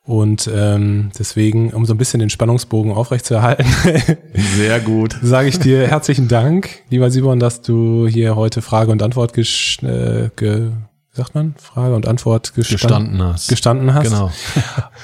Und 0.04 0.50
ähm, 0.54 1.12
deswegen, 1.18 1.74
um 1.74 1.86
so 1.86 1.94
ein 1.94 1.98
bisschen 1.98 2.20
den 2.20 2.30
Spannungsbogen 2.30 2.92
aufrechtzuerhalten, 2.92 3.66
sehr 4.34 4.80
gut, 4.80 5.16
sage 5.24 5.48
ich 5.48 5.58
dir 5.58 5.88
herzlichen 5.88 6.28
Dank, 6.28 6.70
lieber 6.90 7.10
Simon, 7.10 7.40
dass 7.40 7.62
du 7.62 8.08
hier 8.08 8.36
heute 8.36 8.62
Frage 8.62 8.92
und 8.92 9.02
Antwort 9.02 9.34
gesch 9.34 9.82
äh, 9.82 10.30
ge 10.36 10.72
sagt 11.16 11.34
man, 11.34 11.56
Frage 11.58 11.96
und 11.96 12.08
Antwort 12.08 12.54
gestan 12.54 12.76
gestanden 12.78 13.24
hast. 13.24 13.48
Gestanden 13.48 13.94
hast. 13.94 14.04
Genau. 14.04 14.32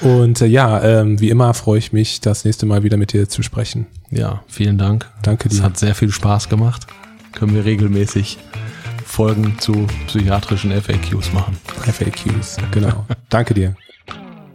und 0.02 0.40
äh, 0.42 0.46
ja, 0.46 0.82
ähm, 0.82 1.20
wie 1.20 1.30
immer 1.30 1.54
freue 1.54 1.78
ich 1.78 1.92
mich, 1.92 2.20
das 2.20 2.44
nächste 2.44 2.66
Mal 2.66 2.82
wieder 2.82 2.98
mit 2.98 3.12
dir 3.12 3.28
zu 3.28 3.42
sprechen. 3.42 3.86
Ja, 4.10 4.42
vielen 4.46 4.76
Dank. 4.76 5.10
Danke 5.22 5.48
dir. 5.48 5.56
Es 5.56 5.62
hat 5.62 5.78
sehr 5.78 5.94
viel 5.94 6.10
Spaß 6.10 6.48
gemacht. 6.48 6.86
Können 7.32 7.54
wir 7.54 7.64
regelmäßig 7.64 8.38
Folgen 9.06 9.58
zu 9.58 9.86
psychiatrischen 10.06 10.70
FAQs 10.70 11.32
machen. 11.32 11.58
FAQs, 11.66 12.58
genau. 12.70 13.06
Danke 13.30 13.54
dir. 13.54 13.74